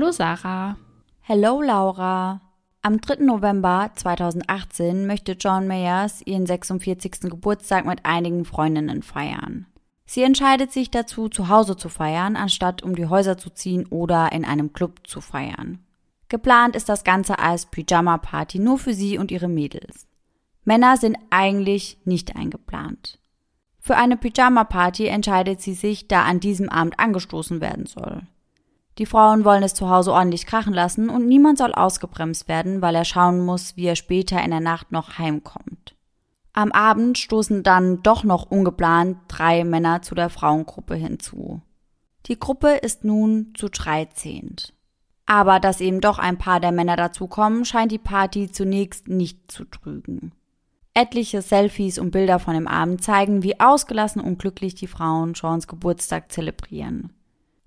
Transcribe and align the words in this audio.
Hallo 0.00 0.12
Sarah. 0.12 0.78
Hello 1.20 1.60
Laura. 1.60 2.40
Am 2.80 3.02
3. 3.02 3.16
November 3.22 3.90
2018 3.94 5.06
möchte 5.06 5.32
John 5.32 5.66
Mayers 5.66 6.22
ihren 6.22 6.46
46. 6.46 7.20
Geburtstag 7.28 7.84
mit 7.84 8.06
einigen 8.06 8.46
Freundinnen 8.46 9.02
feiern. 9.02 9.66
Sie 10.06 10.22
entscheidet 10.22 10.72
sich 10.72 10.90
dazu, 10.90 11.28
zu 11.28 11.50
Hause 11.50 11.76
zu 11.76 11.90
feiern, 11.90 12.36
anstatt 12.36 12.82
um 12.82 12.96
die 12.96 13.08
Häuser 13.08 13.36
zu 13.36 13.50
ziehen 13.50 13.84
oder 13.88 14.32
in 14.32 14.46
einem 14.46 14.72
Club 14.72 15.06
zu 15.06 15.20
feiern. 15.20 15.80
Geplant 16.30 16.76
ist 16.76 16.88
das 16.88 17.04
Ganze 17.04 17.38
als 17.38 17.66
Pyjama-Party 17.66 18.58
nur 18.58 18.78
für 18.78 18.94
sie 18.94 19.18
und 19.18 19.30
ihre 19.30 19.48
Mädels. 19.48 20.06
Männer 20.64 20.96
sind 20.96 21.18
eigentlich 21.28 21.98
nicht 22.06 22.36
eingeplant. 22.36 23.18
Für 23.78 23.98
eine 23.98 24.16
Pyjama-Party 24.16 25.08
entscheidet 25.08 25.60
sie 25.60 25.74
sich, 25.74 26.08
da 26.08 26.22
an 26.22 26.40
diesem 26.40 26.70
Abend 26.70 26.98
angestoßen 26.98 27.60
werden 27.60 27.84
soll. 27.84 28.22
Die 29.00 29.06
Frauen 29.06 29.46
wollen 29.46 29.62
es 29.62 29.72
zu 29.72 29.88
Hause 29.88 30.12
ordentlich 30.12 30.44
krachen 30.44 30.74
lassen 30.74 31.08
und 31.08 31.26
niemand 31.26 31.56
soll 31.56 31.72
ausgebremst 31.72 32.48
werden, 32.48 32.82
weil 32.82 32.94
er 32.94 33.06
schauen 33.06 33.40
muss, 33.40 33.74
wie 33.74 33.86
er 33.86 33.96
später 33.96 34.44
in 34.44 34.50
der 34.50 34.60
Nacht 34.60 34.92
noch 34.92 35.16
heimkommt. 35.16 35.96
Am 36.52 36.70
Abend 36.70 37.16
stoßen 37.16 37.62
dann 37.62 38.02
doch 38.02 38.24
noch 38.24 38.50
ungeplant 38.50 39.16
drei 39.26 39.64
Männer 39.64 40.02
zu 40.02 40.14
der 40.14 40.28
Frauengruppe 40.28 40.96
hinzu. 40.96 41.62
Die 42.26 42.38
Gruppe 42.38 42.72
ist 42.72 43.02
nun 43.02 43.54
zu 43.56 43.70
13. 43.70 44.56
Aber 45.24 45.60
dass 45.60 45.80
eben 45.80 46.02
doch 46.02 46.18
ein 46.18 46.36
paar 46.36 46.60
der 46.60 46.72
Männer 46.72 46.96
dazukommen, 46.96 47.64
scheint 47.64 47.92
die 47.92 47.98
Party 47.98 48.52
zunächst 48.52 49.08
nicht 49.08 49.50
zu 49.50 49.64
trügen. 49.64 50.32
Etliche 50.92 51.40
Selfies 51.40 51.98
und 51.98 52.10
Bilder 52.10 52.38
von 52.38 52.52
dem 52.52 52.68
Abend 52.68 53.02
zeigen, 53.02 53.42
wie 53.42 53.60
ausgelassen 53.60 54.20
und 54.20 54.38
glücklich 54.38 54.74
die 54.74 54.88
Frauen 54.88 55.34
Seans 55.34 55.68
Geburtstag 55.68 56.30
zelebrieren. 56.30 57.14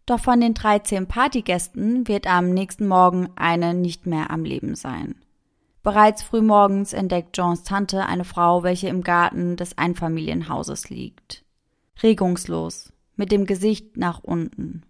Doch 0.06 0.20
von 0.20 0.42
den 0.42 0.54
13 0.54 1.08
Partygästen 1.08 2.08
wird 2.08 2.28
am 2.28 2.50
nächsten 2.50 2.88
Morgen 2.88 3.30
eine 3.36 3.74
nicht 3.74 4.06
mehr 4.06 4.32
am 4.32 4.44
Leben 4.44 4.76
sein. 4.76 5.16
Bereits 5.82 6.24
frühmorgens 6.24 6.94
entdeckt 6.94 7.38
Johns 7.38 7.64
Tante 7.64 8.06
eine 8.06 8.26
Frau, 8.26 8.64
welche 8.64 8.88
im 8.88 9.02
Garten 9.02 9.56
des 9.56 9.78
Einfamilienhauses 9.78 10.90
liegt. 10.90 11.44
Regungslos, 12.02 12.92
mit 13.16 13.32
dem 13.32 13.46
Gesicht 13.46 13.98
nach 13.98 14.24
unten. 14.24 14.84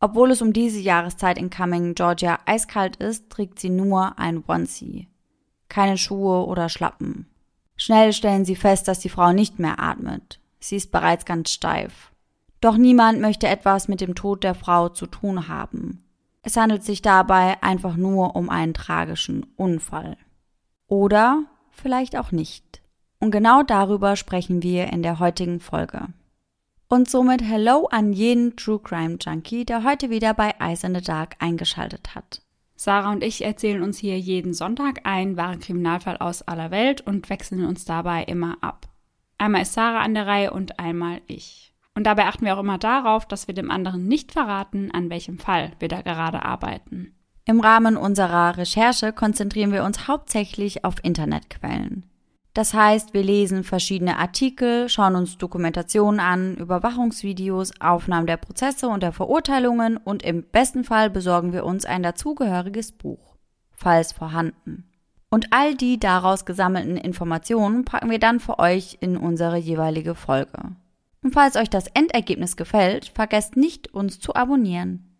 Obwohl 0.00 0.30
es 0.30 0.42
um 0.42 0.52
diese 0.52 0.80
Jahreszeit 0.80 1.38
in 1.38 1.50
Cumming, 1.50 1.94
Georgia 1.94 2.38
eiskalt 2.44 2.96
ist, 2.96 3.30
trägt 3.30 3.58
sie 3.58 3.70
nur 3.70 4.18
ein 4.18 4.44
Onesie. 4.46 5.08
Keine 5.68 5.96
Schuhe 5.96 6.46
oder 6.46 6.68
Schlappen. 6.68 7.26
Schnell 7.76 8.12
stellen 8.12 8.44
sie 8.44 8.56
fest, 8.56 8.86
dass 8.86 9.00
die 9.00 9.08
Frau 9.08 9.32
nicht 9.32 9.58
mehr 9.58 9.80
atmet. 9.80 10.40
Sie 10.60 10.76
ist 10.76 10.92
bereits 10.92 11.24
ganz 11.24 11.50
steif. 11.50 12.12
Doch 12.64 12.78
niemand 12.78 13.20
möchte 13.20 13.46
etwas 13.46 13.88
mit 13.88 14.00
dem 14.00 14.14
Tod 14.14 14.42
der 14.42 14.54
Frau 14.54 14.88
zu 14.88 15.06
tun 15.06 15.48
haben. 15.48 16.02
Es 16.40 16.56
handelt 16.56 16.82
sich 16.82 17.02
dabei 17.02 17.62
einfach 17.62 17.94
nur 17.94 18.36
um 18.36 18.48
einen 18.48 18.72
tragischen 18.72 19.44
Unfall. 19.56 20.16
Oder 20.86 21.44
vielleicht 21.72 22.16
auch 22.16 22.32
nicht. 22.32 22.80
Und 23.20 23.32
genau 23.32 23.62
darüber 23.62 24.16
sprechen 24.16 24.62
wir 24.62 24.90
in 24.94 25.02
der 25.02 25.18
heutigen 25.18 25.60
Folge. 25.60 26.06
Und 26.88 27.10
somit 27.10 27.42
Hello 27.42 27.86
an 27.90 28.14
jeden 28.14 28.56
True 28.56 28.80
Crime 28.82 29.18
Junkie, 29.20 29.66
der 29.66 29.84
heute 29.84 30.08
wieder 30.08 30.32
bei 30.32 30.54
Ice 30.58 30.86
in 30.86 30.94
the 30.94 31.02
Dark 31.02 31.36
eingeschaltet 31.40 32.14
hat. 32.14 32.40
Sarah 32.76 33.12
und 33.12 33.22
ich 33.22 33.44
erzählen 33.44 33.82
uns 33.82 33.98
hier 33.98 34.18
jeden 34.18 34.54
Sonntag 34.54 35.02
einen 35.04 35.36
wahren 35.36 35.60
Kriminalfall 35.60 36.16
aus 36.16 36.40
aller 36.40 36.70
Welt 36.70 37.02
und 37.02 37.28
wechseln 37.28 37.66
uns 37.66 37.84
dabei 37.84 38.24
immer 38.24 38.56
ab. 38.62 38.88
Einmal 39.36 39.60
ist 39.60 39.74
Sarah 39.74 40.00
an 40.00 40.14
der 40.14 40.26
Reihe 40.26 40.50
und 40.50 40.78
einmal 40.78 41.20
ich. 41.26 41.73
Und 41.94 42.04
dabei 42.04 42.26
achten 42.26 42.44
wir 42.44 42.56
auch 42.56 42.60
immer 42.60 42.78
darauf, 42.78 43.26
dass 43.26 43.46
wir 43.46 43.54
dem 43.54 43.70
anderen 43.70 44.06
nicht 44.06 44.32
verraten, 44.32 44.90
an 44.90 45.10
welchem 45.10 45.38
Fall 45.38 45.72
wir 45.78 45.88
da 45.88 46.02
gerade 46.02 46.44
arbeiten. 46.44 47.14
Im 47.46 47.60
Rahmen 47.60 47.96
unserer 47.96 48.56
Recherche 48.56 49.12
konzentrieren 49.12 49.70
wir 49.70 49.84
uns 49.84 50.08
hauptsächlich 50.08 50.84
auf 50.84 50.96
Internetquellen. 51.02 52.06
Das 52.54 52.72
heißt, 52.72 53.14
wir 53.14 53.22
lesen 53.22 53.64
verschiedene 53.64 54.16
Artikel, 54.16 54.88
schauen 54.88 55.16
uns 55.16 55.38
Dokumentationen 55.38 56.20
an, 56.20 56.56
Überwachungsvideos, 56.56 57.80
Aufnahmen 57.80 58.28
der 58.28 58.36
Prozesse 58.36 58.88
und 58.88 59.02
der 59.02 59.12
Verurteilungen 59.12 59.96
und 59.96 60.22
im 60.22 60.44
besten 60.44 60.84
Fall 60.84 61.10
besorgen 61.10 61.52
wir 61.52 61.64
uns 61.64 61.84
ein 61.84 62.04
dazugehöriges 62.04 62.92
Buch, 62.92 63.36
falls 63.72 64.12
vorhanden. 64.12 64.88
Und 65.30 65.48
all 65.52 65.74
die 65.74 65.98
daraus 65.98 66.44
gesammelten 66.44 66.96
Informationen 66.96 67.84
packen 67.84 68.08
wir 68.08 68.20
dann 68.20 68.38
für 68.38 68.60
euch 68.60 68.98
in 69.00 69.16
unsere 69.16 69.56
jeweilige 69.56 70.14
Folge. 70.14 70.76
Und 71.24 71.32
falls 71.32 71.56
euch 71.56 71.70
das 71.70 71.86
Endergebnis 71.88 72.54
gefällt, 72.54 73.06
vergesst 73.14 73.56
nicht, 73.56 73.94
uns 73.94 74.20
zu 74.20 74.34
abonnieren. 74.34 75.16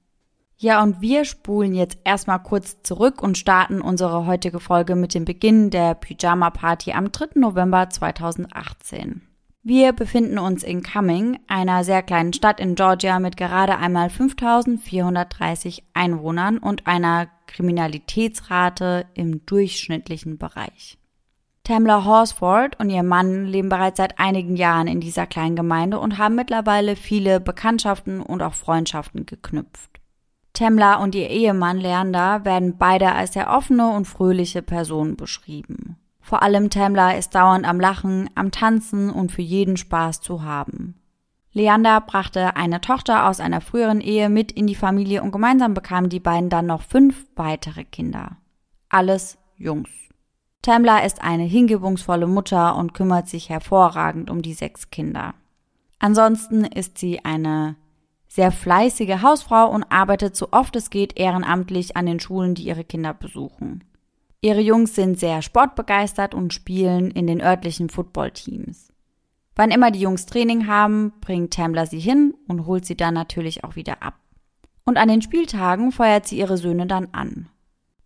Ja, 0.59 0.83
und 0.83 1.01
wir 1.01 1.25
spulen 1.25 1.75
jetzt 1.75 1.99
erstmal 2.05 2.43
kurz 2.43 2.83
zurück 2.83 3.23
und 3.23 3.39
starten 3.39 3.81
unsere 3.81 4.27
heutige 4.27 4.61
Folge 4.61 4.97
mit 4.97 5.15
dem 5.15 5.25
Beginn 5.25 5.71
der 5.71 5.95
Pyjama 5.95 6.51
Party 6.51 6.93
am 6.93 7.11
3. 7.11 7.41
November 7.41 7.89
2018. 7.89 9.23
Wir 9.63 9.95
befinden 9.95 10.39
uns 10.39 10.63
in 10.63 10.83
Cumming, 10.83 11.39
einer 11.49 11.85
sehr 11.85 12.03
kleinen 12.03 12.35
Stadt 12.35 12.61
in 12.61 12.75
Georgia 12.75 13.19
mit 13.19 13.39
gerade 13.39 13.79
einmal 13.79 14.11
5430 14.11 15.85
Einwohnern 15.95 16.59
und 16.59 16.87
einer 16.87 17.29
Kriminalitätsrate 17.47 19.07
im 19.15 19.47
durchschnittlichen 19.47 20.37
Bereich. 20.37 20.99
Tamla 21.65 22.05
Horsford 22.05 22.79
und 22.79 22.91
ihr 22.91 23.03
Mann 23.03 23.47
leben 23.47 23.71
bereits 23.71 23.97
seit 23.97 24.19
einigen 24.19 24.55
Jahren 24.55 24.87
in 24.87 25.01
dieser 25.01 25.27
kleinen 25.27 25.57
Gemeinde 25.57 25.99
und 25.99 26.19
haben 26.19 26.35
mittlerweile 26.35 26.95
viele 26.95 27.41
Bekanntschaften 27.41 28.21
und 28.21 28.43
auch 28.43 28.53
Freundschaften 28.53 29.25
geknüpft. 29.25 29.99
Tamla 30.53 30.97
und 30.97 31.15
ihr 31.15 31.31
Ehemann 31.31 31.79
Leander 31.79 32.45
werden 32.45 32.77
beide 32.77 33.13
als 33.13 33.33
sehr 33.33 33.51
offene 33.51 33.89
und 33.89 34.05
fröhliche 34.05 34.61
Personen 34.61 35.17
beschrieben. 35.17 35.97
Vor 36.21 36.43
allem 36.43 36.69
Tamla 36.69 37.13
ist 37.13 37.35
dauernd 37.35 37.67
am 37.67 37.81
Lachen, 37.81 38.29
am 38.35 38.51
Tanzen 38.51 39.09
und 39.09 39.33
für 39.33 39.43
jeden 39.43 39.79
Spaß 39.79 40.21
zu 40.21 40.43
haben. 40.43 41.01
Leander 41.53 42.01
brachte 42.03 42.57
eine 42.57 42.83
Tochter 42.83 43.27
aus 43.27 43.41
einer 43.41 43.63
früheren 43.63 44.03
Ehe 44.03 44.29
mit 44.29 44.53
in 44.53 44.67
die 44.67 44.75
Familie 44.75 45.23
und 45.23 45.33
gemeinsam 45.33 45.73
bekamen 45.73 46.11
die 46.11 46.21
beiden 46.21 46.51
dann 46.51 46.67
noch 46.67 46.83
fünf 46.83 47.27
weitere 47.37 47.85
Kinder. 47.85 48.37
Alles 48.91 49.39
Jungs. 49.57 50.04
Tamla 50.65 51.01
ist 51.01 51.21
eine 51.21 51.43
hingebungsvolle 51.43 52.27
Mutter 52.27 52.77
und 52.77 52.95
kümmert 52.95 53.29
sich 53.29 53.51
hervorragend 53.51 54.31
um 54.31 54.41
die 54.41 54.55
sechs 54.55 54.89
Kinder. 54.89 55.35
Ansonsten 55.99 56.65
ist 56.65 56.97
sie 56.97 57.23
eine 57.23 57.77
sehr 58.29 58.51
fleißige 58.51 59.21
Hausfrau 59.21 59.69
und 59.71 59.85
arbeitet 59.91 60.35
so 60.35 60.49
oft 60.53 60.75
es 60.75 60.89
geht 60.89 61.19
ehrenamtlich 61.19 61.99
an 61.99 62.07
den 62.07 62.19
Schulen, 62.19 62.55
die 62.55 62.63
ihre 62.63 62.83
Kinder 62.83 63.13
besuchen. 63.13 63.85
Ihre 64.41 64.63
Jungs 64.63 64.95
sind 64.95 65.21
sehr 65.21 65.43
sportbegeistert 65.43 66.35
und 66.35 66.55
spielen 66.55 67.11
in 67.11 67.27
den 67.27 67.43
örtlichen 67.43 67.91
Footballteams. 67.91 68.91
Wann 69.57 69.71
immer 69.71 69.91
die 69.91 70.01
Jungs 70.01 70.25
Training 70.25 70.67
haben, 70.67 71.13
bringt 71.21 71.53
Tamla 71.53 71.85
sie 71.85 72.01
hin 72.01 72.33
und 72.49 72.65
holt 72.65 72.87
sie 72.87 72.97
dann 72.97 73.13
natürlich 73.13 73.65
auch 73.65 73.77
wieder 73.77 74.03
ab. 74.03 74.15
Und 74.87 74.97
an 74.97 75.09
den 75.09 75.21
Spieltagen 75.21 75.93
feuert 75.93 76.27
sie 76.27 76.39
ihre 76.39 76.57
Söhne 76.57 76.87
dann 76.87 77.09
an. 77.13 77.51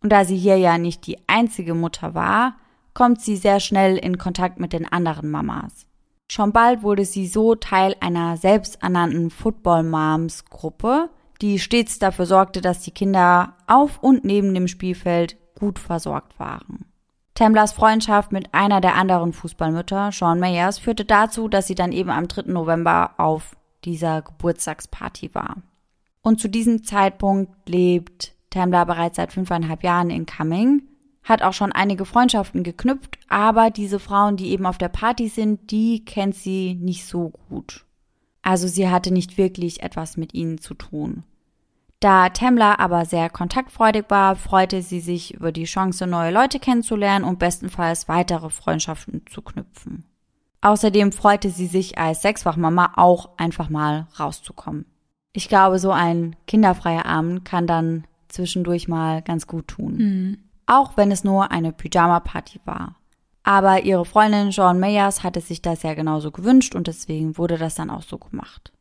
Und 0.00 0.10
da 0.10 0.24
sie 0.24 0.36
hier 0.36 0.56
ja 0.56 0.78
nicht 0.78 1.06
die 1.06 1.18
einzige 1.26 1.74
Mutter 1.74 2.14
war, 2.14 2.56
kommt 2.94 3.20
sie 3.20 3.36
sehr 3.36 3.60
schnell 3.60 3.96
in 3.96 4.18
Kontakt 4.18 4.58
mit 4.60 4.72
den 4.72 4.90
anderen 4.90 5.30
Mamas. 5.30 5.86
Schon 6.30 6.52
bald 6.52 6.82
wurde 6.82 7.04
sie 7.04 7.26
so 7.26 7.54
Teil 7.54 7.96
einer 8.00 8.36
selbsternannten 8.36 9.30
Football 9.30 9.84
Moms 9.84 10.44
Gruppe, 10.44 11.08
die 11.40 11.58
stets 11.58 11.98
dafür 11.98 12.26
sorgte, 12.26 12.60
dass 12.60 12.80
die 12.80 12.90
Kinder 12.90 13.54
auf 13.66 14.02
und 14.02 14.24
neben 14.24 14.52
dem 14.54 14.68
Spielfeld 14.68 15.36
gut 15.54 15.78
versorgt 15.78 16.38
waren. 16.38 16.84
Tamlas 17.34 17.72
Freundschaft 17.72 18.32
mit 18.32 18.52
einer 18.52 18.80
der 18.80 18.96
anderen 18.96 19.32
Fußballmütter, 19.32 20.10
Sean 20.12 20.40
Mayers, 20.40 20.78
führte 20.78 21.04
dazu, 21.04 21.48
dass 21.48 21.68
sie 21.68 21.76
dann 21.76 21.92
eben 21.92 22.10
am 22.10 22.26
3. 22.26 22.50
November 22.50 23.12
auf 23.16 23.56
dieser 23.84 24.22
Geburtstagsparty 24.22 25.34
war. 25.34 25.56
Und 26.20 26.40
zu 26.40 26.48
diesem 26.48 26.82
Zeitpunkt 26.82 27.68
lebt 27.68 28.34
Tamla 28.50 28.84
bereits 28.84 29.16
seit 29.16 29.32
fünfeinhalb 29.32 29.82
Jahren 29.82 30.10
in 30.10 30.26
Cumming, 30.26 30.82
hat 31.22 31.42
auch 31.42 31.52
schon 31.52 31.72
einige 31.72 32.04
Freundschaften 32.04 32.62
geknüpft, 32.62 33.18
aber 33.28 33.70
diese 33.70 33.98
Frauen, 33.98 34.36
die 34.36 34.50
eben 34.50 34.66
auf 34.66 34.78
der 34.78 34.88
Party 34.88 35.28
sind, 35.28 35.70
die 35.70 36.04
kennt 36.04 36.34
sie 36.34 36.74
nicht 36.74 37.06
so 37.06 37.32
gut. 37.48 37.84
Also 38.42 38.66
sie 38.66 38.88
hatte 38.88 39.12
nicht 39.12 39.36
wirklich 39.36 39.82
etwas 39.82 40.16
mit 40.16 40.32
ihnen 40.32 40.58
zu 40.58 40.74
tun. 40.74 41.24
Da 42.00 42.28
Tamla 42.28 42.78
aber 42.78 43.04
sehr 43.04 43.28
kontaktfreudig 43.28 44.04
war, 44.08 44.36
freute 44.36 44.82
sie 44.82 45.00
sich 45.00 45.34
über 45.34 45.50
die 45.50 45.64
Chance, 45.64 46.06
neue 46.06 46.32
Leute 46.32 46.60
kennenzulernen 46.60 47.24
und 47.24 47.40
bestenfalls 47.40 48.08
weitere 48.08 48.50
Freundschaften 48.50 49.24
zu 49.28 49.42
knüpfen. 49.42 50.04
Außerdem 50.60 51.12
freute 51.12 51.50
sie 51.50 51.66
sich 51.66 51.98
als 51.98 52.22
Sechsfachmama 52.22 52.92
auch 52.96 53.30
einfach 53.36 53.68
mal 53.68 54.06
rauszukommen. 54.18 54.86
Ich 55.32 55.48
glaube, 55.48 55.78
so 55.78 55.90
ein 55.90 56.36
kinderfreier 56.46 57.06
Abend 57.06 57.44
kann 57.44 57.66
dann 57.66 58.04
zwischendurch 58.28 58.88
mal 58.88 59.22
ganz 59.22 59.46
gut 59.46 59.68
tun. 59.68 59.96
Mhm. 59.96 60.38
Auch 60.66 60.96
wenn 60.96 61.10
es 61.10 61.24
nur 61.24 61.50
eine 61.50 61.72
Pyjama-Party 61.72 62.60
war. 62.64 62.96
Aber 63.42 63.84
ihre 63.84 64.04
Freundin 64.04 64.50
Joan 64.50 64.78
Mayers 64.78 65.22
hatte 65.22 65.40
sich 65.40 65.62
das 65.62 65.82
ja 65.82 65.94
genauso 65.94 66.30
gewünscht 66.30 66.74
und 66.74 66.86
deswegen 66.86 67.38
wurde 67.38 67.56
das 67.56 67.74
dann 67.74 67.88
auch 67.88 68.02
so 68.02 68.18
gemacht. 68.18 68.72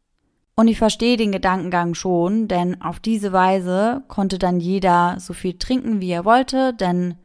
Und 0.55 0.67
ich 0.67 0.77
verstehe 0.79 1.17
den 1.17 1.31
Gedankengang 1.31 1.93
schon, 1.93 2.47
denn 2.47 2.81
auf 2.81 2.99
diese 2.99 3.31
Weise 3.31 4.03
konnte 4.07 4.39
dann 4.39 4.59
jeder 4.59 5.17
so 5.19 5.33
viel 5.33 5.57
trinken, 5.57 6.01
wie 6.01 6.09
er 6.09 6.25
wollte, 6.25 6.73
denn 6.73 7.15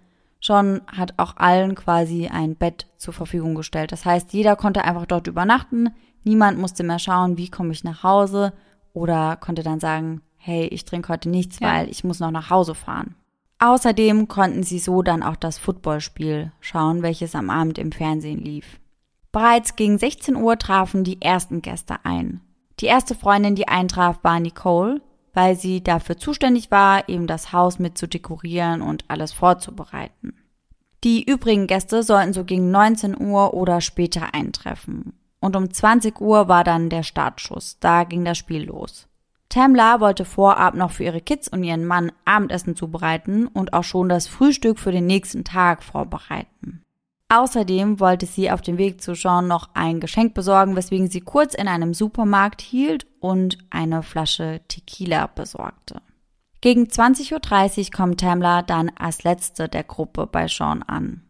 John 0.42 0.82
hat 0.86 1.14
auch 1.16 1.36
allen 1.36 1.74
quasi 1.74 2.28
ein 2.28 2.56
Bett 2.56 2.88
zur 2.98 3.14
Verfügung 3.14 3.54
gestellt. 3.54 3.90
Das 3.90 4.04
heißt, 4.04 4.32
jeder 4.32 4.54
konnte 4.54 4.84
einfach 4.84 5.06
dort 5.06 5.28
übernachten, 5.28 5.90
niemand 6.24 6.58
musste 6.58 6.84
mehr 6.84 6.98
schauen, 6.98 7.38
wie 7.38 7.48
komme 7.48 7.72
ich 7.72 7.84
nach 7.84 8.02
Hause 8.02 8.52
oder 8.92 9.36
konnte 9.36 9.62
dann 9.62 9.80
sagen, 9.80 10.20
hey, 10.44 10.67
ich 10.67 10.85
trinke 10.85 11.09
heute 11.09 11.29
nichts, 11.29 11.61
ja. 11.61 11.69
weil 11.69 11.89
ich 11.89 12.03
muss 12.03 12.19
noch 12.19 12.33
nach 12.33 12.50
Hause 12.50 12.75
fahren. 12.75 13.15
Außerdem 13.61 14.27
konnten 14.27 14.65
sie 14.65 14.81
so 14.81 15.03
dann 15.03 15.23
auch 15.23 15.37
das 15.37 15.56
Footballspiel 15.56 16.50
schauen, 16.61 17.03
welches 17.03 17.37
am 17.37 17.49
Abend 17.49 17.79
im 17.79 17.93
Fernsehen 17.93 18.41
lief. 18.41 18.81
Bereits 19.31 19.77
gegen 19.77 19.99
16 19.99 20.35
Uhr 20.35 20.59
trafen 20.59 21.05
die 21.05 21.23
ersten 21.23 21.62
Gäste 21.62 22.05
ein. 22.05 22.41
Die 22.81 22.87
erste 22.87 23.15
Freundin, 23.15 23.55
die 23.55 23.69
eintraf, 23.69 24.19
war 24.23 24.41
Nicole, 24.41 25.00
weil 25.33 25.56
sie 25.56 25.83
dafür 25.83 26.19
zuständig 26.19 26.73
war, 26.73 27.09
eben 27.09 27.29
das 27.29 27.53
Haus 27.53 27.79
mit 27.79 27.97
zu 27.97 28.09
dekorieren 28.09 28.83
und 28.83 29.05
alles 29.09 29.33
vorzubereiten. 29.33 30.35
Die 31.05 31.23
übrigen 31.23 31.69
Gäste 31.69 32.03
sollten 32.03 32.33
so 32.33 32.44
gegen 32.44 32.73
19 32.73 33.21
Uhr 33.21 33.55
oder 33.55 33.81
später 33.81 34.35
eintreffen. 34.35 35.15
Und 35.41 35.55
um 35.55 35.73
20 35.73 36.21
Uhr 36.21 36.49
war 36.49 36.65
dann 36.65 36.91
der 36.91 37.05
Startschuss. 37.05 37.79
Da 37.79 38.05
ging 38.05 38.25
das 38.25 38.39
Spiel 38.39 38.65
los. 38.65 39.09
Tamla 39.52 40.00
wollte 40.00 40.25
vorab 40.25 40.75
noch 40.75 40.93
für 40.93 41.04
ihre 41.04 41.20
Kids 41.20 41.46
und 41.46 41.62
ihren 41.62 41.84
Mann 41.84 42.10
Abendessen 42.25 42.75
zubereiten 42.75 43.46
und 43.49 43.75
auch 43.75 43.84
schon 43.84 44.08
das 44.08 44.26
Frühstück 44.26 44.78
für 44.78 44.93
den 44.93 45.04
nächsten 45.04 45.44
Tag 45.44 45.82
vorbereiten. 45.82 46.82
Außerdem 47.28 48.00
wollte 48.00 48.25
sie 48.25 48.50
auf 48.50 48.62
dem 48.62 48.78
Weg 48.78 49.02
zu 49.02 49.12
Jean 49.12 49.49
noch 49.49 49.69
ein 49.75 50.00
Geschenk 50.00 50.32
besorgen, 50.32 50.75
weswegen 50.75 51.10
sie 51.10 51.20
kurz 51.20 51.52
in 51.52 51.69
einem 51.69 51.93
Supermarkt 51.93 52.62
hielt 52.62 53.06
und 53.20 53.58
eine 53.69 54.02
Flasche 54.02 54.62
Tequila 54.69 55.26
besorgte. 55.26 56.00
Gegen 56.62 56.84
20.30 56.84 57.84
Uhr 57.84 57.90
kommt 57.94 58.20
Tamla 58.20 58.62
dann 58.62 58.90
als 58.98 59.22
letzte 59.22 59.69
der 59.69 59.84
Gruppe 59.84 60.26
bei 60.26 60.48
Sean 60.48 60.82
an. 60.82 61.25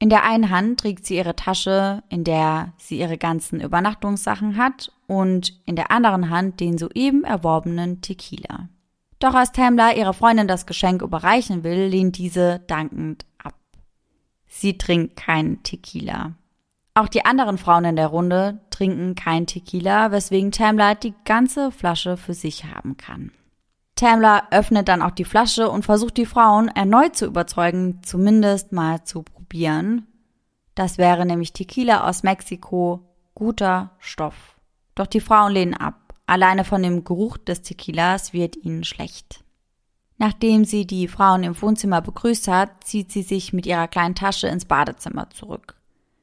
In 0.00 0.08
der 0.08 0.24
einen 0.24 0.50
Hand 0.50 0.80
trägt 0.80 1.06
sie 1.06 1.16
ihre 1.16 1.36
Tasche, 1.36 2.02
in 2.08 2.24
der 2.24 2.72
sie 2.78 2.98
ihre 2.98 3.18
ganzen 3.18 3.60
Übernachtungssachen 3.60 4.56
hat, 4.56 4.90
und 5.06 5.60
in 5.66 5.76
der 5.76 5.90
anderen 5.92 6.30
Hand 6.30 6.58
den 6.58 6.78
soeben 6.78 7.22
erworbenen 7.22 8.00
Tequila. 8.00 8.68
Doch 9.18 9.34
als 9.34 9.52
Tamla 9.52 9.92
ihrer 9.92 10.14
Freundin 10.14 10.48
das 10.48 10.66
Geschenk 10.66 11.02
überreichen 11.02 11.62
will, 11.62 11.86
lehnt 11.86 12.16
diese 12.16 12.60
dankend 12.66 13.26
Sie 14.52 14.76
trinkt 14.76 15.16
keinen 15.16 15.62
Tequila. 15.62 16.32
Auch 16.94 17.08
die 17.08 17.24
anderen 17.24 17.56
Frauen 17.56 17.84
in 17.84 17.96
der 17.96 18.08
Runde 18.08 18.60
trinken 18.70 19.14
kein 19.14 19.46
Tequila, 19.46 20.10
weswegen 20.10 20.50
Tamla 20.50 20.96
die 20.96 21.14
ganze 21.24 21.70
Flasche 21.70 22.16
für 22.16 22.34
sich 22.34 22.64
haben 22.64 22.96
kann. 22.96 23.30
Tamla 23.94 24.48
öffnet 24.50 24.88
dann 24.88 25.02
auch 25.02 25.12
die 25.12 25.24
Flasche 25.24 25.70
und 25.70 25.84
versucht 25.84 26.16
die 26.16 26.26
Frauen 26.26 26.68
erneut 26.68 27.16
zu 27.16 27.26
überzeugen, 27.26 28.00
zumindest 28.02 28.72
mal 28.72 29.04
zu 29.04 29.22
probieren. 29.22 29.39
Das 30.74 30.98
wäre 30.98 31.26
nämlich 31.26 31.52
Tequila 31.52 32.08
aus 32.08 32.22
Mexiko, 32.22 33.04
guter 33.34 33.90
Stoff. 33.98 34.56
Doch 34.94 35.06
die 35.06 35.20
Frauen 35.20 35.52
lehnen 35.52 35.74
ab. 35.74 36.14
Alleine 36.26 36.64
von 36.64 36.82
dem 36.82 37.04
Geruch 37.04 37.36
des 37.38 37.62
Tequilas 37.62 38.32
wird 38.32 38.56
ihnen 38.56 38.84
schlecht. 38.84 39.44
Nachdem 40.16 40.64
sie 40.64 40.86
die 40.86 41.08
Frauen 41.08 41.42
im 41.42 41.60
Wohnzimmer 41.60 42.02
begrüßt 42.02 42.46
hat, 42.48 42.84
zieht 42.84 43.10
sie 43.10 43.22
sich 43.22 43.52
mit 43.52 43.66
ihrer 43.66 43.88
kleinen 43.88 44.14
Tasche 44.14 44.48
ins 44.48 44.66
Badezimmer 44.66 45.30
zurück. 45.30 45.76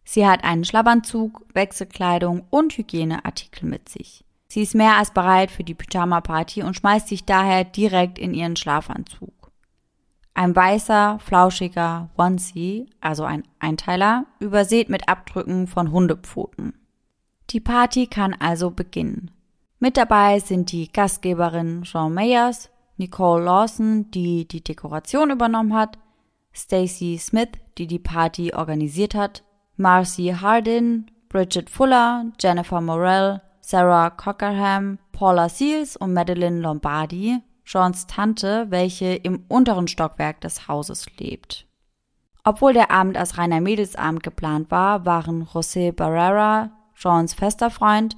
Sie 0.04 0.26
hat 0.26 0.44
einen 0.44 0.64
Schlafanzug, 0.64 1.44
Wechselkleidung 1.54 2.46
und 2.50 2.78
Hygieneartikel 2.78 3.68
mit 3.68 3.90
sich. 3.90 4.24
Sie 4.48 4.62
ist 4.62 4.76
mehr 4.76 4.96
als 4.96 5.12
bereit 5.12 5.52
für 5.52 5.64
die 5.64 5.74
Pyjama-Party 5.74 6.64
und 6.64 6.76
schmeißt 6.76 7.08
sich 7.08 7.26
daher 7.26 7.66
direkt 7.66 8.18
in 8.18 8.34
ihren 8.34 8.56
Schlafanzug. 8.56 9.34
Ein 10.38 10.56
weißer, 10.56 11.18
flauschiger 11.18 12.12
Onesie, 12.16 12.92
also 13.02 13.24
ein 13.24 13.42
Einteiler, 13.58 14.28
übersät 14.40 14.88
mit 14.88 15.10
Abdrücken 15.10 15.66
von 15.66 15.92
Hundepfoten. 15.92 16.76
Die 17.50 17.60
Party 17.60 18.06
kann 18.06 18.36
also 18.40 18.70
beginnen. 18.70 19.32
Mit 19.80 19.98
dabei 19.98 20.38
sind 20.38 20.72
die 20.72 20.92
Gastgeberin 20.92 21.82
Jean 21.82 22.14
Meyers, 22.14 22.70
Nicole 22.98 23.46
Lawson, 23.46 24.12
die 24.12 24.48
die 24.48 24.64
Dekoration 24.64 25.32
übernommen 25.32 25.74
hat, 25.74 25.98
Stacy 26.54 27.18
Smith, 27.18 27.54
die 27.80 27.88
die 27.88 27.98
Party 27.98 28.54
organisiert 28.54 29.16
hat, 29.16 29.44
Marcy 29.76 30.36
Hardin, 30.40 31.10
Bridget 31.30 31.68
Fuller, 31.68 32.32
Jennifer 32.40 32.80
Morell, 32.80 33.42
Sarah 33.62 34.12
Cockerham, 34.12 35.00
Paula 35.14 35.50
Seals 35.50 35.98
und 35.98 36.14
Madeline 36.14 36.62
Lombardi, 36.62 37.42
Johns 37.68 38.08
Tante, 38.08 38.68
welche 38.70 39.14
im 39.14 39.44
unteren 39.50 39.90
Stockwerk 39.90 40.40
des 40.40 40.70
Hauses 40.70 41.06
lebt. 41.20 41.68
Obwohl 42.46 42.72
der 42.72 42.92
Abend 42.92 43.18
als 43.18 43.38
reiner 43.38 43.60
Mädelsabend 43.60 44.24
geplant 44.24 44.72
war, 44.72 45.06
waren 45.06 45.44
José 45.44 45.92
Barrera, 45.92 46.72
Johns 46.96 47.34
fester 47.34 47.70
Freund, 47.70 48.16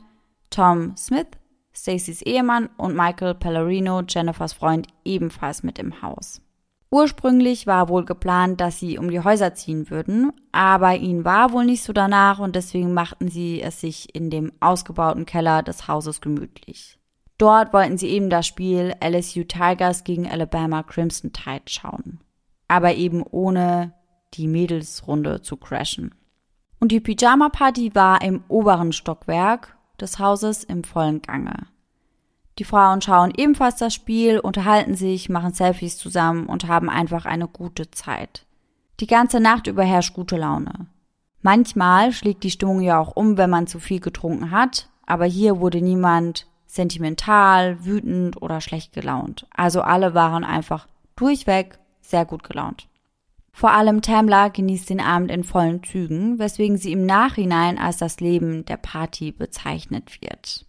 Tom 0.51 0.95
Smith, 0.95 1.25
Stacys 1.73 2.21
Ehemann 2.21 2.69
und 2.77 2.95
Michael 2.95 3.33
Pellerino, 3.33 4.01
Jennifers 4.07 4.53
Freund, 4.53 4.85
ebenfalls 5.03 5.63
mit 5.63 5.79
im 5.79 6.03
Haus. 6.03 6.43
Ursprünglich 6.91 7.65
war 7.65 7.89
wohl 7.89 8.05
geplant, 8.05 8.61
dass 8.61 8.79
sie 8.79 8.99
um 8.99 9.09
die 9.09 9.23
Häuser 9.23 9.55
ziehen 9.55 9.89
würden, 9.89 10.31
aber 10.51 10.95
ihnen 10.95 11.25
war 11.25 11.53
wohl 11.53 11.65
nicht 11.65 11.81
so 11.81 11.91
danach 11.91 12.37
und 12.37 12.55
deswegen 12.55 12.93
machten 12.93 13.29
sie 13.29 13.61
es 13.61 13.81
sich 13.81 14.13
in 14.13 14.29
dem 14.29 14.51
ausgebauten 14.59 15.25
Keller 15.25 15.63
des 15.63 15.87
Hauses 15.87 16.21
gemütlich. 16.21 16.98
Dort 17.39 17.71
wollten 17.73 17.97
sie 17.97 18.09
eben 18.09 18.29
das 18.29 18.45
Spiel 18.45 18.93
LSU 19.01 19.45
Tigers 19.45 20.03
gegen 20.03 20.29
Alabama 20.29 20.83
Crimson 20.83 21.31
Tide 21.31 21.63
schauen. 21.67 22.19
Aber 22.67 22.93
eben 22.95 23.23
ohne 23.23 23.93
die 24.33 24.47
Mädelsrunde 24.47 25.41
zu 25.41 25.55
crashen. 25.55 26.13
Und 26.81 26.91
die 26.91 26.99
Pyjama 26.99 27.49
Party 27.49 27.95
war 27.95 28.21
im 28.21 28.43
oberen 28.49 28.91
Stockwerk 28.91 29.77
des 29.99 30.19
Hauses 30.19 30.65
im 30.65 30.83
vollen 30.83 31.21
Gange. 31.21 31.67
Die 32.57 32.65
Frauen 32.65 33.01
schauen 33.01 33.31
ebenfalls 33.35 33.77
das 33.77 33.93
Spiel, 33.93 34.39
unterhalten 34.39 34.95
sich, 34.95 35.29
machen 35.29 35.53
Selfies 35.53 35.97
zusammen 35.97 36.45
und 36.45 36.67
haben 36.67 36.89
einfach 36.89 37.25
eine 37.25 37.47
gute 37.47 37.89
Zeit. 37.89 38.45
Die 38.99 39.07
ganze 39.07 39.39
Nacht 39.39 39.67
über 39.67 39.83
herrscht 39.83 40.13
gute 40.13 40.35
Laune. 40.35 40.87
Manchmal 41.41 42.11
schlägt 42.11 42.43
die 42.43 42.51
Stimmung 42.51 42.81
ja 42.81 42.99
auch 42.99 43.15
um, 43.15 43.37
wenn 43.37 43.49
man 43.49 43.65
zu 43.65 43.79
viel 43.79 44.01
getrunken 44.01 44.51
hat, 44.51 44.89
aber 45.05 45.23
hier 45.23 45.61
wurde 45.61 45.81
niemand 45.81 46.48
sentimental, 46.69 47.83
wütend 47.83 48.41
oder 48.41 48.61
schlecht 48.61 48.93
gelaunt. 48.93 49.47
Also 49.49 49.81
alle 49.81 50.13
waren 50.13 50.43
einfach 50.43 50.87
durchweg 51.15 51.79
sehr 51.99 52.25
gut 52.25 52.43
gelaunt. 52.43 52.87
Vor 53.51 53.71
allem 53.71 54.01
Tamla 54.01 54.49
genießt 54.49 54.89
den 54.89 55.01
Abend 55.01 55.31
in 55.31 55.43
vollen 55.43 55.83
Zügen, 55.83 56.37
weswegen 56.39 56.77
sie 56.77 56.91
im 56.91 57.05
Nachhinein 57.05 57.77
als 57.77 57.97
das 57.97 58.19
Leben 58.19 58.63
der 58.65 58.77
Party 58.77 59.31
bezeichnet 59.31 60.21
wird. 60.21 60.65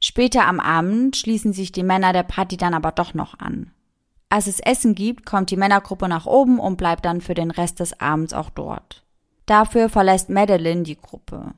Später 0.00 0.48
am 0.48 0.60
Abend 0.60 1.16
schließen 1.16 1.52
sich 1.52 1.72
die 1.72 1.82
Männer 1.82 2.12
der 2.12 2.24
Party 2.24 2.56
dann 2.56 2.74
aber 2.74 2.90
doch 2.90 3.14
noch 3.14 3.38
an. 3.38 3.70
Als 4.30 4.46
es 4.46 4.60
Essen 4.60 4.94
gibt, 4.94 5.26
kommt 5.26 5.50
die 5.50 5.56
Männergruppe 5.56 6.08
nach 6.08 6.26
oben 6.26 6.58
und 6.58 6.76
bleibt 6.76 7.04
dann 7.04 7.20
für 7.20 7.34
den 7.34 7.50
Rest 7.50 7.80
des 7.80 8.00
Abends 8.00 8.32
auch 8.32 8.50
dort. 8.50 9.04
Dafür 9.46 9.88
verlässt 9.90 10.30
Madeline 10.30 10.82
die 10.82 10.96
Gruppe. 10.96 11.52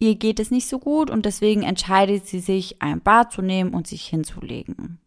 Ihr 0.00 0.14
geht 0.14 0.38
es 0.38 0.50
nicht 0.50 0.68
so 0.68 0.78
gut 0.78 1.10
und 1.10 1.26
deswegen 1.26 1.62
entscheidet 1.62 2.26
sie 2.26 2.38
sich, 2.38 2.80
ein 2.80 3.00
Bad 3.00 3.32
zu 3.32 3.42
nehmen 3.42 3.74
und 3.74 3.86
sich 3.86 4.06
hinzulegen. 4.06 4.98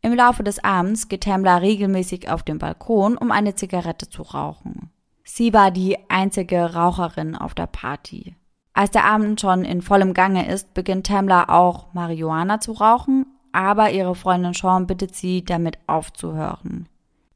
Im 0.00 0.14
Laufe 0.14 0.42
des 0.42 0.64
Abends 0.64 1.08
geht 1.08 1.22
Tamla 1.22 1.58
regelmäßig 1.58 2.28
auf 2.28 2.42
den 2.42 2.58
Balkon, 2.58 3.16
um 3.16 3.30
eine 3.30 3.54
Zigarette 3.54 4.08
zu 4.10 4.22
rauchen. 4.22 4.90
Sie 5.22 5.54
war 5.54 5.70
die 5.70 5.96
einzige 6.08 6.74
Raucherin 6.74 7.36
auf 7.36 7.54
der 7.54 7.68
Party. 7.68 8.34
Als 8.72 8.90
der 8.90 9.04
Abend 9.04 9.40
schon 9.40 9.64
in 9.64 9.80
vollem 9.80 10.12
Gange 10.12 10.48
ist, 10.48 10.74
beginnt 10.74 11.06
Tamla 11.06 11.48
auch 11.48 11.94
Marihuana 11.94 12.58
zu 12.58 12.72
rauchen, 12.72 13.26
aber 13.52 13.92
ihre 13.92 14.16
Freundin 14.16 14.54
Sean 14.54 14.88
bittet 14.88 15.14
sie, 15.14 15.44
damit 15.44 15.78
aufzuhören. 15.86 16.88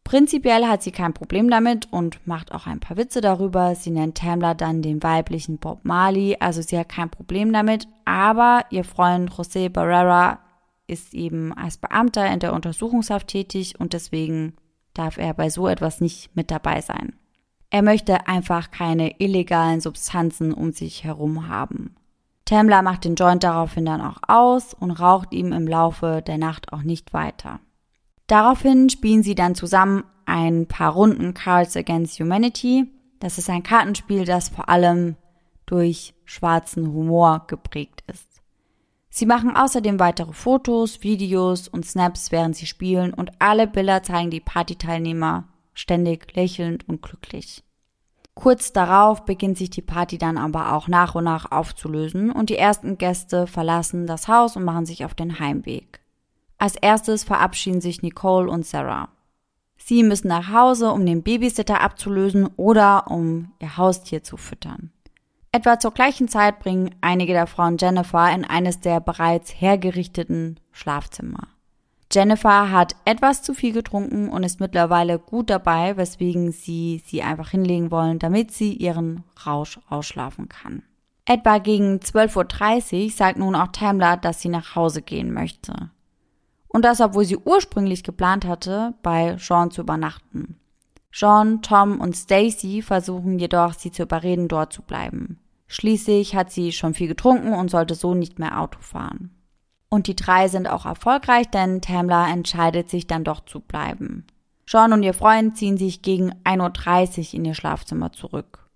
Prinzipiell 0.06 0.68
hat 0.68 0.84
sie 0.84 0.92
kein 0.92 1.14
Problem 1.14 1.50
damit 1.50 1.92
und 1.92 2.24
macht 2.28 2.52
auch 2.52 2.68
ein 2.68 2.78
paar 2.78 2.96
Witze 2.96 3.20
darüber. 3.20 3.74
Sie 3.74 3.90
nennt 3.90 4.16
Tamla 4.18 4.54
dann 4.54 4.80
den 4.80 5.02
weiblichen 5.02 5.58
Bob 5.58 5.80
Marley, 5.82 6.36
also 6.38 6.62
sie 6.62 6.78
hat 6.78 6.90
kein 6.90 7.10
Problem 7.10 7.52
damit, 7.52 7.88
aber 8.04 8.64
ihr 8.70 8.84
Freund 8.84 9.32
José 9.32 9.68
Barrera 9.68 10.38
ist 10.86 11.12
eben 11.12 11.52
als 11.52 11.78
Beamter 11.78 12.24
in 12.32 12.38
der 12.38 12.52
Untersuchungshaft 12.52 13.26
tätig 13.26 13.80
und 13.80 13.94
deswegen 13.94 14.54
darf 14.94 15.18
er 15.18 15.34
bei 15.34 15.50
so 15.50 15.66
etwas 15.66 16.00
nicht 16.00 16.36
mit 16.36 16.52
dabei 16.52 16.82
sein. 16.82 17.14
Er 17.70 17.82
möchte 17.82 18.28
einfach 18.28 18.70
keine 18.70 19.18
illegalen 19.18 19.80
Substanzen 19.80 20.54
um 20.54 20.70
sich 20.70 21.02
herum 21.02 21.48
haben. 21.48 21.96
Tamla 22.44 22.82
macht 22.82 23.06
den 23.06 23.16
Joint 23.16 23.42
daraufhin 23.42 23.86
dann 23.86 24.00
auch 24.00 24.18
aus 24.28 24.72
und 24.72 24.92
raucht 24.92 25.32
ihm 25.32 25.52
im 25.52 25.66
Laufe 25.66 26.22
der 26.24 26.38
Nacht 26.38 26.72
auch 26.72 26.82
nicht 26.82 27.12
weiter. 27.12 27.58
Daraufhin 28.26 28.90
spielen 28.90 29.22
sie 29.22 29.34
dann 29.34 29.54
zusammen 29.54 30.04
ein 30.24 30.66
paar 30.66 30.92
Runden 30.92 31.34
Cards 31.34 31.76
Against 31.76 32.18
Humanity. 32.18 32.86
Das 33.20 33.38
ist 33.38 33.48
ein 33.48 33.62
Kartenspiel, 33.62 34.24
das 34.24 34.48
vor 34.48 34.68
allem 34.68 35.16
durch 35.64 36.14
schwarzen 36.24 36.92
Humor 36.92 37.44
geprägt 37.46 38.02
ist. 38.08 38.26
Sie 39.08 39.26
machen 39.26 39.56
außerdem 39.56 39.98
weitere 39.98 40.32
Fotos, 40.32 41.02
Videos 41.02 41.68
und 41.68 41.86
Snaps, 41.86 42.32
während 42.32 42.54
sie 42.54 42.66
spielen 42.66 43.14
und 43.14 43.30
alle 43.38 43.66
Bilder 43.66 44.02
zeigen 44.02 44.30
die 44.30 44.40
Partyteilnehmer 44.40 45.44
ständig 45.72 46.34
lächelnd 46.34 46.86
und 46.88 47.00
glücklich. 47.00 47.62
Kurz 48.34 48.72
darauf 48.72 49.24
beginnt 49.24 49.56
sich 49.56 49.70
die 49.70 49.80
Party 49.80 50.18
dann 50.18 50.36
aber 50.36 50.74
auch 50.74 50.88
nach 50.88 51.14
und 51.14 51.24
nach 51.24 51.50
aufzulösen 51.50 52.30
und 52.30 52.50
die 52.50 52.58
ersten 52.58 52.98
Gäste 52.98 53.46
verlassen 53.46 54.06
das 54.06 54.28
Haus 54.28 54.56
und 54.56 54.64
machen 54.64 54.84
sich 54.84 55.06
auf 55.06 55.14
den 55.14 55.38
Heimweg. 55.38 56.00
Als 56.58 56.76
erstes 56.76 57.24
verabschieden 57.24 57.80
sich 57.80 58.02
Nicole 58.02 58.50
und 58.50 58.64
Sarah. 58.64 59.08
Sie 59.76 60.02
müssen 60.02 60.28
nach 60.28 60.52
Hause, 60.52 60.90
um 60.90 61.04
den 61.04 61.22
Babysitter 61.22 61.80
abzulösen 61.80 62.48
oder 62.56 63.10
um 63.10 63.52
ihr 63.60 63.76
Haustier 63.76 64.22
zu 64.22 64.36
füttern. 64.36 64.90
Etwa 65.52 65.78
zur 65.78 65.92
gleichen 65.92 66.28
Zeit 66.28 66.58
bringen 66.58 66.94
einige 67.00 67.32
der 67.32 67.46
Frauen 67.46 67.76
Jennifer 67.78 68.30
in 68.34 68.44
eines 68.44 68.80
der 68.80 69.00
bereits 69.00 69.60
hergerichteten 69.60 70.60
Schlafzimmer. 70.72 71.48
Jennifer 72.12 72.70
hat 72.70 72.94
etwas 73.04 73.42
zu 73.42 73.52
viel 73.52 73.72
getrunken 73.72 74.28
und 74.28 74.44
ist 74.44 74.60
mittlerweile 74.60 75.18
gut 75.18 75.50
dabei, 75.50 75.96
weswegen 75.96 76.52
sie 76.52 77.02
sie 77.04 77.22
einfach 77.22 77.50
hinlegen 77.50 77.90
wollen, 77.90 78.18
damit 78.18 78.52
sie 78.52 78.72
ihren 78.72 79.24
Rausch 79.44 79.80
ausschlafen 79.88 80.48
kann. 80.48 80.82
Etwa 81.24 81.58
gegen 81.58 81.96
12.30 81.98 83.04
Uhr 83.04 83.10
sagt 83.10 83.38
nun 83.38 83.56
auch 83.56 83.68
Tamla, 83.68 84.16
dass 84.16 84.40
sie 84.40 84.48
nach 84.48 84.76
Hause 84.76 85.02
gehen 85.02 85.32
möchte. 85.32 85.90
Und 86.76 86.84
das, 86.84 87.00
obwohl 87.00 87.24
sie 87.24 87.38
ursprünglich 87.38 88.04
geplant 88.04 88.44
hatte, 88.44 88.92
bei 89.02 89.38
Sean 89.38 89.70
zu 89.70 89.80
übernachten. 89.80 90.60
Sean, 91.10 91.62
Tom 91.62 92.02
und 92.02 92.14
Stacy 92.14 92.82
versuchen 92.82 93.38
jedoch, 93.38 93.72
sie 93.72 93.90
zu 93.92 94.02
überreden, 94.02 94.46
dort 94.46 94.74
zu 94.74 94.82
bleiben. 94.82 95.40
Schließlich 95.68 96.36
hat 96.36 96.52
sie 96.52 96.72
schon 96.72 96.92
viel 96.92 97.08
getrunken 97.08 97.54
und 97.54 97.70
sollte 97.70 97.94
so 97.94 98.12
nicht 98.12 98.38
mehr 98.38 98.60
Auto 98.60 98.78
fahren. 98.78 99.30
Und 99.88 100.06
die 100.06 100.16
drei 100.16 100.48
sind 100.48 100.68
auch 100.68 100.84
erfolgreich, 100.84 101.48
denn 101.48 101.80
Tamla 101.80 102.30
entscheidet 102.30 102.90
sich 102.90 103.06
dann 103.06 103.24
doch 103.24 103.46
zu 103.46 103.60
bleiben. 103.60 104.26
Sean 104.66 104.92
und 104.92 105.02
ihr 105.02 105.14
Freund 105.14 105.56
ziehen 105.56 105.78
sich 105.78 106.02
gegen 106.02 106.34
1.30 106.44 107.28
Uhr 107.28 107.34
in 107.36 107.44
ihr 107.46 107.54
Schlafzimmer 107.54 108.12
zurück. 108.12 108.68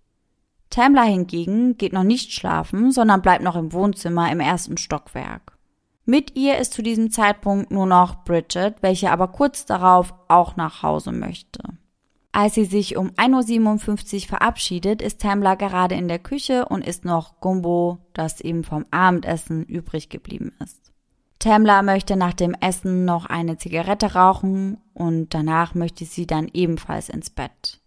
Tamla 0.71 1.03
hingegen 1.03 1.77
geht 1.77 1.93
noch 1.93 2.05
nicht 2.05 2.33
schlafen, 2.33 2.93
sondern 2.93 3.21
bleibt 3.21 3.45
noch 3.45 3.57
im 3.57 3.75
Wohnzimmer 3.75 4.33
im 4.33 4.41
ersten 4.41 4.79
Stockwerk. 4.79 5.60
Mit 6.05 6.37
ihr 6.37 6.59
ist 6.59 6.73
zu 6.73 6.83
diesem 6.83 7.11
Zeitpunkt 7.11 7.71
nur 7.71 7.87
noch 7.87 8.25
Bridget, 8.25 8.77
welche 8.83 9.11
aber 9.11 9.29
kurz 9.29 9.67
darauf 9.67 10.15
auch 10.29 10.57
nach 10.57 10.83
Hause 10.83 11.13
möchte. 11.13 11.63
Als 12.33 12.55
sie 12.55 12.65
sich 12.65 12.97
um 12.97 13.11
1.57 13.11 14.23
Uhr 14.23 14.29
verabschiedet, 14.29 15.03
ist 15.03 15.21
Tamla 15.21 15.57
gerade 15.57 15.97
in 15.97 16.07
der 16.07 16.21
Küche 16.21 16.67
und 16.67 16.87
isst 16.87 17.05
noch 17.05 17.41
Gumbo, 17.41 17.99
das 18.13 18.41
eben 18.41 18.63
vom 18.63 18.87
Abendessen 18.91 19.65
übrig 19.65 20.09
geblieben 20.09 20.53
ist. 20.63 20.93
Tamla 21.41 21.83
möchte 21.83 22.17
nach 22.17 22.35
dem 22.35 22.55
Essen 22.55 23.05
noch 23.05 23.27
eine 23.27 23.57
Zigarette 23.57 24.15
rauchen 24.15 24.79
und 24.95 25.35
danach 25.35 25.75
möchte 25.75 26.05
sie 26.05 26.27
dann 26.27 26.49
ebenfalls 26.53 27.09
ins 27.09 27.31
Bett. 27.31 27.80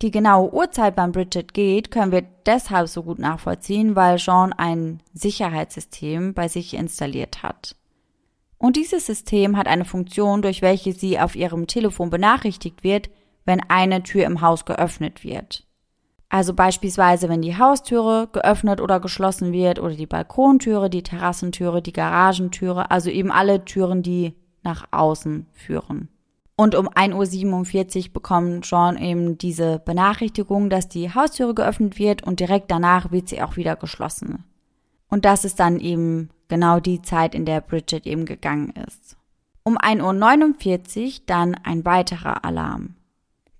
Die 0.00 0.12
genaue 0.12 0.52
Uhrzeit, 0.52 0.96
wann 0.96 1.10
Bridget 1.10 1.54
geht, 1.54 1.90
können 1.90 2.12
wir 2.12 2.22
deshalb 2.46 2.88
so 2.88 3.02
gut 3.02 3.18
nachvollziehen, 3.18 3.96
weil 3.96 4.18
Jean 4.18 4.52
ein 4.52 5.02
Sicherheitssystem 5.12 6.34
bei 6.34 6.46
sich 6.46 6.74
installiert 6.74 7.42
hat. 7.42 7.74
Und 8.58 8.76
dieses 8.76 9.06
System 9.06 9.56
hat 9.56 9.66
eine 9.66 9.84
Funktion, 9.84 10.42
durch 10.42 10.62
welche 10.62 10.92
sie 10.92 11.18
auf 11.18 11.34
ihrem 11.34 11.66
Telefon 11.66 12.10
benachrichtigt 12.10 12.84
wird, 12.84 13.10
wenn 13.44 13.60
eine 13.68 14.02
Tür 14.02 14.24
im 14.24 14.40
Haus 14.40 14.64
geöffnet 14.64 15.24
wird. 15.24 15.64
Also 16.28 16.52
beispielsweise, 16.54 17.28
wenn 17.28 17.42
die 17.42 17.56
Haustüre 17.56 18.28
geöffnet 18.32 18.80
oder 18.80 19.00
geschlossen 19.00 19.52
wird 19.52 19.80
oder 19.80 19.94
die 19.94 20.06
Balkontüre, 20.06 20.90
die 20.90 21.02
Terrassentüre, 21.02 21.80
die 21.80 21.92
Garagentüre, 21.92 22.90
also 22.90 23.10
eben 23.10 23.32
alle 23.32 23.64
Türen, 23.64 24.02
die 24.02 24.34
nach 24.62 24.86
außen 24.90 25.46
führen. 25.52 26.08
Und 26.60 26.74
um 26.74 26.88
1.47 26.88 28.06
Uhr 28.06 28.12
bekommt 28.14 28.66
Sean 28.66 28.98
eben 28.98 29.38
diese 29.38 29.78
Benachrichtigung, 29.78 30.70
dass 30.70 30.88
die 30.88 31.14
Haustüre 31.14 31.54
geöffnet 31.54 32.00
wird 32.00 32.24
und 32.24 32.40
direkt 32.40 32.68
danach 32.72 33.12
wird 33.12 33.28
sie 33.28 33.40
auch 33.40 33.56
wieder 33.56 33.76
geschlossen. 33.76 34.42
Und 35.08 35.24
das 35.24 35.44
ist 35.44 35.60
dann 35.60 35.78
eben 35.78 36.30
genau 36.48 36.80
die 36.80 37.00
Zeit, 37.00 37.36
in 37.36 37.44
der 37.44 37.60
Bridget 37.60 38.08
eben 38.08 38.24
gegangen 38.24 38.72
ist. 38.88 39.16
Um 39.62 39.78
1.49 39.78 41.04
Uhr 41.04 41.12
dann 41.26 41.54
ein 41.54 41.84
weiterer 41.84 42.44
Alarm. 42.44 42.96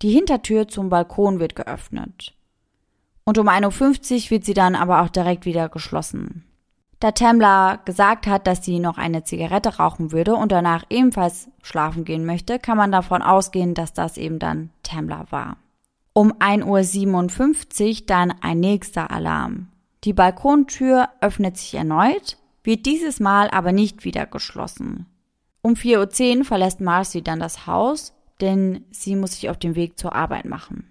Die 0.02 0.10
Hintertür 0.10 0.66
zum 0.66 0.88
Balkon 0.88 1.38
wird 1.38 1.54
geöffnet. 1.54 2.34
Und 3.22 3.38
um 3.38 3.48
1.50 3.48 4.24
Uhr 4.24 4.30
wird 4.30 4.44
sie 4.44 4.54
dann 4.54 4.74
aber 4.74 5.02
auch 5.02 5.08
direkt 5.08 5.44
wieder 5.44 5.68
geschlossen. 5.68 6.47
Da 7.00 7.12
Tamla 7.12 7.76
gesagt 7.84 8.26
hat, 8.26 8.46
dass 8.46 8.64
sie 8.64 8.80
noch 8.80 8.98
eine 8.98 9.22
Zigarette 9.22 9.76
rauchen 9.76 10.10
würde 10.10 10.34
und 10.34 10.50
danach 10.50 10.84
ebenfalls 10.90 11.48
schlafen 11.62 12.04
gehen 12.04 12.26
möchte, 12.26 12.58
kann 12.58 12.76
man 12.76 12.90
davon 12.90 13.22
ausgehen, 13.22 13.74
dass 13.74 13.92
das 13.92 14.16
eben 14.16 14.40
dann 14.40 14.70
Tamla 14.82 15.26
war. 15.30 15.58
Um 16.12 16.32
1.57 16.32 18.00
Uhr 18.00 18.06
dann 18.06 18.34
ein 18.40 18.58
nächster 18.58 19.12
Alarm. 19.12 19.68
Die 20.02 20.12
Balkontür 20.12 21.08
öffnet 21.20 21.56
sich 21.56 21.74
erneut, 21.74 22.36
wird 22.64 22.86
dieses 22.86 23.20
Mal 23.20 23.48
aber 23.50 23.70
nicht 23.70 24.04
wieder 24.04 24.26
geschlossen. 24.26 25.06
Um 25.62 25.74
4.10 25.74 26.38
Uhr 26.38 26.44
verlässt 26.44 26.80
Marcy 26.80 27.22
dann 27.22 27.38
das 27.38 27.68
Haus, 27.68 28.12
denn 28.40 28.84
sie 28.90 29.14
muss 29.14 29.32
sich 29.32 29.50
auf 29.50 29.58
den 29.58 29.76
Weg 29.76 29.98
zur 29.98 30.14
Arbeit 30.14 30.46
machen. 30.46 30.90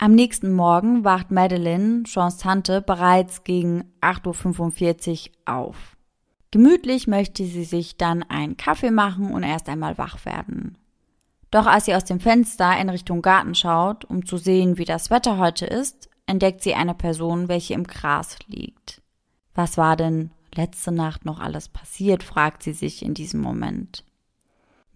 Am 0.00 0.14
nächsten 0.14 0.52
Morgen 0.52 1.02
wacht 1.02 1.32
Madeline, 1.32 2.04
Jeans 2.04 2.36
Tante, 2.38 2.80
bereits 2.80 3.42
gegen 3.42 3.82
8.45 4.00 5.30
Uhr 5.30 5.32
auf. 5.44 5.96
Gemütlich 6.52 7.08
möchte 7.08 7.44
sie 7.44 7.64
sich 7.64 7.96
dann 7.96 8.22
einen 8.22 8.56
Kaffee 8.56 8.92
machen 8.92 9.34
und 9.34 9.42
erst 9.42 9.68
einmal 9.68 9.98
wach 9.98 10.24
werden. 10.24 10.78
Doch 11.50 11.66
als 11.66 11.86
sie 11.86 11.96
aus 11.96 12.04
dem 12.04 12.20
Fenster 12.20 12.78
in 12.78 12.90
Richtung 12.90 13.22
Garten 13.22 13.56
schaut, 13.56 14.04
um 14.04 14.24
zu 14.24 14.36
sehen, 14.36 14.78
wie 14.78 14.84
das 14.84 15.10
Wetter 15.10 15.36
heute 15.36 15.66
ist, 15.66 16.08
entdeckt 16.26 16.62
sie 16.62 16.74
eine 16.74 16.94
Person, 16.94 17.48
welche 17.48 17.74
im 17.74 17.84
Gras 17.84 18.38
liegt. 18.46 19.02
Was 19.56 19.76
war 19.78 19.96
denn 19.96 20.30
letzte 20.54 20.92
Nacht 20.92 21.24
noch 21.24 21.40
alles 21.40 21.68
passiert, 21.68 22.22
fragt 22.22 22.62
sie 22.62 22.72
sich 22.72 23.04
in 23.04 23.14
diesem 23.14 23.40
Moment. 23.40 24.04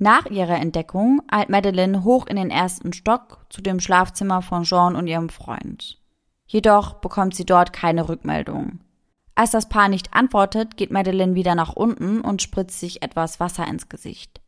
Nach 0.02 0.26
ihrer 0.26 0.56
Entdeckung 0.56 1.23
eilt 1.28 1.49
Madeline 1.49 2.02
hoch 2.02 2.26
in 2.26 2.35
den 2.35 2.50
ersten 2.50 2.92
Stock 2.92 3.47
zu 3.50 3.62
dem 3.62 3.78
Schlafzimmer 3.78 4.42
von 4.42 4.64
Jean 4.64 4.97
und 4.97 5.06
ihrem 5.06 5.28
Freund. 5.28 6.00
Jedoch 6.49 6.94
bekommt 6.94 7.37
sie 7.37 7.47
dort 7.47 7.73
keine 7.73 8.09
Rückmeldung. 8.09 8.80
Als 9.37 9.52
das 9.52 9.68
Paar 9.68 9.88
nicht 9.88 10.12
antwortet, 10.12 10.76
geht 10.76 10.90
Madeline 10.90 11.37
wieder 11.37 11.54
nach 11.54 11.75
unten 11.75 12.21
und 12.21 12.42
spritzt 12.42 12.80
sich 12.80 13.00
etwas 13.02 13.38
Wasser 13.38 13.64
ins 13.68 13.88
Gesicht. 13.88 14.40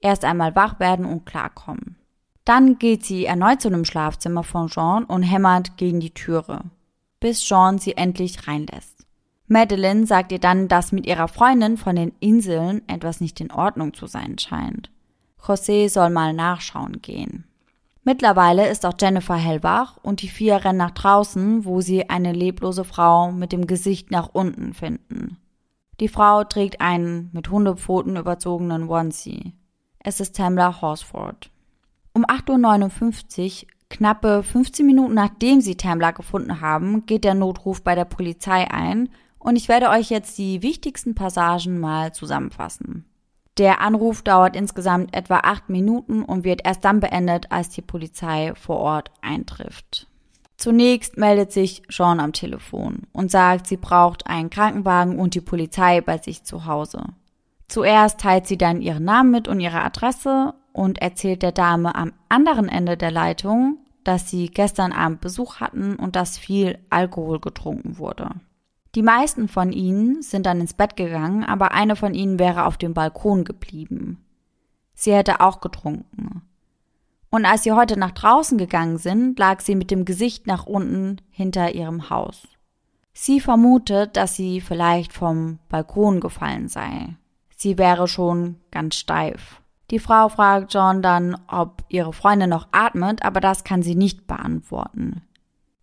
Erst 0.00 0.24
einmal 0.24 0.56
wach 0.56 0.80
werden 0.80 1.04
und 1.04 1.26
klarkommen. 1.26 1.98
Dann 2.46 2.78
geht 2.78 3.04
sie 3.04 3.26
erneut 3.26 3.60
zu 3.60 3.68
dem 3.68 3.84
Schlafzimmer 3.84 4.44
von 4.44 4.68
Jean 4.68 5.04
und 5.04 5.24
hämmert 5.24 5.76
gegen 5.76 6.00
die 6.00 6.14
Türe, 6.14 6.62
bis 7.20 7.44
Jean 7.44 7.76
sie 7.76 7.98
endlich 7.98 8.48
reinlässt. 8.48 9.04
Madeline 9.46 10.06
sagt 10.06 10.32
ihr 10.32 10.40
dann, 10.40 10.68
dass 10.68 10.90
mit 10.90 11.06
ihrer 11.06 11.28
Freundin 11.28 11.76
von 11.76 11.96
den 11.96 12.14
Inseln 12.20 12.80
etwas 12.88 13.20
nicht 13.20 13.42
in 13.42 13.50
Ordnung 13.50 13.92
zu 13.92 14.06
sein 14.06 14.38
scheint. 14.38 14.90
José 15.42 15.88
soll 15.88 16.10
mal 16.10 16.32
nachschauen 16.32 17.02
gehen. 17.02 17.44
Mittlerweile 18.04 18.68
ist 18.68 18.84
auch 18.84 18.94
Jennifer 19.00 19.36
hellwach 19.36 19.96
und 20.02 20.22
die 20.22 20.28
vier 20.28 20.64
rennen 20.64 20.78
nach 20.78 20.90
draußen, 20.90 21.64
wo 21.64 21.80
sie 21.80 22.10
eine 22.10 22.32
leblose 22.32 22.84
Frau 22.84 23.30
mit 23.30 23.52
dem 23.52 23.66
Gesicht 23.66 24.10
nach 24.10 24.30
unten 24.32 24.74
finden. 24.74 25.38
Die 26.00 26.08
Frau 26.08 26.42
trägt 26.42 26.80
einen 26.80 27.30
mit 27.32 27.50
Hundepfoten 27.50 28.16
überzogenen 28.16 28.88
Onesie. 28.88 29.52
Es 30.00 30.18
ist 30.18 30.36
Tamla 30.36 30.80
Horsford. 30.80 31.50
Um 32.12 32.24
8.59 32.24 33.62
Uhr, 33.62 33.68
knappe 33.88 34.42
15 34.42 34.84
Minuten 34.84 35.14
nachdem 35.14 35.60
sie 35.60 35.76
Tamla 35.76 36.10
gefunden 36.10 36.60
haben, 36.60 37.06
geht 37.06 37.22
der 37.22 37.34
Notruf 37.34 37.82
bei 37.82 37.94
der 37.94 38.04
Polizei 38.04 38.68
ein 38.68 39.10
und 39.38 39.54
ich 39.54 39.68
werde 39.68 39.90
euch 39.90 40.10
jetzt 40.10 40.38
die 40.38 40.62
wichtigsten 40.62 41.14
Passagen 41.14 41.78
mal 41.78 42.12
zusammenfassen. 42.12 43.04
Der 43.62 43.80
Anruf 43.80 44.22
dauert 44.22 44.56
insgesamt 44.56 45.16
etwa 45.16 45.36
acht 45.36 45.68
Minuten 45.68 46.24
und 46.24 46.42
wird 46.42 46.62
erst 46.64 46.84
dann 46.84 46.98
beendet, 46.98 47.52
als 47.52 47.68
die 47.68 47.80
Polizei 47.80 48.54
vor 48.56 48.78
Ort 48.78 49.12
eintrifft. 49.20 50.08
Zunächst 50.56 51.16
meldet 51.16 51.52
sich 51.52 51.84
Sean 51.88 52.18
am 52.18 52.32
Telefon 52.32 53.02
und 53.12 53.30
sagt, 53.30 53.68
sie 53.68 53.76
braucht 53.76 54.26
einen 54.26 54.50
Krankenwagen 54.50 55.16
und 55.16 55.36
die 55.36 55.40
Polizei 55.40 56.00
bei 56.00 56.18
sich 56.18 56.42
zu 56.42 56.66
Hause. 56.66 57.04
Zuerst 57.68 58.18
teilt 58.18 58.48
sie 58.48 58.58
dann 58.58 58.82
ihren 58.82 59.04
Namen 59.04 59.30
mit 59.30 59.46
und 59.46 59.60
ihre 59.60 59.84
Adresse 59.84 60.54
und 60.72 61.00
erzählt 61.00 61.44
der 61.44 61.52
Dame 61.52 61.94
am 61.94 62.14
anderen 62.28 62.68
Ende 62.68 62.96
der 62.96 63.12
Leitung, 63.12 63.78
dass 64.02 64.28
sie 64.28 64.48
gestern 64.48 64.90
Abend 64.90 65.20
Besuch 65.20 65.60
hatten 65.60 65.94
und 65.94 66.16
dass 66.16 66.36
viel 66.36 66.80
Alkohol 66.90 67.38
getrunken 67.38 67.98
wurde. 67.98 68.28
Die 68.94 69.02
meisten 69.02 69.48
von 69.48 69.72
ihnen 69.72 70.20
sind 70.22 70.44
dann 70.44 70.60
ins 70.60 70.74
Bett 70.74 70.96
gegangen, 70.96 71.44
aber 71.44 71.72
eine 71.72 71.96
von 71.96 72.12
ihnen 72.12 72.38
wäre 72.38 72.66
auf 72.66 72.76
dem 72.76 72.92
Balkon 72.92 73.44
geblieben. 73.44 74.22
Sie 74.94 75.14
hätte 75.14 75.40
auch 75.40 75.60
getrunken. 75.60 76.42
Und 77.30 77.46
als 77.46 77.62
sie 77.62 77.72
heute 77.72 77.98
nach 77.98 78.10
draußen 78.10 78.58
gegangen 78.58 78.98
sind, 78.98 79.38
lag 79.38 79.60
sie 79.60 79.74
mit 79.74 79.90
dem 79.90 80.04
Gesicht 80.04 80.46
nach 80.46 80.66
unten 80.66 81.22
hinter 81.30 81.74
ihrem 81.74 82.10
Haus. 82.10 82.42
Sie 83.14 83.40
vermutet, 83.40 84.16
dass 84.16 84.36
sie 84.36 84.60
vielleicht 84.60 85.14
vom 85.14 85.58
Balkon 85.70 86.20
gefallen 86.20 86.68
sei. 86.68 87.16
Sie 87.56 87.78
wäre 87.78 88.08
schon 88.08 88.56
ganz 88.70 88.96
steif. 88.96 89.62
Die 89.90 89.98
Frau 89.98 90.28
fragt 90.28 90.74
John 90.74 91.00
dann, 91.00 91.36
ob 91.48 91.84
ihre 91.88 92.12
Freundin 92.12 92.50
noch 92.50 92.68
atmet, 92.72 93.24
aber 93.24 93.40
das 93.40 93.64
kann 93.64 93.82
sie 93.82 93.94
nicht 93.94 94.26
beantworten. 94.26 95.22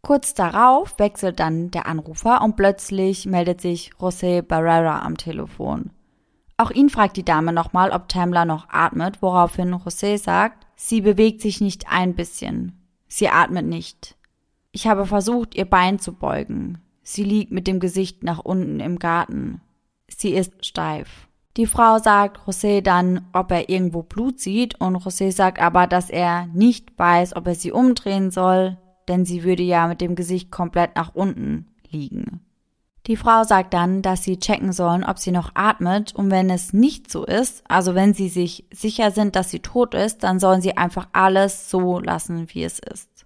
Kurz 0.01 0.34
darauf 0.34 0.98
wechselt 0.98 1.39
dann 1.39 1.72
der 1.72 1.86
Anrufer 1.86 2.41
und 2.41 2.56
plötzlich 2.56 3.25
meldet 3.25 3.62
sich 3.62 3.91
José 4.00 4.41
Barrera 4.41 5.01
am 5.01 5.18
Telefon. 5.18 5.91
Auch 6.58 6.72
ihn 6.72 6.89
fragt 6.89 7.18
die 7.18 7.25
Dame 7.25 7.53
nochmal, 7.53 7.91
ob 7.91 8.08
Tamla 8.08 8.46
noch 8.46 8.68
atmet, 8.70 9.22
woraufhin 9.22 9.74
José 9.75 10.18
sagt, 10.18 10.68
sie 10.75 11.01
bewegt 11.01 11.41
sich 11.41 11.62
nicht 11.62 11.91
ein 11.91 12.15
bisschen. 12.15 12.82
Sie 13.08 13.29
atmet 13.29 13.65
nicht. 13.65 14.18
Ich 14.72 14.88
habe 14.88 15.06
versucht, 15.06 15.56
ihr 15.56 15.65
Bein 15.65 16.00
zu 16.00 16.13
beugen. 16.13 16.79
Sie 17.01 17.24
liegt 17.24 17.51
mit 17.51 17.65
dem 17.65 17.79
Gesicht 17.79 18.24
nach 18.24 18.39
unten 18.39 18.79
im 18.79 19.00
Garten. 19.00 19.62
Sie 20.08 20.32
ist 20.32 20.65
steif. 20.65 21.27
Die 21.58 21.65
Frau 21.65 21.98
sagt 21.98 22.39
José 22.46 22.82
dann, 22.82 23.27
ob 23.34 23.51
er 23.51 23.70
irgendwo 23.70 24.03
Blut 24.03 24.39
sieht 24.39 24.79
und 24.79 24.98
José 24.98 25.32
sagt 25.32 25.62
aber, 25.62 25.88
dass 25.88 26.10
er 26.10 26.46
nicht 26.48 26.98
weiß, 26.98 27.36
ob 27.36 27.48
er 27.48 27.56
sie 27.56 27.72
umdrehen 27.72 28.32
soll, 28.32 28.77
denn 29.09 29.25
sie 29.25 29.43
würde 29.43 29.63
ja 29.63 29.87
mit 29.87 30.01
dem 30.01 30.15
Gesicht 30.15 30.51
komplett 30.51 30.95
nach 30.95 31.13
unten 31.13 31.67
liegen. 31.89 32.41
Die 33.07 33.17
Frau 33.17 33.43
sagt 33.43 33.73
dann, 33.73 34.01
dass 34.01 34.23
sie 34.23 34.37
checken 34.37 34.71
sollen, 34.71 35.03
ob 35.03 35.17
sie 35.17 35.31
noch 35.31 35.51
atmet 35.55 36.13
und 36.13 36.29
wenn 36.29 36.49
es 36.49 36.73
nicht 36.73 37.11
so 37.11 37.25
ist, 37.25 37.63
also 37.67 37.95
wenn 37.95 38.13
sie 38.13 38.29
sich 38.29 38.65
sicher 38.71 39.11
sind, 39.11 39.35
dass 39.35 39.49
sie 39.49 39.61
tot 39.61 39.95
ist, 39.95 40.23
dann 40.23 40.39
sollen 40.39 40.61
sie 40.61 40.77
einfach 40.77 41.07
alles 41.11 41.69
so 41.69 41.99
lassen, 41.99 42.47
wie 42.53 42.63
es 42.63 42.77
ist. 42.77 43.25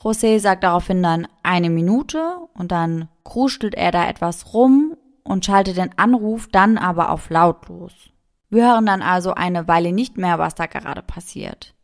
José 0.00 0.38
sagt 0.38 0.62
daraufhin 0.62 1.02
dann 1.02 1.26
eine 1.42 1.70
Minute 1.70 2.36
und 2.54 2.70
dann 2.70 3.08
kruschelt 3.24 3.74
er 3.74 3.90
da 3.90 4.06
etwas 4.06 4.52
rum 4.52 4.96
und 5.24 5.44
schaltet 5.44 5.78
den 5.78 5.98
Anruf 5.98 6.46
dann 6.52 6.78
aber 6.78 7.10
auf 7.10 7.30
lautlos. 7.30 7.92
Wir 8.50 8.68
hören 8.70 8.86
dann 8.86 9.02
also 9.02 9.34
eine 9.34 9.66
Weile 9.66 9.92
nicht 9.92 10.16
mehr, 10.16 10.38
was 10.38 10.54
da 10.54 10.66
gerade 10.66 11.02
passiert. 11.02 11.74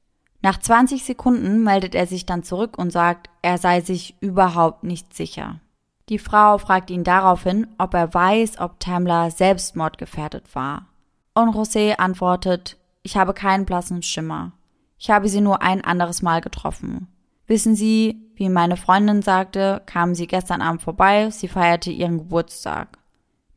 Nach 0.42 0.58
20 0.58 1.04
Sekunden 1.04 1.62
meldet 1.62 1.94
er 1.94 2.06
sich 2.06 2.24
dann 2.24 2.42
zurück 2.42 2.78
und 2.78 2.90
sagt, 2.90 3.28
er 3.42 3.58
sei 3.58 3.80
sich 3.80 4.16
überhaupt 4.20 4.84
nicht 4.84 5.14
sicher. 5.14 5.60
Die 6.08 6.18
Frau 6.18 6.58
fragt 6.58 6.90
ihn 6.90 7.04
daraufhin, 7.04 7.68
ob 7.78 7.94
er 7.94 8.12
weiß, 8.12 8.58
ob 8.58 8.80
Tamla 8.80 9.30
selbstmordgefährdet 9.30 10.54
war. 10.54 10.86
Und 11.34 11.54
José 11.54 11.96
antwortet, 11.96 12.78
ich 13.02 13.16
habe 13.16 13.34
keinen 13.34 13.64
blassen 13.64 14.02
Schimmer. 14.02 14.52
Ich 14.98 15.10
habe 15.10 15.28
sie 15.28 15.40
nur 15.40 15.62
ein 15.62 15.84
anderes 15.84 16.20
Mal 16.20 16.40
getroffen. 16.40 17.06
Wissen 17.46 17.74
Sie, 17.74 18.30
wie 18.34 18.48
meine 18.48 18.76
Freundin 18.76 19.22
sagte, 19.22 19.82
kam 19.86 20.14
sie 20.14 20.26
gestern 20.26 20.62
Abend 20.62 20.82
vorbei, 20.82 21.30
sie 21.30 21.48
feierte 21.48 21.90
ihren 21.90 22.18
Geburtstag. 22.18 22.98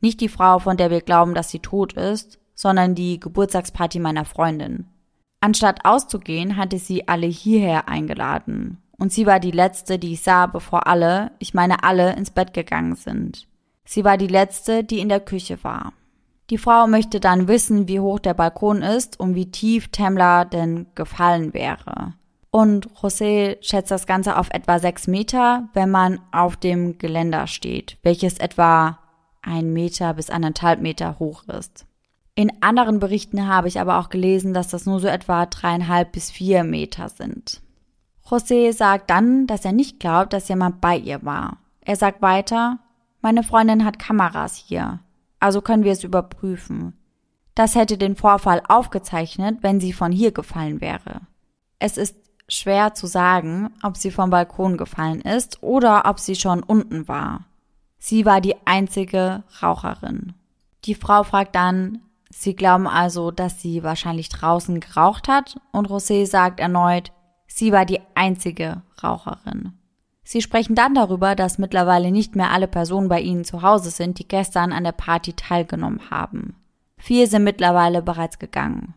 Nicht 0.00 0.20
die 0.20 0.28
Frau, 0.28 0.58
von 0.58 0.76
der 0.76 0.90
wir 0.90 1.00
glauben, 1.00 1.34
dass 1.34 1.50
sie 1.50 1.60
tot 1.60 1.94
ist, 1.94 2.38
sondern 2.54 2.94
die 2.94 3.18
Geburtstagsparty 3.18 3.98
meiner 3.98 4.24
Freundin. 4.24 4.88
Anstatt 5.44 5.84
auszugehen, 5.84 6.56
hatte 6.56 6.78
sie 6.78 7.06
alle 7.06 7.26
hierher 7.26 7.86
eingeladen 7.86 8.78
und 8.96 9.12
sie 9.12 9.26
war 9.26 9.40
die 9.40 9.50
letzte, 9.50 9.98
die 9.98 10.14
ich 10.14 10.22
sah, 10.22 10.46
bevor 10.46 10.86
alle, 10.86 11.32
ich 11.38 11.52
meine 11.52 11.84
alle, 11.84 12.16
ins 12.16 12.30
Bett 12.30 12.54
gegangen 12.54 12.94
sind. 12.96 13.46
Sie 13.84 14.04
war 14.04 14.16
die 14.16 14.26
letzte, 14.26 14.84
die 14.84 15.00
in 15.00 15.10
der 15.10 15.20
Küche 15.20 15.62
war. 15.62 15.92
Die 16.48 16.56
Frau 16.56 16.86
möchte 16.86 17.20
dann 17.20 17.46
wissen, 17.46 17.88
wie 17.88 18.00
hoch 18.00 18.20
der 18.20 18.32
Balkon 18.32 18.80
ist 18.80 19.20
und 19.20 19.34
wie 19.34 19.50
tief 19.50 19.88
Tamla 19.88 20.46
denn 20.46 20.86
gefallen 20.94 21.52
wäre. 21.52 22.14
Und 22.50 22.88
José 22.94 23.58
schätzt 23.60 23.90
das 23.90 24.06
Ganze 24.06 24.38
auf 24.38 24.48
etwa 24.48 24.78
sechs 24.78 25.06
Meter, 25.06 25.68
wenn 25.74 25.90
man 25.90 26.20
auf 26.32 26.56
dem 26.56 26.96
Geländer 26.96 27.48
steht, 27.48 27.98
welches 28.02 28.38
etwa 28.38 28.98
ein 29.42 29.74
Meter 29.74 30.14
bis 30.14 30.30
anderthalb 30.30 30.80
Meter 30.80 31.18
hoch 31.18 31.42
ist. 31.48 31.84
In 32.36 32.50
anderen 32.62 32.98
Berichten 32.98 33.46
habe 33.46 33.68
ich 33.68 33.80
aber 33.80 33.98
auch 33.98 34.08
gelesen, 34.08 34.54
dass 34.54 34.68
das 34.68 34.86
nur 34.86 34.98
so 34.98 35.06
etwa 35.06 35.46
dreieinhalb 35.46 36.12
bis 36.12 36.30
vier 36.30 36.64
Meter 36.64 37.08
sind. 37.08 37.60
José 38.28 38.72
sagt 38.72 39.10
dann, 39.10 39.46
dass 39.46 39.64
er 39.64 39.72
nicht 39.72 40.00
glaubt, 40.00 40.32
dass 40.32 40.48
jemand 40.48 40.80
bei 40.80 40.96
ihr 40.96 41.24
war. 41.24 41.58
Er 41.82 41.96
sagt 41.96 42.22
weiter, 42.22 42.78
meine 43.20 43.42
Freundin 43.42 43.84
hat 43.84 43.98
Kameras 43.98 44.56
hier, 44.56 45.00
also 45.38 45.60
können 45.60 45.84
wir 45.84 45.92
es 45.92 46.04
überprüfen. 46.04 46.94
Das 47.54 47.76
hätte 47.76 47.98
den 47.98 48.16
Vorfall 48.16 48.62
aufgezeichnet, 48.66 49.58
wenn 49.60 49.78
sie 49.78 49.92
von 49.92 50.10
hier 50.10 50.32
gefallen 50.32 50.80
wäre. 50.80 51.20
Es 51.78 51.96
ist 51.96 52.16
schwer 52.48 52.94
zu 52.94 53.06
sagen, 53.06 53.70
ob 53.82 53.96
sie 53.96 54.10
vom 54.10 54.30
Balkon 54.30 54.76
gefallen 54.76 55.20
ist 55.20 55.62
oder 55.62 56.06
ob 56.06 56.18
sie 56.18 56.34
schon 56.34 56.62
unten 56.62 57.06
war. 57.06 57.44
Sie 57.98 58.26
war 58.26 58.40
die 58.40 58.56
einzige 58.64 59.44
Raucherin. 59.62 60.34
Die 60.84 60.94
Frau 60.94 61.22
fragt 61.22 61.54
dann, 61.54 62.00
sie 62.42 62.54
glauben 62.54 62.86
also, 62.86 63.30
dass 63.30 63.60
sie 63.60 63.82
wahrscheinlich 63.82 64.28
draußen 64.28 64.80
geraucht 64.80 65.28
hat 65.28 65.56
und 65.72 65.88
Rosé 65.88 66.26
sagt 66.26 66.60
erneut, 66.60 67.12
Sie 67.56 67.70
war 67.70 67.84
die 67.84 68.00
einzige 68.16 68.82
Raucherin. 69.00 69.74
Sie 70.24 70.42
sprechen 70.42 70.74
dann 70.74 70.94
darüber, 70.94 71.36
dass 71.36 71.58
mittlerweile 71.58 72.10
nicht 72.10 72.34
mehr 72.34 72.50
alle 72.50 72.66
Personen 72.66 73.08
bei 73.08 73.20
ihnen 73.20 73.44
zu 73.44 73.62
Hause 73.62 73.90
sind, 73.90 74.18
die 74.18 74.26
gestern 74.26 74.72
an 74.72 74.82
der 74.82 74.92
Party 74.92 75.34
teilgenommen 75.34 76.10
haben. 76.10 76.56
Vier 76.96 77.28
sind 77.28 77.44
mittlerweile 77.44 78.02
bereits 78.02 78.40
gegangen. 78.40 78.94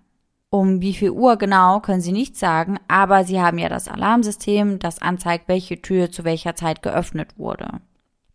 Um 0.49 0.81
wie 0.81 0.93
viel 0.93 1.11
Uhr 1.11 1.35
genau 1.35 1.81
können 1.81 2.01
sie 2.01 2.13
nicht 2.13 2.35
sagen, 2.35 2.79
aber 2.87 3.25
sie 3.25 3.39
haben 3.39 3.59
ja 3.59 3.69
das 3.69 3.87
Alarmsystem, 3.87 4.79
das 4.79 5.01
anzeigt, 5.01 5.47
welche 5.47 5.79
Tür 5.81 6.09
zu 6.09 6.23
welcher 6.23 6.55
Zeit 6.55 6.81
geöffnet 6.81 7.37
wurde. 7.37 7.81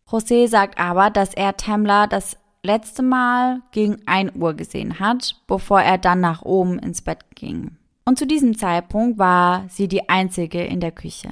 José 0.07 0.47
sagt 0.47 0.79
aber, 0.79 1.11
dass 1.11 1.35
er 1.35 1.57
Tamla 1.57 2.07
das 2.07 2.37
letzte 2.63 3.03
Mal 3.03 3.63
gegen 3.73 3.97
1 4.07 4.37
Uhr 4.37 4.55
gesehen 4.55 5.01
hat, 5.01 5.37
bevor 5.47 5.81
er 5.81 5.99
dann 5.99 6.21
nach 6.21 6.43
oben 6.43 6.79
ins 6.79 7.03
Bett 7.03 7.25
ging. 7.35 7.77
Und 8.05 8.19
zu 8.19 8.27
diesem 8.27 8.57
Zeitpunkt 8.57 9.19
war 9.19 9.65
sie 9.69 9.89
die 9.89 10.09
einzige 10.09 10.63
in 10.63 10.81
der 10.81 10.93
Küche. 10.93 11.31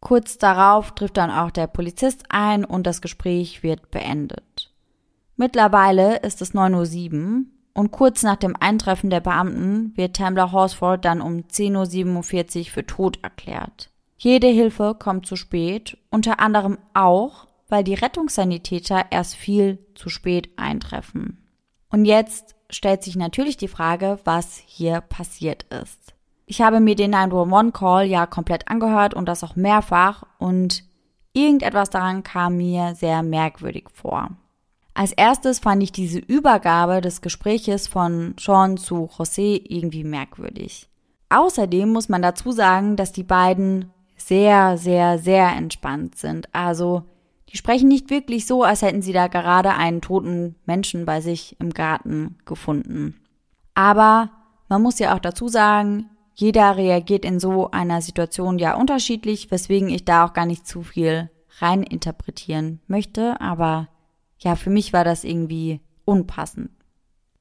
Kurz 0.00 0.38
darauf 0.38 0.92
trifft 0.94 1.16
dann 1.16 1.30
auch 1.30 1.50
der 1.50 1.68
Polizist 1.68 2.24
ein 2.28 2.64
und 2.64 2.86
das 2.86 3.00
Gespräch 3.00 3.62
wird 3.62 3.90
beendet. 3.90 4.72
Mittlerweile 5.36 6.18
ist 6.18 6.42
es 6.42 6.54
9.07 6.54 7.12
Uhr 7.12 7.44
und 7.74 7.90
kurz 7.90 8.22
nach 8.22 8.36
dem 8.36 8.56
Eintreffen 8.58 9.10
der 9.10 9.20
Beamten 9.20 9.92
wird 9.96 10.16
Tambler 10.16 10.52
Horsford 10.52 11.04
dann 11.04 11.20
um 11.20 11.44
10.47 11.44 12.58
Uhr 12.58 12.64
für 12.66 12.86
tot 12.86 13.18
erklärt. 13.22 13.90
Jede 14.18 14.48
Hilfe 14.48 14.94
kommt 14.98 15.26
zu 15.26 15.36
spät, 15.36 15.96
unter 16.10 16.38
anderem 16.38 16.78
auch, 16.94 17.46
weil 17.72 17.84
die 17.84 17.94
Rettungssanitäter 17.94 19.06
erst 19.08 19.34
viel 19.34 19.78
zu 19.94 20.10
spät 20.10 20.50
eintreffen. 20.56 21.38
Und 21.88 22.04
jetzt 22.04 22.54
stellt 22.68 23.02
sich 23.02 23.16
natürlich 23.16 23.56
die 23.56 23.66
Frage, 23.66 24.18
was 24.24 24.62
hier 24.66 25.00
passiert 25.00 25.62
ist. 25.72 26.12
Ich 26.44 26.60
habe 26.60 26.80
mir 26.80 26.96
den 26.96 27.14
911-Call 27.14 28.04
ja 28.04 28.26
komplett 28.26 28.68
angehört 28.68 29.14
und 29.14 29.24
das 29.24 29.42
auch 29.42 29.56
mehrfach 29.56 30.24
und 30.38 30.84
irgendetwas 31.32 31.88
daran 31.88 32.22
kam 32.22 32.58
mir 32.58 32.94
sehr 32.94 33.22
merkwürdig 33.22 33.86
vor. 33.90 34.28
Als 34.92 35.12
erstes 35.12 35.58
fand 35.58 35.82
ich 35.82 35.92
diese 35.92 36.18
Übergabe 36.18 37.00
des 37.00 37.22
Gespräches 37.22 37.88
von 37.88 38.34
Sean 38.38 38.76
zu 38.76 39.08
José 39.16 39.58
irgendwie 39.66 40.04
merkwürdig. 40.04 40.90
Außerdem 41.30 41.88
muss 41.88 42.10
man 42.10 42.20
dazu 42.20 42.52
sagen, 42.52 42.96
dass 42.96 43.12
die 43.12 43.22
beiden 43.22 43.90
sehr, 44.18 44.76
sehr, 44.76 45.18
sehr 45.18 45.48
entspannt 45.56 46.16
sind. 46.18 46.54
Also 46.54 47.04
die 47.52 47.58
sprechen 47.58 47.88
nicht 47.88 48.08
wirklich 48.08 48.46
so, 48.46 48.62
als 48.62 48.80
hätten 48.80 49.02
sie 49.02 49.12
da 49.12 49.26
gerade 49.26 49.74
einen 49.74 50.00
toten 50.00 50.56
Menschen 50.64 51.04
bei 51.04 51.20
sich 51.20 51.56
im 51.60 51.70
Garten 51.70 52.38
gefunden. 52.46 53.20
Aber 53.74 54.30
man 54.68 54.80
muss 54.80 54.98
ja 54.98 55.14
auch 55.14 55.18
dazu 55.18 55.48
sagen, 55.48 56.08
jeder 56.34 56.76
reagiert 56.78 57.26
in 57.26 57.38
so 57.38 57.70
einer 57.70 58.00
Situation 58.00 58.58
ja 58.58 58.74
unterschiedlich, 58.74 59.50
weswegen 59.50 59.90
ich 59.90 60.06
da 60.06 60.24
auch 60.24 60.32
gar 60.32 60.46
nicht 60.46 60.66
zu 60.66 60.82
viel 60.82 61.30
rein 61.58 61.82
interpretieren 61.82 62.80
möchte. 62.86 63.38
Aber 63.40 63.88
ja, 64.38 64.56
für 64.56 64.70
mich 64.70 64.94
war 64.94 65.04
das 65.04 65.24
irgendwie 65.24 65.80
unpassend. 66.06 66.70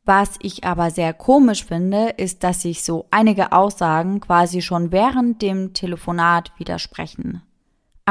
Was 0.03 0.35
ich 0.41 0.65
aber 0.65 0.91
sehr 0.91 1.13
komisch 1.13 1.63
finde, 1.63 2.09
ist, 2.09 2.43
dass 2.43 2.63
sich 2.63 2.83
so 2.83 3.05
einige 3.11 3.51
Aussagen 3.53 4.19
quasi 4.19 4.61
schon 4.61 4.91
während 4.91 5.41
dem 5.41 5.73
Telefonat 5.73 6.51
widersprechen. 6.57 7.43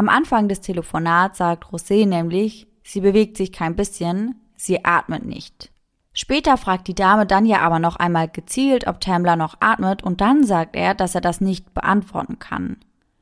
Am 0.00 0.08
Anfang 0.08 0.48
des 0.48 0.62
Telefonats 0.62 1.36
sagt 1.36 1.66
Rosé 1.66 2.06
nämlich, 2.06 2.66
sie 2.82 3.02
bewegt 3.02 3.36
sich 3.36 3.52
kein 3.52 3.76
bisschen, 3.76 4.34
sie 4.56 4.82
atmet 4.82 5.26
nicht. 5.26 5.70
Später 6.14 6.56
fragt 6.56 6.88
die 6.88 6.94
Dame 6.94 7.26
dann 7.26 7.44
ja 7.44 7.60
aber 7.60 7.80
noch 7.80 7.96
einmal 7.96 8.26
gezielt, 8.26 8.86
ob 8.86 9.02
Tamla 9.02 9.36
noch 9.36 9.58
atmet 9.60 10.02
und 10.02 10.22
dann 10.22 10.42
sagt 10.42 10.74
er, 10.74 10.94
dass 10.94 11.14
er 11.14 11.20
das 11.20 11.42
nicht 11.42 11.74
beantworten 11.74 12.38
kann. 12.38 12.78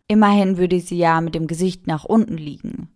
Immerhin 0.07 0.57
würde 0.57 0.79
sie 0.79 0.99
ja 0.99 1.21
mit 1.21 1.35
dem 1.35 1.49
Gesicht 1.49 1.89
nach 1.89 2.05
unten 2.05 2.37
liegen. 2.37 2.89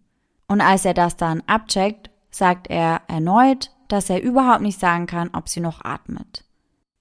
Und 0.46 0.60
als 0.60 0.84
er 0.84 0.94
das 0.94 1.16
dann 1.16 1.42
abcheckt, 1.48 2.08
sagt 2.30 2.70
er 2.70 3.00
erneut, 3.08 3.72
dass 3.88 4.08
er 4.10 4.22
überhaupt 4.22 4.62
nicht 4.62 4.78
sagen 4.78 5.06
kann, 5.06 5.30
ob 5.32 5.48
sie 5.48 5.58
noch 5.58 5.84
atmet. 5.84 6.44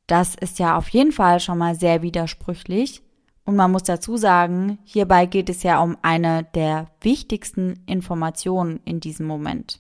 Das 0.08 0.34
ist 0.34 0.58
ja 0.58 0.76
auf 0.76 0.90
jeden 0.90 1.12
Fall 1.12 1.40
schon 1.42 1.60
mal 1.60 1.76
sehr 1.76 2.02
widersprüchlich, 2.02 3.04
und 3.46 3.56
man 3.56 3.72
muss 3.72 3.84
dazu 3.84 4.18
sagen, 4.18 4.78
hierbei 4.84 5.26
geht 5.26 5.50
es 5.50 5.64
ja 5.64 5.82
um 5.82 5.98
eine 6.02 6.44
der 6.56 6.88
wichtigsten 7.02 7.82
Informationen 7.86 8.80
in 8.86 9.00
diesem 9.00 9.26
Moment. 9.26 9.80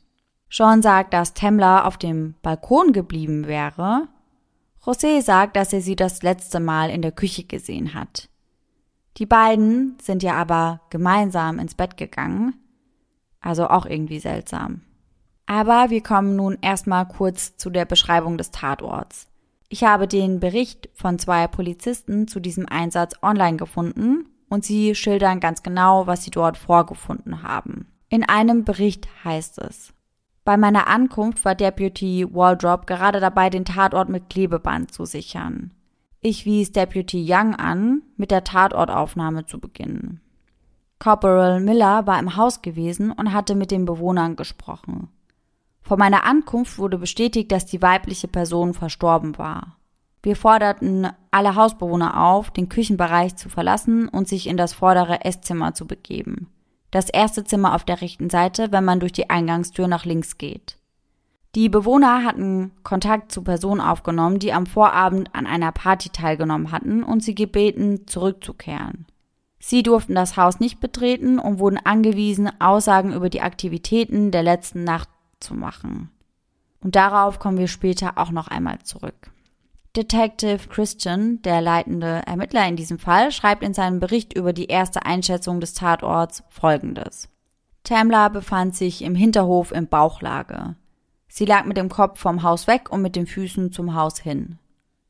Sean 0.49 0.81
sagt, 0.81 1.13
dass 1.13 1.33
Tamla 1.33 1.85
auf 1.85 1.97
dem 1.97 2.35
Balkon 2.41 2.91
geblieben 2.91 3.47
wäre. 3.47 4.07
José 4.83 5.21
sagt, 5.21 5.55
dass 5.55 5.71
er 5.73 5.81
sie 5.81 5.95
das 5.95 6.23
letzte 6.23 6.59
Mal 6.59 6.89
in 6.89 7.01
der 7.01 7.11
Küche 7.11 7.43
gesehen 7.43 7.93
hat. 7.93 8.29
Die 9.17 9.25
beiden 9.25 9.97
sind 10.01 10.23
ja 10.23 10.33
aber 10.33 10.81
gemeinsam 10.89 11.59
ins 11.59 11.75
Bett 11.75 11.97
gegangen. 11.97 12.55
Also 13.39 13.67
auch 13.67 13.85
irgendwie 13.85 14.19
seltsam. 14.19 14.81
Aber 15.45 15.89
wir 15.89 16.01
kommen 16.01 16.35
nun 16.35 16.57
erstmal 16.61 17.07
kurz 17.07 17.57
zu 17.57 17.69
der 17.69 17.85
Beschreibung 17.85 18.37
des 18.37 18.51
Tatorts. 18.51 19.27
Ich 19.73 19.85
habe 19.85 20.05
den 20.05 20.41
Bericht 20.41 20.89
von 20.93 21.17
zwei 21.17 21.47
Polizisten 21.47 22.27
zu 22.27 22.41
diesem 22.41 22.67
Einsatz 22.67 23.13
online 23.21 23.55
gefunden 23.55 24.25
und 24.49 24.65
sie 24.65 24.95
schildern 24.95 25.39
ganz 25.39 25.63
genau, 25.63 26.07
was 26.07 26.25
sie 26.25 26.29
dort 26.29 26.57
vorgefunden 26.57 27.41
haben. 27.41 27.87
In 28.09 28.27
einem 28.27 28.65
Bericht 28.65 29.07
heißt 29.23 29.59
es, 29.59 29.93
bei 30.43 30.57
meiner 30.57 30.87
Ankunft 30.87 31.45
war 31.45 31.55
Deputy 31.55 32.27
Waldrop 32.29 32.85
gerade 32.85 33.21
dabei, 33.21 33.49
den 33.49 33.63
Tatort 33.63 34.09
mit 34.09 34.29
Klebeband 34.29 34.91
zu 34.91 35.05
sichern. 35.05 35.71
Ich 36.19 36.45
wies 36.45 36.73
Deputy 36.73 37.25
Young 37.25 37.55
an, 37.55 38.01
mit 38.17 38.29
der 38.29 38.43
Tatortaufnahme 38.43 39.45
zu 39.45 39.57
beginnen. 39.61 40.19
Corporal 40.99 41.61
Miller 41.61 42.05
war 42.05 42.19
im 42.19 42.35
Haus 42.35 42.61
gewesen 42.61 43.13
und 43.13 43.31
hatte 43.31 43.55
mit 43.55 43.71
den 43.71 43.85
Bewohnern 43.85 44.35
gesprochen. 44.35 45.07
Vor 45.81 45.97
meiner 45.97 46.25
Ankunft 46.25 46.77
wurde 46.77 46.97
bestätigt, 46.97 47.51
dass 47.51 47.65
die 47.65 47.81
weibliche 47.81 48.27
Person 48.27 48.73
verstorben 48.73 49.37
war. 49.37 49.77
Wir 50.23 50.35
forderten 50.35 51.07
alle 51.31 51.55
Hausbewohner 51.55 52.23
auf, 52.23 52.51
den 52.51 52.69
Küchenbereich 52.69 53.35
zu 53.35 53.49
verlassen 53.49 54.07
und 54.07 54.27
sich 54.27 54.47
in 54.47 54.57
das 54.57 54.73
vordere 54.73 55.25
Esszimmer 55.25 55.73
zu 55.73 55.87
begeben. 55.87 56.47
Das 56.91 57.09
erste 57.09 57.43
Zimmer 57.43 57.73
auf 57.73 57.85
der 57.85 58.01
rechten 58.01 58.29
Seite, 58.29 58.71
wenn 58.71 58.85
man 58.85 58.99
durch 58.99 59.13
die 59.13 59.29
Eingangstür 59.29 59.87
nach 59.87 60.05
links 60.05 60.37
geht. 60.37 60.77
Die 61.55 61.69
Bewohner 61.69 62.23
hatten 62.23 62.71
Kontakt 62.83 63.31
zu 63.31 63.43
Personen 63.43 63.81
aufgenommen, 63.81 64.39
die 64.39 64.53
am 64.53 64.65
Vorabend 64.65 65.33
an 65.35 65.47
einer 65.47 65.71
Party 65.71 66.09
teilgenommen 66.09 66.71
hatten 66.71 67.03
und 67.03 67.23
sie 67.23 67.35
gebeten, 67.35 68.07
zurückzukehren. 68.07 69.05
Sie 69.59 69.83
durften 69.83 70.15
das 70.15 70.37
Haus 70.37 70.59
nicht 70.59 70.79
betreten 70.79 71.39
und 71.39 71.59
wurden 71.59 71.77
angewiesen, 71.77 72.49
Aussagen 72.59 73.13
über 73.13 73.29
die 73.29 73.41
Aktivitäten 73.41 74.31
der 74.31 74.43
letzten 74.43 74.83
Nacht 74.83 75.09
zu 75.41 75.53
machen. 75.53 76.09
Und 76.83 76.95
darauf 76.95 77.39
kommen 77.39 77.57
wir 77.57 77.67
später 77.67 78.17
auch 78.17 78.31
noch 78.31 78.47
einmal 78.47 78.79
zurück. 78.79 79.31
Detective 79.95 80.69
Christian, 80.69 81.41
der 81.41 81.59
leitende 81.59 82.21
Ermittler 82.25 82.65
in 82.67 82.77
diesem 82.77 82.97
Fall, 82.97 83.31
schreibt 83.31 83.61
in 83.61 83.73
seinem 83.73 83.99
Bericht 83.99 84.33
über 84.33 84.53
die 84.53 84.67
erste 84.67 85.05
Einschätzung 85.05 85.59
des 85.59 85.73
Tatorts 85.73 86.43
folgendes. 86.49 87.27
Tamla 87.83 88.29
befand 88.29 88.75
sich 88.75 89.03
im 89.03 89.15
Hinterhof 89.15 89.71
in 89.71 89.87
Bauchlage. 89.87 90.75
Sie 91.27 91.45
lag 91.45 91.65
mit 91.65 91.77
dem 91.77 91.89
Kopf 91.89 92.19
vom 92.19 92.43
Haus 92.43 92.67
weg 92.67 92.89
und 92.89 93.01
mit 93.01 93.15
den 93.15 93.27
Füßen 93.27 93.71
zum 93.71 93.95
Haus 93.95 94.19
hin. 94.19 94.59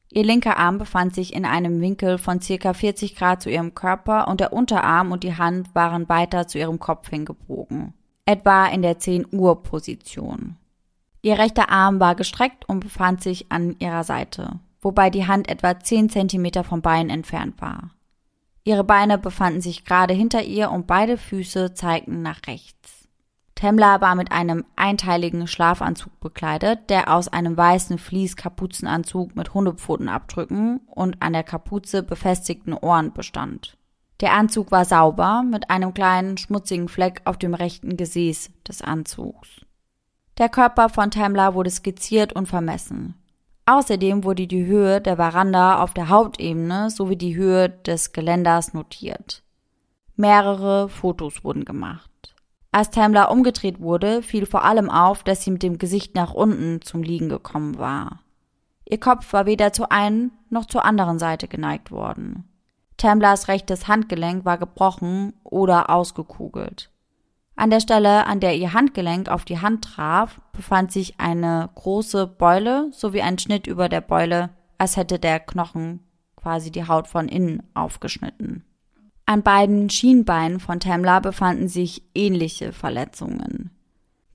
Ihr 0.10 0.24
linker 0.24 0.58
Arm 0.58 0.78
befand 0.78 1.16
sich 1.16 1.34
in 1.34 1.46
einem 1.46 1.80
Winkel 1.80 2.18
von 2.18 2.42
circa 2.42 2.74
40 2.74 3.16
Grad 3.16 3.42
zu 3.42 3.50
ihrem 3.50 3.76
Körper 3.76 4.28
und 4.28 4.40
der 4.40 4.52
Unterarm 4.52 5.12
und 5.12 5.24
die 5.24 5.38
Hand 5.38 5.74
waren 5.74 6.10
weiter 6.10 6.48
zu 6.48 6.58
ihrem 6.58 6.80
Kopf 6.80 7.10
hingebogen. 7.10 7.94
Etwa 8.26 8.68
in 8.68 8.82
der 8.82 9.00
10 9.00 9.28
Uhr 9.32 9.64
Position. 9.64 10.58
Ihr 11.22 11.38
rechter 11.38 11.70
Arm 11.70 12.00
war 12.00 12.16
gestreckt 12.16 12.68
und 12.68 12.80
befand 12.80 13.22
sich 13.22 13.52
an 13.52 13.76
ihrer 13.80 14.04
Seite 14.04 14.60
wobei 14.82 15.10
die 15.10 15.28
Hand 15.28 15.50
etwa 15.50 15.80
10 15.80 16.10
Zentimeter 16.10 16.64
vom 16.64 16.82
Bein 16.82 17.10
entfernt 17.10 17.62
war. 17.62 17.92
Ihre 18.64 18.84
Beine 18.84 19.18
befanden 19.18 19.62
sich 19.62 19.86
gerade 19.86 20.14
hinter 20.14 20.44
ihr 20.44 20.72
und 20.72 20.88
beide 20.88 21.18
Füße 21.18 21.74
zeigten 21.74 22.22
nach 22.22 22.42
rechts. 22.48 23.08
Temla 23.56 24.02
war 24.02 24.16
mit 24.16 24.32
einem 24.32 24.66
einteiligen 24.76 25.48
Schlafanzug 25.48 26.20
bekleidet, 26.20 26.90
der 26.90 27.14
aus 27.14 27.28
einem 27.28 27.56
weißen 27.56 28.00
Vlies-Kapuzenanzug 28.00 29.36
mit 29.36 29.54
Hundepfotenabdrücken 29.54 30.82
und 30.88 31.22
an 31.22 31.34
der 31.34 31.44
Kapuze 31.44 32.02
befestigten 32.02 32.74
Ohren 32.74 33.14
bestand. 33.14 33.78
Der 34.22 34.34
Anzug 34.34 34.72
war 34.72 34.86
sauber, 34.86 35.44
mit 35.44 35.72
einem 35.72 35.96
kleinen 35.96 36.38
schmutzigen 36.38 36.88
Fleck 36.88 37.22
auf 37.26 37.38
dem 37.38 37.56
rechten 37.56 37.98
Gesäß 37.98 38.52
des 38.68 38.84
Anzugs. 38.84 39.50
Der 40.38 40.48
Körper 40.48 40.90
von 40.90 41.10
Tamla 41.10 41.56
wurde 41.56 41.72
skizziert 41.72 42.34
und 42.34 42.48
vermessen. 42.48 43.16
Außerdem 43.66 44.24
wurde 44.24 44.46
die 44.46 44.66
Höhe 44.66 45.02
der 45.02 45.16
Veranda 45.16 45.82
auf 45.82 45.94
der 45.94 46.10
Hauptebene 46.10 46.92
sowie 46.92 47.16
die 47.16 47.36
Höhe 47.36 47.70
des 47.70 48.12
Geländers 48.12 48.74
notiert. 48.74 49.44
Mehrere 50.16 50.88
Fotos 50.88 51.44
wurden 51.44 51.66
gemacht. 51.66 52.36
Als 52.72 52.92
Tamla 52.92 53.26
umgedreht 53.26 53.82
wurde, 53.82 54.22
fiel 54.22 54.46
vor 54.46 54.64
allem 54.64 54.90
auf, 54.90 55.24
dass 55.24 55.44
sie 55.44 55.52
mit 55.52 55.64
dem 55.64 55.78
Gesicht 55.78 56.16
nach 56.16 56.34
unten 56.34 56.82
zum 56.82 57.02
Liegen 57.02 57.28
gekommen 57.28 57.78
war. 57.80 58.20
Ihr 58.86 59.00
Kopf 59.00 59.34
war 59.34 59.46
weder 59.46 59.74
zur 59.74 59.92
einen 59.92 60.32
noch 60.50 60.66
zur 60.66 60.86
anderen 60.86 61.18
Seite 61.18 61.48
geneigt 61.48 61.92
worden. 61.92 62.51
Tamlas 63.02 63.48
rechtes 63.48 63.88
Handgelenk 63.88 64.46
war 64.46 64.60
gebrochen 64.60 65.34
oder 65.44 65.90
ausgekugelt. 65.90 66.92
An 67.56 67.72
der 67.72 67.80
Stelle, 67.80 68.28
an 68.28 68.40
der 68.40 68.56
ihr 68.56 68.74
Handgelenk 68.74 69.28
auf 69.28 69.44
die 69.44 69.60
Hand 69.60 69.84
traf, 69.84 70.40
befand 70.52 70.92
sich 70.92 71.20
eine 71.20 71.70
große 71.74 72.28
Beule 72.28 72.92
sowie 72.92 73.24
ein 73.24 73.40
Schnitt 73.40 73.66
über 73.66 73.90
der 73.90 74.02
Beule, 74.02 74.52
als 74.78 74.98
hätte 74.98 75.18
der 75.18 75.40
Knochen 75.40 76.02
quasi 76.36 76.72
die 76.72 76.88
Haut 76.88 77.08
von 77.08 77.28
innen 77.28 77.64
aufgeschnitten. 77.74 78.66
An 79.26 79.42
beiden 79.42 79.90
Schienbeinen 79.90 80.60
von 80.60 80.80
Tamla 80.80 81.22
befanden 81.22 81.70
sich 81.70 82.04
ähnliche 82.14 82.72
Verletzungen. 82.72 83.72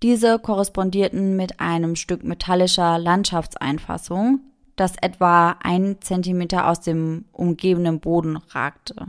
Diese 0.02 0.40
korrespondierten 0.40 1.36
mit 1.36 1.60
einem 1.60 1.94
Stück 1.94 2.24
metallischer 2.24 2.98
Landschaftseinfassung, 2.98 4.40
das 4.76 4.94
etwa 5.00 5.56
ein 5.62 5.96
Zentimeter 6.00 6.68
aus 6.68 6.80
dem 6.80 7.24
umgebenden 7.32 8.00
Boden 8.00 8.36
ragte. 8.50 9.08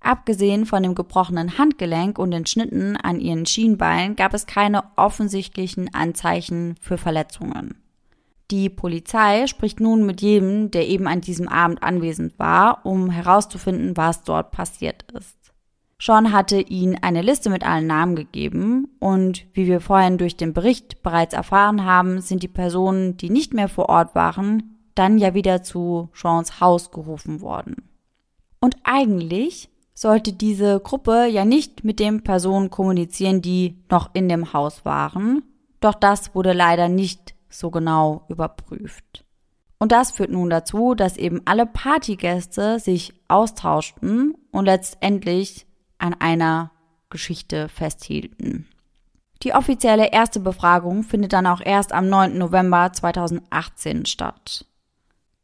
Abgesehen 0.00 0.66
von 0.66 0.82
dem 0.82 0.94
gebrochenen 0.94 1.56
Handgelenk 1.56 2.18
und 2.18 2.30
den 2.30 2.44
Schnitten 2.44 2.96
an 2.96 3.20
ihren 3.20 3.46
Schienbeinen 3.46 4.16
gab 4.16 4.34
es 4.34 4.46
keine 4.46 4.84
offensichtlichen 4.96 5.94
Anzeichen 5.94 6.76
für 6.80 6.98
Verletzungen. 6.98 7.76
Die 8.50 8.68
Polizei 8.68 9.46
spricht 9.46 9.80
nun 9.80 10.04
mit 10.04 10.20
jedem, 10.20 10.70
der 10.70 10.86
eben 10.86 11.06
an 11.06 11.22
diesem 11.22 11.48
Abend 11.48 11.82
anwesend 11.82 12.38
war, 12.38 12.84
um 12.84 13.08
herauszufinden, 13.08 13.96
was 13.96 14.22
dort 14.22 14.50
passiert 14.50 15.10
ist. 15.12 15.43
Sean 15.98 16.32
hatte 16.32 16.60
ihnen 16.60 16.96
eine 17.02 17.22
Liste 17.22 17.50
mit 17.50 17.64
allen 17.64 17.86
Namen 17.86 18.16
gegeben 18.16 18.88
und 18.98 19.46
wie 19.52 19.66
wir 19.66 19.80
vorhin 19.80 20.18
durch 20.18 20.36
den 20.36 20.52
Bericht 20.52 21.02
bereits 21.02 21.34
erfahren 21.34 21.84
haben, 21.84 22.20
sind 22.20 22.42
die 22.42 22.48
Personen, 22.48 23.16
die 23.16 23.30
nicht 23.30 23.54
mehr 23.54 23.68
vor 23.68 23.88
Ort 23.88 24.14
waren, 24.14 24.74
dann 24.94 25.18
ja 25.18 25.34
wieder 25.34 25.62
zu 25.62 26.10
Seans 26.12 26.60
Haus 26.60 26.90
gerufen 26.90 27.40
worden. 27.40 27.88
Und 28.60 28.76
eigentlich 28.82 29.70
sollte 29.94 30.32
diese 30.32 30.80
Gruppe 30.80 31.26
ja 31.26 31.44
nicht 31.44 31.84
mit 31.84 32.00
den 32.00 32.22
Personen 32.22 32.70
kommunizieren, 32.70 33.42
die 33.42 33.76
noch 33.90 34.10
in 34.14 34.28
dem 34.28 34.52
Haus 34.52 34.84
waren. 34.84 35.42
Doch 35.80 35.94
das 35.94 36.34
wurde 36.34 36.52
leider 36.52 36.88
nicht 36.88 37.34
so 37.48 37.70
genau 37.70 38.24
überprüft. 38.28 39.24
Und 39.78 39.92
das 39.92 40.12
führt 40.12 40.30
nun 40.30 40.50
dazu, 40.50 40.94
dass 40.94 41.16
eben 41.16 41.42
alle 41.44 41.66
Partygäste 41.66 42.78
sich 42.78 43.12
austauschten 43.28 44.34
und 44.50 44.64
letztendlich 44.64 45.66
an 46.04 46.14
einer 46.14 46.70
Geschichte 47.08 47.68
festhielten. 47.68 48.68
Die 49.42 49.54
offizielle 49.54 50.12
erste 50.12 50.38
Befragung 50.38 51.02
findet 51.02 51.32
dann 51.32 51.46
auch 51.46 51.60
erst 51.60 51.92
am 51.92 52.08
9. 52.08 52.36
November 52.36 52.92
2018 52.92 54.06
statt. 54.06 54.66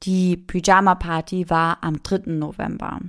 Die 0.02 0.36
Pyjama 0.36 0.94
Party 0.94 1.50
war 1.50 1.78
am 1.82 2.02
3. 2.02 2.32
November. 2.32 3.00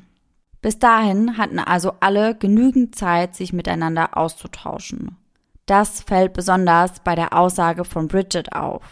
Bis 0.62 0.80
dahin 0.80 1.38
hatten 1.38 1.60
also 1.60 1.94
alle 2.00 2.36
genügend 2.36 2.96
Zeit, 2.96 3.36
sich 3.36 3.52
miteinander 3.52 4.18
auszutauschen. 4.18 5.18
Das 5.66 6.02
fällt 6.02 6.34
besonders 6.34 7.00
bei 7.00 7.16
der 7.16 7.34
Aussage 7.34 7.86
von 7.86 8.08
Bridget 8.08 8.54
auf. 8.54 8.84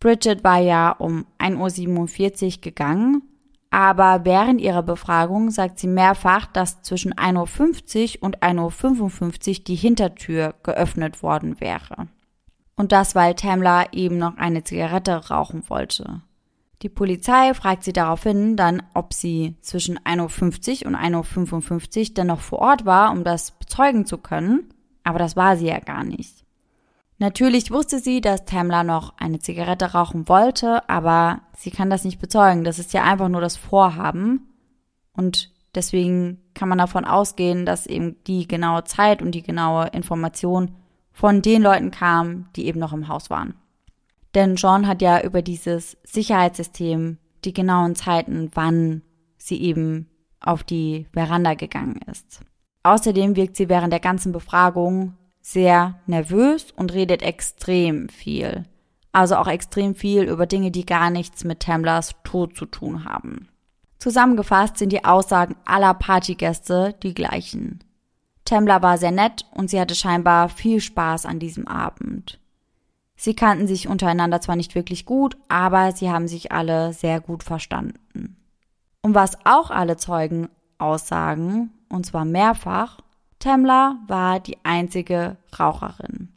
Bridget 0.00 0.44
war 0.44 0.58
ja 0.58 0.92
um 0.92 1.26
1.47 1.38 2.44
Uhr 2.44 2.60
gegangen, 2.60 3.22
aber 3.70 4.24
während 4.24 4.60
ihrer 4.60 4.82
Befragung 4.82 5.50
sagt 5.50 5.78
sie 5.78 5.88
mehrfach, 5.88 6.46
dass 6.46 6.82
zwischen 6.82 7.12
1.50 7.14 8.16
Uhr 8.16 8.22
und 8.22 8.40
1.55 8.40 9.58
Uhr 9.58 9.64
die 9.64 9.74
Hintertür 9.74 10.54
geöffnet 10.62 11.22
worden 11.22 11.60
wäre. 11.60 12.08
Und 12.76 12.92
das, 12.92 13.14
weil 13.14 13.34
Tamla 13.34 13.92
eben 13.92 14.18
noch 14.18 14.36
eine 14.36 14.64
Zigarette 14.64 15.28
rauchen 15.28 15.68
wollte. 15.68 16.22
Die 16.82 16.88
Polizei 16.88 17.52
fragt 17.54 17.82
sie 17.82 17.92
daraufhin 17.92 18.56
dann, 18.56 18.82
ob 18.94 19.12
sie 19.12 19.56
zwischen 19.62 19.98
1.50 19.98 20.82
Uhr 20.82 20.88
und 20.88 20.96
1.55 20.96 21.98
Uhr 21.98 22.14
dann 22.14 22.28
noch 22.28 22.40
vor 22.40 22.60
Ort 22.60 22.86
war, 22.86 23.10
um 23.10 23.24
das 23.24 23.50
bezeugen 23.50 24.06
zu 24.06 24.16
können, 24.18 24.72
aber 25.02 25.18
das 25.18 25.34
war 25.36 25.56
sie 25.56 25.66
ja 25.66 25.80
gar 25.80 26.04
nicht. 26.04 26.44
Natürlich 27.18 27.72
wusste 27.72 27.98
sie, 27.98 28.20
dass 28.20 28.44
Tamla 28.44 28.84
noch 28.84 29.14
eine 29.18 29.40
Zigarette 29.40 29.92
rauchen 29.92 30.28
wollte, 30.28 30.88
aber 30.88 31.40
sie 31.56 31.72
kann 31.72 31.90
das 31.90 32.04
nicht 32.04 32.20
bezeugen. 32.20 32.62
Das 32.62 32.78
ist 32.78 32.92
ja 32.92 33.02
einfach 33.02 33.28
nur 33.28 33.40
das 33.40 33.56
Vorhaben. 33.56 34.48
Und 35.14 35.50
deswegen 35.74 36.40
kann 36.54 36.68
man 36.68 36.78
davon 36.78 37.04
ausgehen, 37.04 37.66
dass 37.66 37.86
eben 37.86 38.16
die 38.28 38.46
genaue 38.46 38.84
Zeit 38.84 39.20
und 39.20 39.32
die 39.32 39.42
genaue 39.42 39.88
Information 39.88 40.76
von 41.10 41.42
den 41.42 41.62
Leuten 41.62 41.90
kam, 41.90 42.48
die 42.54 42.66
eben 42.66 42.78
noch 42.78 42.92
im 42.92 43.08
Haus 43.08 43.30
waren. 43.30 43.54
Denn 44.36 44.54
John 44.54 44.86
hat 44.86 45.02
ja 45.02 45.20
über 45.20 45.42
dieses 45.42 45.96
Sicherheitssystem 46.04 47.18
die 47.44 47.52
genauen 47.52 47.96
Zeiten, 47.96 48.52
wann 48.54 49.02
sie 49.36 49.60
eben 49.60 50.08
auf 50.38 50.62
die 50.62 51.08
Veranda 51.12 51.54
gegangen 51.54 52.00
ist. 52.08 52.42
Außerdem 52.84 53.34
wirkt 53.34 53.56
sie 53.56 53.68
während 53.68 53.92
der 53.92 54.00
ganzen 54.00 54.30
Befragung 54.30 55.14
sehr 55.52 55.98
nervös 56.06 56.72
und 56.76 56.92
redet 56.92 57.22
extrem 57.22 58.10
viel. 58.10 58.64
Also 59.12 59.36
auch 59.36 59.48
extrem 59.48 59.94
viel 59.94 60.24
über 60.24 60.44
Dinge, 60.46 60.70
die 60.70 60.84
gar 60.84 61.08
nichts 61.08 61.42
mit 61.44 61.60
Tamlers 61.60 62.14
Tod 62.22 62.54
zu 62.54 62.66
tun 62.66 63.06
haben. 63.06 63.48
Zusammengefasst 63.98 64.76
sind 64.76 64.92
die 64.92 65.06
Aussagen 65.06 65.56
aller 65.64 65.94
Partygäste 65.94 66.94
die 67.02 67.14
gleichen. 67.14 67.80
Tamler 68.44 68.82
war 68.82 68.98
sehr 68.98 69.10
nett 69.10 69.46
und 69.52 69.70
sie 69.70 69.80
hatte 69.80 69.94
scheinbar 69.94 70.50
viel 70.50 70.80
Spaß 70.80 71.24
an 71.24 71.38
diesem 71.38 71.66
Abend. 71.66 72.38
Sie 73.16 73.34
kannten 73.34 73.66
sich 73.66 73.88
untereinander 73.88 74.40
zwar 74.40 74.54
nicht 74.54 74.74
wirklich 74.74 75.06
gut, 75.06 75.36
aber 75.48 75.92
sie 75.92 76.10
haben 76.10 76.28
sich 76.28 76.52
alle 76.52 76.92
sehr 76.92 77.20
gut 77.20 77.42
verstanden. 77.42 78.36
Und 79.00 79.14
was 79.14 79.38
auch 79.44 79.70
alle 79.70 79.96
Zeugen 79.96 80.50
aussagen, 80.76 81.70
und 81.88 82.06
zwar 82.06 82.24
mehrfach, 82.24 82.98
Tamla 83.38 83.98
war 84.06 84.40
die 84.40 84.58
einzige 84.64 85.36
Raucherin. 85.58 86.32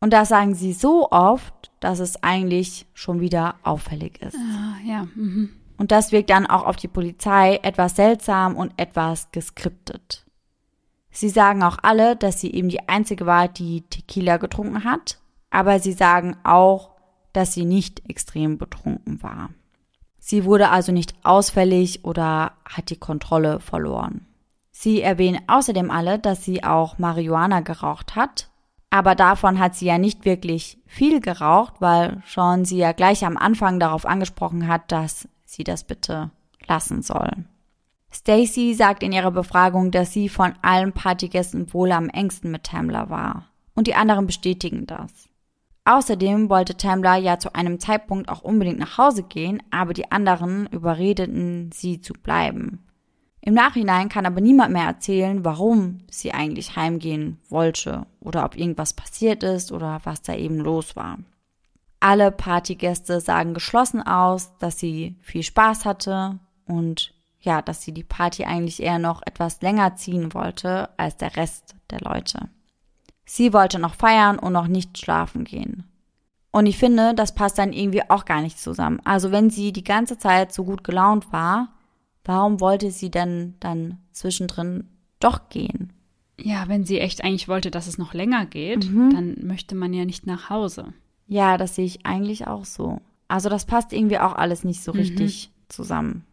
Und 0.00 0.12
das 0.12 0.28
sagen 0.28 0.54
sie 0.54 0.72
so 0.72 1.10
oft, 1.10 1.70
dass 1.80 1.98
es 1.98 2.22
eigentlich 2.22 2.86
schon 2.94 3.20
wieder 3.20 3.56
auffällig 3.62 4.22
ist. 4.22 4.36
Ah, 4.36 4.76
ja. 4.84 5.08
Mhm. 5.14 5.50
Und 5.76 5.92
das 5.92 6.12
wirkt 6.12 6.30
dann 6.30 6.46
auch 6.46 6.64
auf 6.64 6.76
die 6.76 6.88
Polizei 6.88 7.60
etwas 7.62 7.96
seltsam 7.96 8.56
und 8.56 8.72
etwas 8.76 9.30
geskriptet. 9.32 10.24
Sie 11.10 11.28
sagen 11.28 11.62
auch 11.62 11.78
alle, 11.82 12.16
dass 12.16 12.40
sie 12.40 12.52
eben 12.52 12.68
die 12.68 12.88
einzige 12.88 13.26
war, 13.26 13.48
die 13.48 13.82
Tequila 13.82 14.36
getrunken 14.36 14.84
hat, 14.84 15.18
aber 15.50 15.80
sie 15.80 15.92
sagen 15.92 16.36
auch, 16.44 16.90
dass 17.32 17.54
sie 17.54 17.64
nicht 17.64 18.08
extrem 18.08 18.58
betrunken 18.58 19.22
war. 19.22 19.50
Sie 20.18 20.44
wurde 20.44 20.70
also 20.70 20.92
nicht 20.92 21.14
ausfällig 21.24 22.04
oder 22.04 22.52
hat 22.64 22.90
die 22.90 22.98
Kontrolle 22.98 23.60
verloren. 23.60 24.27
Sie 24.80 25.02
erwähnen 25.02 25.40
außerdem 25.48 25.90
alle, 25.90 26.20
dass 26.20 26.44
sie 26.44 26.62
auch 26.62 26.98
Marihuana 26.98 27.62
geraucht 27.62 28.14
hat, 28.14 28.48
aber 28.90 29.16
davon 29.16 29.58
hat 29.58 29.74
sie 29.74 29.86
ja 29.86 29.98
nicht 29.98 30.24
wirklich 30.24 30.78
viel 30.86 31.18
geraucht, 31.18 31.74
weil 31.80 32.22
Sean 32.24 32.64
sie 32.64 32.78
ja 32.78 32.92
gleich 32.92 33.24
am 33.24 33.36
Anfang 33.36 33.80
darauf 33.80 34.06
angesprochen 34.06 34.68
hat, 34.68 34.92
dass 34.92 35.26
sie 35.44 35.64
das 35.64 35.82
bitte 35.82 36.30
lassen 36.68 37.02
soll. 37.02 37.28
Stacy 38.12 38.72
sagt 38.72 39.02
in 39.02 39.10
ihrer 39.10 39.32
Befragung, 39.32 39.90
dass 39.90 40.12
sie 40.12 40.28
von 40.28 40.54
allen 40.62 40.92
Partygästen 40.92 41.74
wohl 41.74 41.90
am 41.90 42.08
engsten 42.08 42.52
mit 42.52 42.62
Tamla 42.62 43.10
war. 43.10 43.48
Und 43.74 43.88
die 43.88 43.96
anderen 43.96 44.26
bestätigen 44.26 44.86
das. 44.86 45.28
Außerdem 45.86 46.50
wollte 46.50 46.76
Tamla 46.76 47.16
ja 47.16 47.40
zu 47.40 47.52
einem 47.52 47.80
Zeitpunkt 47.80 48.28
auch 48.28 48.42
unbedingt 48.42 48.78
nach 48.78 48.96
Hause 48.96 49.24
gehen, 49.24 49.60
aber 49.72 49.92
die 49.92 50.12
anderen 50.12 50.68
überredeten 50.68 51.72
sie 51.72 52.00
zu 52.00 52.12
bleiben. 52.12 52.84
Im 53.40 53.54
Nachhinein 53.54 54.08
kann 54.08 54.26
aber 54.26 54.40
niemand 54.40 54.72
mehr 54.72 54.86
erzählen, 54.86 55.44
warum 55.44 56.00
sie 56.10 56.32
eigentlich 56.32 56.76
heimgehen 56.76 57.38
wollte 57.48 58.06
oder 58.20 58.44
ob 58.44 58.56
irgendwas 58.56 58.92
passiert 58.92 59.42
ist 59.42 59.72
oder 59.72 60.00
was 60.04 60.22
da 60.22 60.34
eben 60.34 60.58
los 60.58 60.96
war. 60.96 61.18
Alle 62.00 62.30
Partygäste 62.30 63.20
sagen 63.20 63.54
geschlossen 63.54 64.02
aus, 64.02 64.56
dass 64.58 64.78
sie 64.78 65.16
viel 65.20 65.42
Spaß 65.42 65.84
hatte 65.84 66.38
und 66.66 67.14
ja, 67.40 67.62
dass 67.62 67.82
sie 67.82 67.92
die 67.92 68.04
Party 68.04 68.44
eigentlich 68.44 68.82
eher 68.82 68.98
noch 68.98 69.22
etwas 69.24 69.62
länger 69.62 69.96
ziehen 69.96 70.34
wollte 70.34 70.90
als 70.96 71.16
der 71.16 71.36
Rest 71.36 71.76
der 71.90 72.00
Leute. 72.00 72.48
Sie 73.24 73.52
wollte 73.52 73.78
noch 73.78 73.94
feiern 73.94 74.38
und 74.38 74.52
noch 74.52 74.68
nicht 74.68 74.98
schlafen 74.98 75.44
gehen. 75.44 75.84
Und 76.50 76.66
ich 76.66 76.78
finde, 76.78 77.14
das 77.14 77.34
passt 77.34 77.58
dann 77.58 77.72
irgendwie 77.72 78.08
auch 78.08 78.24
gar 78.24 78.40
nicht 78.40 78.58
zusammen. 78.58 79.00
Also 79.04 79.30
wenn 79.30 79.50
sie 79.50 79.72
die 79.72 79.84
ganze 79.84 80.18
Zeit 80.18 80.52
so 80.52 80.64
gut 80.64 80.82
gelaunt 80.82 81.32
war, 81.32 81.68
warum 82.28 82.60
wollte 82.60 82.90
sie 82.90 83.10
denn 83.10 83.54
dann 83.58 83.98
zwischendrin 84.12 84.84
doch 85.18 85.48
gehen? 85.48 85.94
Ja, 86.38 86.68
wenn 86.68 86.84
sie 86.84 87.00
echt 87.00 87.24
eigentlich 87.24 87.48
wollte, 87.48 87.70
dass 87.70 87.88
es 87.88 87.98
noch 87.98 88.12
länger 88.12 88.44
geht, 88.44 88.88
mhm. 88.88 89.10
dann 89.12 89.36
möchte 89.46 89.74
man 89.74 89.92
ja 89.94 90.04
nicht 90.04 90.26
nach 90.26 90.50
Hause. 90.50 90.92
Ja, 91.26 91.56
das 91.56 91.74
sehe 91.74 91.86
ich 91.86 92.04
eigentlich 92.06 92.46
auch 92.46 92.66
so. 92.66 93.00
Also 93.28 93.48
das 93.48 93.64
passt 93.64 93.92
irgendwie 93.92 94.18
auch 94.18 94.34
alles 94.34 94.62
nicht 94.62 94.82
so 94.82 94.92
mhm. 94.92 94.98
richtig 95.00 95.50
zusammen. 95.68 96.24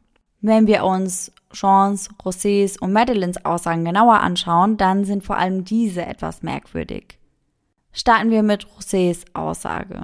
Wenn 0.41 0.67
wir 0.67 0.83
uns 0.83 1.31
Jeans, 1.51 2.09
Rosés 2.21 2.77
und 2.77 2.91
Madelines 2.91 3.43
Aussagen 3.45 3.85
genauer 3.85 4.19
anschauen, 4.19 4.75
dann 4.77 5.05
sind 5.05 5.23
vor 5.23 5.37
allem 5.37 5.63
diese 5.63 6.05
etwas 6.05 6.43
merkwürdig. 6.43 7.17
Starten 7.93 8.29
wir 8.29 8.43
mit 8.43 8.67
Rosés 8.67 9.23
Aussage. 9.33 10.01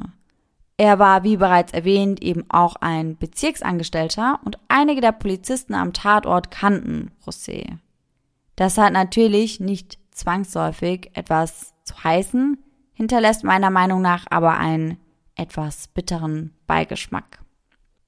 Er 0.77 0.99
war, 0.99 1.23
wie 1.23 1.37
bereits 1.37 1.73
erwähnt, 1.73 2.21
eben 2.23 2.45
auch 2.49 2.75
ein 2.77 3.17
Bezirksangestellter 3.17 4.39
und 4.43 4.57
einige 4.67 5.01
der 5.01 5.11
Polizisten 5.11 5.73
am 5.73 5.93
Tatort 5.93 6.49
kannten 6.49 7.11
Rosé. 7.25 7.77
Das 8.55 8.77
hat 8.77 8.93
natürlich 8.93 9.59
nicht 9.59 9.99
zwangsläufig 10.11 11.11
etwas 11.13 11.73
zu 11.83 12.03
heißen, 12.03 12.57
hinterlässt 12.93 13.43
meiner 13.43 13.69
Meinung 13.69 14.01
nach 14.01 14.25
aber 14.29 14.57
einen 14.57 14.97
etwas 15.35 15.87
bitteren 15.87 16.53
Beigeschmack. 16.67 17.41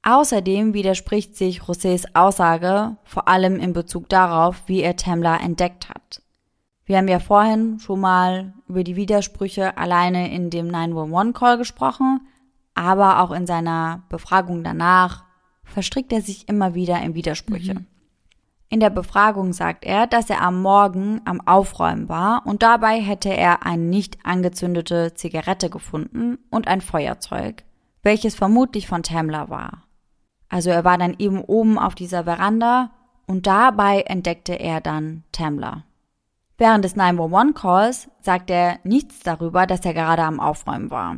Außerdem 0.04 0.74
widerspricht 0.74 1.36
sich 1.38 1.62
Rosés 1.62 2.06
Aussage 2.14 2.98
vor 3.06 3.28
allem 3.30 3.60
in 3.60 3.72
Bezug 3.72 4.10
darauf, 4.10 4.64
wie 4.68 4.82
er 4.82 4.98
Tamla 4.98 5.38
entdeckt 5.38 5.90
hat. 5.90 6.22
Wir 6.86 6.98
haben 6.98 7.08
ja 7.08 7.20
vorhin 7.20 7.80
schon 7.80 8.02
mal 8.02 8.54
über 8.68 8.84
die 8.84 8.98
Widersprüche 8.98 9.78
alleine 9.78 10.34
in 10.34 10.50
dem 10.50 10.68
911-Call 10.68 11.58
gesprochen, 11.58 12.28
aber 12.76 13.22
auch 13.22 13.32
in 13.32 13.48
seiner 13.48 14.04
Befragung 14.10 14.64
danach 14.64 15.24
verstrickt 15.64 16.12
er 16.14 16.22
sich 16.22 16.48
immer 16.50 16.74
wieder 16.76 17.02
in 17.02 17.16
Widersprüche. 17.16 17.76
Mhm. 17.76 17.88
In 18.70 18.80
der 18.80 18.90
Befragung 18.90 19.54
sagt 19.54 19.86
er, 19.86 20.08
dass 20.08 20.32
er 20.32 20.42
am 20.42 20.62
Morgen 20.62 21.22
am 21.26 21.42
Aufräumen 21.42 22.10
war 22.10 22.42
und 22.46 22.64
dabei 22.64 23.00
hätte 23.00 23.30
er 23.30 23.66
eine 23.66 23.84
nicht 23.84 24.26
angezündete 24.26 25.14
Zigarette 25.14 25.70
gefunden 25.70 26.40
und 26.50 26.68
ein 26.68 26.82
Feuerzeug, 26.82 27.64
welches 28.02 28.34
vermutlich 28.34 28.88
von 28.88 29.04
Tamla 29.04 29.50
war. 29.50 29.84
Also 30.50 30.72
er 30.72 30.84
war 30.84 30.98
dann 30.98 31.16
eben 31.20 31.40
oben 31.40 31.78
auf 31.78 31.94
dieser 31.94 32.24
Veranda 32.24 32.90
und 33.28 33.46
dabei 33.46 34.02
entdeckte 34.02 34.54
er 34.54 34.82
dann 34.82 35.24
Tamla. 35.32 35.84
Während 36.58 36.86
des 36.86 36.96
911-Calls 36.96 38.10
sagt 38.22 38.50
er 38.50 38.80
nichts 38.84 39.20
darüber, 39.20 39.68
dass 39.68 39.86
er 39.86 39.94
gerade 39.94 40.24
am 40.24 40.40
Aufräumen 40.40 40.92
war. 40.92 41.18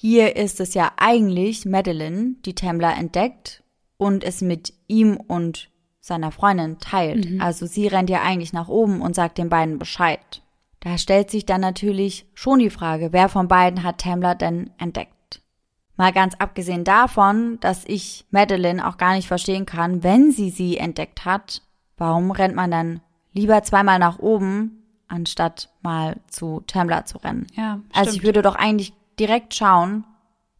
Hier 0.00 0.36
ist 0.36 0.60
es 0.60 0.74
ja 0.74 0.92
eigentlich 0.96 1.66
Madeline, 1.66 2.36
die 2.44 2.54
Tamla 2.54 2.92
entdeckt 2.92 3.64
und 3.96 4.22
es 4.22 4.42
mit 4.42 4.72
ihm 4.86 5.16
und 5.16 5.70
seiner 5.98 6.30
Freundin 6.30 6.78
teilt. 6.78 7.28
Mhm. 7.28 7.40
Also 7.40 7.66
sie 7.66 7.88
rennt 7.88 8.08
ja 8.08 8.22
eigentlich 8.22 8.52
nach 8.52 8.68
oben 8.68 9.00
und 9.00 9.16
sagt 9.16 9.38
den 9.38 9.48
beiden 9.48 9.80
Bescheid. 9.80 10.40
Da 10.78 10.98
stellt 10.98 11.32
sich 11.32 11.46
dann 11.46 11.60
natürlich 11.60 12.28
schon 12.34 12.60
die 12.60 12.70
Frage, 12.70 13.08
wer 13.10 13.28
von 13.28 13.48
beiden 13.48 13.82
hat 13.82 13.98
Tamla 13.98 14.36
denn 14.36 14.70
entdeckt? 14.78 15.42
Mal 15.96 16.12
ganz 16.12 16.36
abgesehen 16.36 16.84
davon, 16.84 17.58
dass 17.58 17.82
ich 17.84 18.24
Madeline 18.30 18.86
auch 18.86 18.98
gar 18.98 19.14
nicht 19.16 19.26
verstehen 19.26 19.66
kann, 19.66 20.04
wenn 20.04 20.30
sie 20.30 20.50
sie 20.50 20.76
entdeckt 20.76 21.24
hat, 21.24 21.62
warum 21.96 22.30
rennt 22.30 22.54
man 22.54 22.70
dann 22.70 23.00
lieber 23.32 23.64
zweimal 23.64 23.98
nach 23.98 24.20
oben, 24.20 24.84
anstatt 25.08 25.70
mal 25.82 26.20
zu 26.28 26.62
Tamla 26.68 27.04
zu 27.04 27.18
rennen? 27.18 27.48
Ja, 27.54 27.80
stimmt. 27.80 27.96
Also 27.96 28.16
ich 28.16 28.22
würde 28.22 28.42
doch 28.42 28.54
eigentlich 28.54 28.92
direkt 29.18 29.54
schauen, 29.54 30.04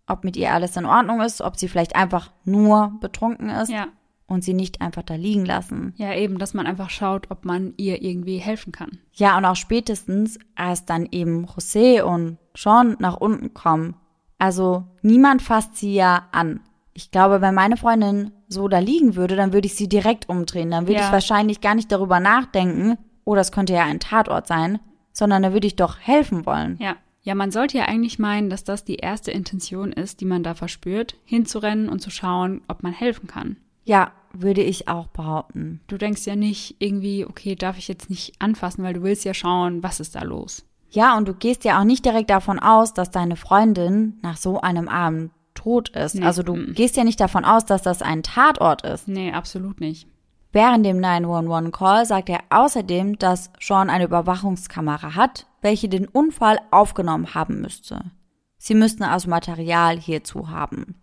ob 0.06 0.24
mit 0.24 0.36
ihr 0.36 0.52
alles 0.52 0.76
in 0.76 0.86
Ordnung 0.86 1.20
ist, 1.20 1.40
ob 1.40 1.56
sie 1.56 1.68
vielleicht 1.68 1.96
einfach 1.96 2.30
nur 2.44 2.92
betrunken 3.00 3.50
ist. 3.50 3.70
Ja. 3.70 3.88
Und 4.26 4.44
sie 4.44 4.52
nicht 4.52 4.82
einfach 4.82 5.04
da 5.04 5.14
liegen 5.14 5.46
lassen. 5.46 5.94
Ja, 5.96 6.12
eben, 6.12 6.38
dass 6.38 6.52
man 6.52 6.66
einfach 6.66 6.90
schaut, 6.90 7.30
ob 7.30 7.46
man 7.46 7.72
ihr 7.78 8.02
irgendwie 8.02 8.36
helfen 8.36 8.72
kann. 8.72 8.98
Ja, 9.14 9.38
und 9.38 9.46
auch 9.46 9.56
spätestens, 9.56 10.38
als 10.54 10.84
dann 10.84 11.08
eben 11.10 11.46
José 11.46 12.02
und 12.02 12.36
Sean 12.54 12.96
nach 12.98 13.16
unten 13.16 13.54
kommen, 13.54 13.96
also 14.38 14.84
niemand 15.00 15.40
fasst 15.40 15.76
sie 15.76 15.94
ja 15.94 16.28
an. 16.30 16.60
Ich 16.92 17.10
glaube, 17.10 17.40
wenn 17.40 17.54
meine 17.54 17.78
Freundin 17.78 18.32
so 18.48 18.68
da 18.68 18.80
liegen 18.80 19.16
würde, 19.16 19.34
dann 19.34 19.54
würde 19.54 19.66
ich 19.66 19.76
sie 19.76 19.88
direkt 19.88 20.28
umdrehen. 20.28 20.70
Dann 20.70 20.86
würde 20.86 21.00
ja. 21.00 21.06
ich 21.06 21.12
wahrscheinlich 21.12 21.60
gar 21.60 21.74
nicht 21.74 21.90
darüber 21.90 22.20
nachdenken, 22.20 22.98
oh, 23.24 23.34
das 23.34 23.52
könnte 23.52 23.74
ja 23.74 23.84
ein 23.84 24.00
Tatort 24.00 24.46
sein, 24.46 24.78
sondern 25.12 25.42
da 25.42 25.52
würde 25.52 25.66
ich 25.66 25.76
doch 25.76 25.98
helfen 26.00 26.44
wollen. 26.44 26.76
Ja. 26.80 26.96
Ja, 27.28 27.34
man 27.34 27.50
sollte 27.50 27.76
ja 27.76 27.84
eigentlich 27.84 28.18
meinen, 28.18 28.48
dass 28.48 28.64
das 28.64 28.86
die 28.86 28.94
erste 28.94 29.30
Intention 29.30 29.92
ist, 29.92 30.22
die 30.22 30.24
man 30.24 30.42
da 30.42 30.54
verspürt, 30.54 31.14
hinzurennen 31.26 31.90
und 31.90 32.00
zu 32.00 32.08
schauen, 32.08 32.62
ob 32.68 32.82
man 32.82 32.94
helfen 32.94 33.26
kann. 33.26 33.58
Ja, 33.84 34.12
würde 34.32 34.62
ich 34.62 34.88
auch 34.88 35.08
behaupten. 35.08 35.82
Du 35.88 35.98
denkst 35.98 36.24
ja 36.24 36.36
nicht 36.36 36.76
irgendwie, 36.78 37.26
okay, 37.26 37.54
darf 37.54 37.76
ich 37.76 37.86
jetzt 37.86 38.08
nicht 38.08 38.40
anfassen, 38.40 38.82
weil 38.82 38.94
du 38.94 39.02
willst 39.02 39.26
ja 39.26 39.34
schauen, 39.34 39.82
was 39.82 40.00
ist 40.00 40.14
da 40.14 40.22
los. 40.22 40.64
Ja, 40.88 41.18
und 41.18 41.28
du 41.28 41.34
gehst 41.34 41.64
ja 41.64 41.78
auch 41.78 41.84
nicht 41.84 42.06
direkt 42.06 42.30
davon 42.30 42.58
aus, 42.58 42.94
dass 42.94 43.10
deine 43.10 43.36
Freundin 43.36 44.16
nach 44.22 44.38
so 44.38 44.62
einem 44.62 44.88
Abend 44.88 45.30
tot 45.52 45.90
ist. 45.90 46.14
Nee. 46.14 46.24
Also 46.24 46.42
du 46.42 46.54
gehst 46.72 46.96
ja 46.96 47.04
nicht 47.04 47.20
davon 47.20 47.44
aus, 47.44 47.66
dass 47.66 47.82
das 47.82 48.00
ein 48.00 48.22
Tatort 48.22 48.86
ist. 48.86 49.06
Nee, 49.06 49.32
absolut 49.32 49.80
nicht. 49.80 50.08
Während 50.52 50.86
dem 50.86 50.98
911-Call 50.98 52.06
sagt 52.06 52.30
er 52.30 52.40
außerdem, 52.50 53.18
dass 53.18 53.50
Sean 53.60 53.90
eine 53.90 54.04
Überwachungskamera 54.04 55.14
hat, 55.14 55.46
welche 55.60 55.88
den 55.88 56.08
Unfall 56.08 56.58
aufgenommen 56.70 57.34
haben 57.34 57.60
müsste. 57.60 58.10
Sie 58.56 58.74
müssten 58.74 59.04
also 59.04 59.28
Material 59.28 59.98
hierzu 59.98 60.50
haben. 60.50 60.96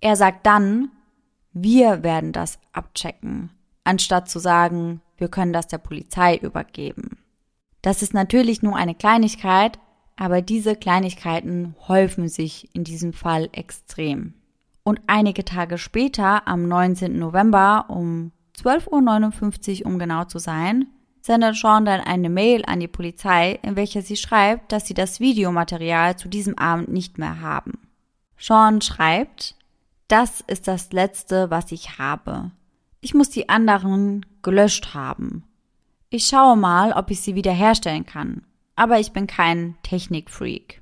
Er 0.00 0.16
sagt 0.16 0.46
dann, 0.46 0.90
wir 1.52 2.02
werden 2.02 2.32
das 2.32 2.58
abchecken, 2.72 3.50
anstatt 3.84 4.28
zu 4.28 4.38
sagen, 4.38 5.00
wir 5.16 5.28
können 5.28 5.52
das 5.52 5.66
der 5.66 5.78
Polizei 5.78 6.36
übergeben. 6.36 7.18
Das 7.82 8.02
ist 8.02 8.14
natürlich 8.14 8.62
nur 8.62 8.76
eine 8.76 8.94
Kleinigkeit, 8.94 9.78
aber 10.16 10.42
diese 10.42 10.74
Kleinigkeiten 10.74 11.74
häufen 11.86 12.28
sich 12.28 12.74
in 12.74 12.84
diesem 12.84 13.12
Fall 13.12 13.48
extrem. 13.52 14.34
Und 14.82 15.00
einige 15.06 15.44
Tage 15.44 15.78
später, 15.78 16.46
am 16.48 16.66
19. 16.66 17.18
November 17.18 17.86
um 17.88 18.32
12.59 18.62 19.80
Uhr, 19.80 19.86
um 19.86 19.98
genau 19.98 20.24
zu 20.24 20.38
sein, 20.38 20.86
sendet 21.20 21.56
Sean 21.56 21.84
dann 21.84 22.00
eine 22.00 22.30
Mail 22.30 22.64
an 22.66 22.80
die 22.80 22.88
Polizei, 22.88 23.58
in 23.62 23.76
welcher 23.76 24.02
sie 24.02 24.16
schreibt, 24.16 24.72
dass 24.72 24.86
sie 24.86 24.94
das 24.94 25.20
Videomaterial 25.20 26.16
zu 26.16 26.28
diesem 26.28 26.56
Abend 26.58 26.88
nicht 26.88 27.18
mehr 27.18 27.40
haben. 27.40 27.78
Sean 28.38 28.80
schreibt, 28.80 29.54
das 30.08 30.40
ist 30.40 30.68
das 30.68 30.92
Letzte, 30.92 31.50
was 31.50 31.70
ich 31.72 31.98
habe. 31.98 32.50
Ich 33.00 33.14
muss 33.14 33.30
die 33.30 33.48
anderen 33.48 34.24
gelöscht 34.42 34.94
haben. 34.94 35.44
Ich 36.10 36.26
schaue 36.26 36.56
mal, 36.56 36.92
ob 36.92 37.10
ich 37.10 37.20
sie 37.20 37.34
wiederherstellen 37.34 38.06
kann. 38.06 38.42
Aber 38.74 38.98
ich 38.98 39.12
bin 39.12 39.26
kein 39.26 39.76
Technikfreak. 39.82 40.80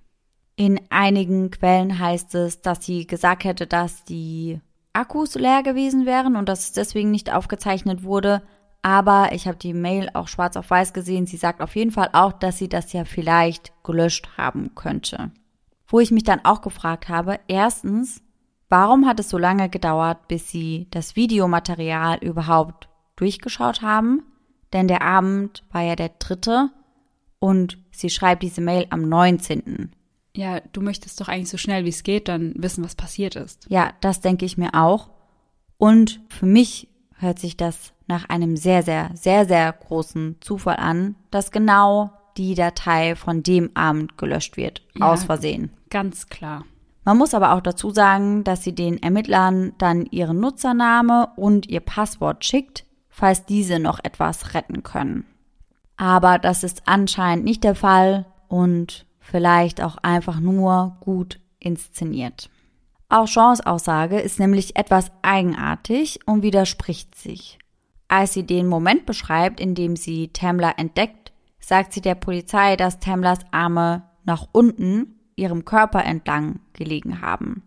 In 0.55 0.81
einigen 0.91 1.51
Quellen 1.51 1.99
heißt 1.99 2.35
es, 2.37 2.63
dass 2.63 2.85
sie 2.85 3.07
gesagt 3.07 3.45
hätte, 3.45 3.67
dass 3.67 4.05
die 4.05 4.61
Akkus 4.97 5.35
leer 5.35 5.63
gewesen 5.63 6.07
wären 6.07 6.37
und 6.37 6.49
dass 6.49 6.61
es 6.61 6.73
deswegen 6.73 7.11
nicht 7.11 7.33
aufgezeichnet 7.33 8.03
wurde. 8.03 8.43
Aber 8.83 9.31
ich 9.33 9.47
habe 9.47 9.59
die 9.59 9.75
Mail 9.75 10.11
auch 10.15 10.29
schwarz 10.29 10.57
auf 10.57 10.71
weiß 10.71 10.93
gesehen. 10.93 11.27
Sie 11.27 11.37
sagt 11.37 11.61
auf 11.61 11.77
jeden 11.77 11.91
Fall 11.91 12.11
auch, 12.13 12.33
dass 12.33 12.59
sie 12.59 12.69
das 12.69 12.93
ja 12.93 13.05
vielleicht 13.05 13.73
gelöscht 13.83 14.37
haben 14.37 14.75
könnte. 14.75 15.31
Wo 15.89 16.01
ich 16.01 16.11
mich 16.11 16.25
dann 16.25 16.45
auch 16.45 16.63
gefragt 16.63 17.09
habe, 17.09 17.39
erstens, 17.49 18.23
Warum 18.69 19.07
hat 19.07 19.21
es 19.21 19.29
so 19.29 19.39
lange 19.39 19.69
gedauert, 19.69 20.27
bis 20.27 20.49
Sie 20.49 20.89
das 20.91 21.15
Videomaterial 21.15 22.19
überhaupt 22.19 22.89
durchgeschaut 23.15 23.83
haben? 23.83 24.25
Denn 24.73 24.89
der 24.89 25.03
Abend 25.03 25.63
war 25.71 25.83
ja 25.83 25.95
der 25.95 26.11
dritte 26.19 26.71
und 27.39 27.79
sie 27.93 28.11
schreibt 28.11 28.43
diese 28.43 28.61
Mail 28.61 28.87
am 28.91 29.09
19. 29.09 29.93
Ja, 30.37 30.61
du 30.73 30.83
möchtest 30.83 31.21
doch 31.21 31.29
eigentlich 31.29 31.49
so 31.49 31.57
schnell 31.57 31.85
wie 31.85 31.91
es 31.91 32.03
geht 32.03 32.29
dann 32.29 32.53
wissen, 32.57 32.85
was 32.85 32.95
passiert 32.95 33.37
ist. 33.37 33.67
Ja, 33.69 33.93
das 34.01 34.21
denke 34.21 34.45
ich 34.45 34.59
mir 34.59 34.75
auch. 34.75 35.09
Und 35.79 36.21
für 36.29 36.47
mich 36.47 36.89
hört 37.19 37.39
sich 37.39 37.57
das 37.57 37.93
nach 38.07 38.29
einem 38.29 38.57
sehr, 38.57 38.83
sehr, 38.83 39.11
sehr, 39.15 39.47
sehr 39.47 39.73
großen 39.73 40.37
Zufall 40.41 40.77
an, 40.77 41.17
dass 41.31 41.51
genau 41.51 42.11
die 42.37 42.55
Datei 42.55 43.17
von 43.17 43.43
dem 43.43 43.71
Abend 43.75 44.19
gelöscht 44.19 44.57
wird, 44.57 44.83
ja, 44.95 45.11
aus 45.11 45.25
Versehen. 45.25 45.71
Ganz 45.89 46.27
klar. 46.29 46.65
Man 47.05 47.17
muss 47.17 47.35
aber 47.35 47.55
auch 47.55 47.61
dazu 47.61 47.91
sagen, 47.91 48.45
dass 48.45 48.63
sie 48.63 48.75
den 48.75 49.03
Ermittlern 49.03 49.73
dann 49.79 50.07
ihren 50.07 50.41
Nutzername 50.41 51.29
und 51.37 51.67
ihr 51.69 51.81
Passwort 51.81 52.45
schickt, 52.45 52.85
falls 53.09 53.47
diese 53.47 53.79
noch 53.79 54.01
etwas 54.03 54.55
retten 54.55 54.83
können. 54.83 55.25
Aber 55.97 56.39
das 56.39 56.63
ist 56.63 56.83
anscheinend 56.87 57.45
nicht 57.45 57.65
der 57.65 57.75
Fall 57.75 58.27
und 58.49 59.06
vielleicht 59.27 59.83
auch 59.83 59.97
einfach 59.99 60.41
nur 60.41 60.97
gut 61.01 61.41
inszeniert. 61.59 62.49
Auch 63.09 63.27
Jeans 63.27 63.65
Aussage 63.65 64.19
ist 64.19 64.41
nämlich 64.41 64.77
etwas 64.77 65.13
eigenartig 65.23 66.21
und 66.27 66.43
widerspricht 66.43 67.15
sich. 67.15 67.59
Als 68.09 68.33
sie 68.33 68.45
den 68.45 68.67
Moment 68.67 69.07
beschreibt, 69.07 69.61
in 69.61 69.75
dem 69.75 69.97
sie 69.97 70.29
Tamla 70.29 70.73
entdeckt, 70.77 71.33
sagt 71.61 71.93
sie 71.93 72.01
der 72.01 72.15
Polizei, 72.15 72.77
dass 72.77 73.01
Tamlas 73.01 73.41
Arme 73.51 74.05
nach 74.25 74.47
unten 74.53 75.17
ihrem 75.37 75.65
Körper 75.65 76.05
entlang 76.05 76.61
gelegen 76.73 77.21
haben. 77.21 77.63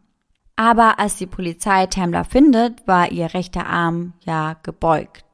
Aber 0.56 1.00
als 1.00 1.16
die 1.16 1.28
Polizei 1.28 1.86
Tamla 1.86 2.26
findet, 2.26 2.86
war 2.88 3.12
ihr 3.12 3.34
rechter 3.34 3.66
Arm 3.68 4.14
ja 4.26 4.56
gebeugt. 4.64 5.29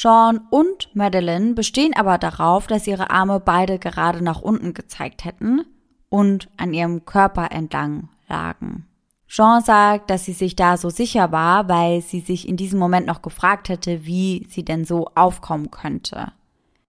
Sean 0.00 0.42
und 0.50 0.94
Madeline 0.94 1.54
bestehen 1.54 1.92
aber 1.92 2.18
darauf, 2.18 2.68
dass 2.68 2.86
ihre 2.86 3.10
Arme 3.10 3.40
beide 3.40 3.80
gerade 3.80 4.22
nach 4.22 4.40
unten 4.40 4.72
gezeigt 4.72 5.24
hätten 5.24 5.64
und 6.08 6.48
an 6.56 6.72
ihrem 6.72 7.04
Körper 7.04 7.50
entlang 7.50 8.08
lagen. 8.28 8.86
Jean 9.26 9.60
sagt, 9.60 10.08
dass 10.08 10.24
sie 10.24 10.34
sich 10.34 10.54
da 10.54 10.76
so 10.76 10.88
sicher 10.88 11.32
war, 11.32 11.68
weil 11.68 12.00
sie 12.00 12.20
sich 12.20 12.48
in 12.48 12.56
diesem 12.56 12.78
Moment 12.78 13.08
noch 13.08 13.22
gefragt 13.22 13.68
hätte, 13.68 14.06
wie 14.06 14.46
sie 14.48 14.64
denn 14.64 14.84
so 14.84 15.08
aufkommen 15.16 15.72
könnte. 15.72 16.30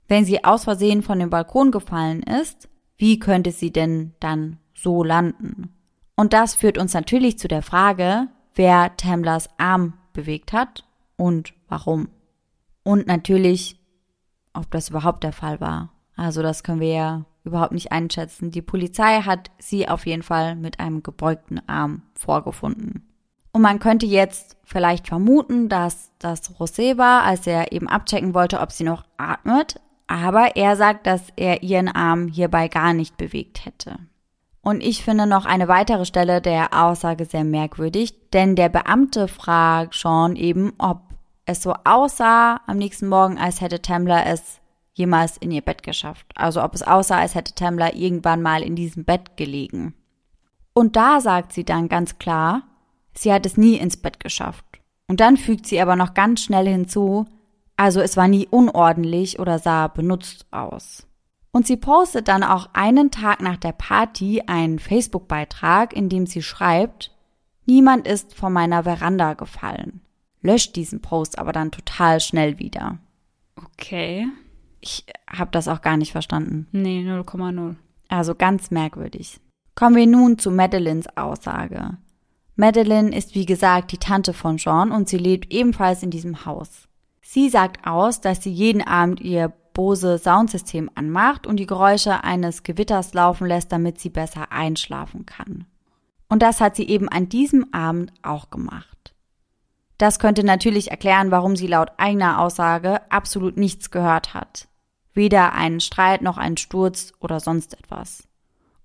Wenn 0.08 0.24
sie 0.24 0.44
aus 0.44 0.66
Versehen 0.66 1.02
von 1.02 1.18
dem 1.18 1.32
Balkon 1.32 1.72
gefallen 1.72 2.22
ist, 2.22 2.70
wie 2.96 3.18
könnte 3.18 3.52
sie 3.52 3.74
denn 3.74 4.14
dann 4.20 4.58
so 4.76 5.04
landen? 5.04 5.74
Und 6.16 6.34
das 6.34 6.54
führt 6.54 6.78
uns 6.78 6.94
natürlich 6.94 7.40
zu 7.40 7.48
der 7.48 7.64
Frage, 7.64 8.28
wer 8.54 8.96
Tamblers 8.98 9.50
Arm 9.58 9.94
bewegt 10.14 10.54
hat 10.54 10.84
und 11.18 11.56
warum. 11.70 12.10
Und 12.84 13.08
natürlich, 13.08 13.80
ob 14.54 14.70
das 14.72 14.90
überhaupt 14.90 15.24
der 15.24 15.34
Fall 15.34 15.60
war. 15.60 15.92
Also 16.16 16.42
das 16.42 16.64
können 16.64 16.82
wir 16.82 16.94
ja 16.94 17.26
überhaupt 17.44 17.72
nicht 17.72 17.92
einschätzen. 17.92 18.52
Die 18.52 18.62
Polizei 18.62 19.22
hat 19.22 19.52
sie 19.60 19.88
auf 19.88 20.06
jeden 20.06 20.24
Fall 20.24 20.56
mit 20.56 20.80
einem 20.80 21.04
gebeugten 21.04 21.62
Arm 21.68 22.04
vorgefunden. 22.14 23.06
Und 23.52 23.62
man 23.62 23.80
könnte 23.80 24.06
jetzt 24.06 24.58
vielleicht 24.64 25.08
vermuten, 25.08 25.70
dass 25.70 26.12
das 26.20 26.56
Rosé 26.56 26.98
war, 26.98 27.24
als 27.24 27.48
er 27.48 27.72
eben 27.72 27.88
abchecken 27.88 28.34
wollte, 28.34 28.60
ob 28.60 28.72
sie 28.72 28.84
noch 28.84 29.04
atmet 29.18 29.80
aber 30.10 30.56
er 30.56 30.76
sagt, 30.76 31.06
dass 31.06 31.22
er 31.36 31.62
ihren 31.62 31.88
Arm 31.88 32.28
hierbei 32.28 32.68
gar 32.68 32.94
nicht 32.94 33.16
bewegt 33.16 33.64
hätte. 33.64 33.96
Und 34.62 34.82
ich 34.82 35.04
finde 35.04 35.28
noch 35.28 35.46
eine 35.46 35.68
weitere 35.68 36.04
Stelle 36.04 36.42
der 36.42 36.74
Aussage 36.74 37.26
sehr 37.26 37.44
merkwürdig, 37.44 38.16
denn 38.32 38.56
der 38.56 38.70
Beamte 38.70 39.28
fragt 39.28 39.94
Sean 39.94 40.36
eben, 40.36 40.74
ob 40.80 41.09
es 41.50 41.62
so 41.62 41.74
aussah 41.84 42.62
am 42.68 42.78
nächsten 42.78 43.08
Morgen, 43.08 43.38
als 43.38 43.62
hätte 43.62 43.82
Tamla 43.82 44.24
es 44.24 44.60
jemals 44.94 45.38
in 45.38 45.52
ihr 45.52 45.62
Bett 45.62 45.84
geschafft. 45.84 46.28
Also 46.36 46.64
ob 46.64 46.76
es 46.76 46.84
aussah, 46.84 47.20
als 47.20 47.36
hätte 47.36 47.56
Tamla 47.56 47.94
irgendwann 47.94 48.42
mal 48.42 48.62
in 48.62 48.76
diesem 48.76 49.06
Bett 49.06 49.38
gelegen. 49.38 49.94
Und 50.74 50.96
da 50.96 51.20
sagt 51.20 51.54
sie 51.54 51.64
dann 51.64 51.90
ganz 51.90 52.20
klar, 52.20 52.64
sie 53.14 53.34
hat 53.34 53.46
es 53.46 53.58
nie 53.58 53.76
ins 53.76 53.98
Bett 53.98 54.20
geschafft. 54.20 54.66
Und 55.08 55.20
dann 55.20 55.38
fügt 55.38 55.66
sie 55.66 55.82
aber 55.82 55.96
noch 55.96 56.14
ganz 56.14 56.44
schnell 56.44 56.68
hinzu, 56.68 57.26
also 57.76 58.02
es 58.02 58.18
war 58.18 58.28
nie 58.28 58.46
unordentlich 58.46 59.40
oder 59.40 59.58
sah 59.58 59.88
benutzt 59.88 60.46
aus. 60.52 61.08
Und 61.52 61.66
sie 61.66 61.78
postet 61.78 62.28
dann 62.28 62.44
auch 62.44 62.70
einen 62.74 63.10
Tag 63.10 63.42
nach 63.42 63.58
der 63.58 63.72
Party 63.72 64.44
einen 64.46 64.80
Facebook-Beitrag, 64.80 65.94
in 65.94 66.10
dem 66.10 66.28
sie 66.28 66.44
schreibt, 66.44 67.12
niemand 67.66 68.06
ist 68.06 68.36
von 68.36 68.54
meiner 68.54 68.84
Veranda 68.84 69.34
gefallen. 69.34 70.02
Löscht 70.42 70.76
diesen 70.76 71.02
Post 71.02 71.38
aber 71.38 71.52
dann 71.52 71.72
total 71.72 72.20
schnell 72.20 72.60
wieder. 72.60 72.98
Okay. 73.56 74.28
Ich 74.82 75.06
habe 75.30 75.52
das 75.52 75.68
auch 75.68 75.82
gar 75.82 75.98
nicht 75.98 76.12
verstanden. 76.12 76.68
Nee, 76.72 77.02
0,0. 77.02 77.76
Also 78.08 78.36
ganz 78.36 78.72
merkwürdig. 78.72 79.40
Kommen 79.76 79.96
wir 79.96 80.08
nun 80.08 80.38
zu 80.38 80.52
Madeleines 80.52 81.06
Aussage. 81.18 81.98
Madeline 82.56 83.16
ist 83.16 83.36
wie 83.36 83.46
gesagt 83.46 83.92
die 83.92 83.98
Tante 83.98 84.34
von 84.34 84.58
Sean 84.58 84.92
und 84.92 85.08
sie 85.08 85.18
lebt 85.18 85.54
ebenfalls 85.54 86.04
in 86.04 86.12
diesem 86.12 86.46
Haus. 86.46 86.90
Sie 87.22 87.48
sagt 87.50 87.88
aus, 87.88 88.22
dass 88.22 88.44
sie 88.44 88.52
jeden 88.52 88.82
Abend 88.82 89.22
ihr 89.22 89.54
Bose 89.74 90.18
Soundsystem 90.18 90.90
anmacht 90.96 91.48
und 91.48 91.58
die 91.58 91.68
Geräusche 91.68 92.24
eines 92.24 92.64
Gewitters 92.64 93.14
laufen 93.14 93.48
lässt, 93.48 93.72
damit 93.72 94.00
sie 94.00 94.10
besser 94.10 94.52
einschlafen 94.52 95.26
kann. 95.26 95.66
Und 96.28 96.42
das 96.42 96.60
hat 96.60 96.76
sie 96.76 96.88
eben 96.90 97.08
an 97.08 97.30
diesem 97.30 97.74
Abend 97.74 98.12
auch 98.22 98.50
gemacht. 98.50 99.14
Das 100.00 100.18
könnte 100.18 100.46
natürlich 100.46 100.92
erklären, 100.92 101.30
warum 101.30 101.58
sie 101.58 101.68
laut 101.68 101.92
eigener 101.98 102.40
Aussage 102.40 103.02
absolut 103.12 103.58
nichts 103.58 103.92
gehört 103.92 104.34
hat. 104.34 104.70
Weder 105.14 105.52
einen 105.54 105.82
Streit 105.82 106.22
noch 106.22 106.38
einen 106.38 106.56
Sturz 106.56 107.12
oder 107.20 107.42
sonst 107.42 107.78
etwas. 107.78 108.24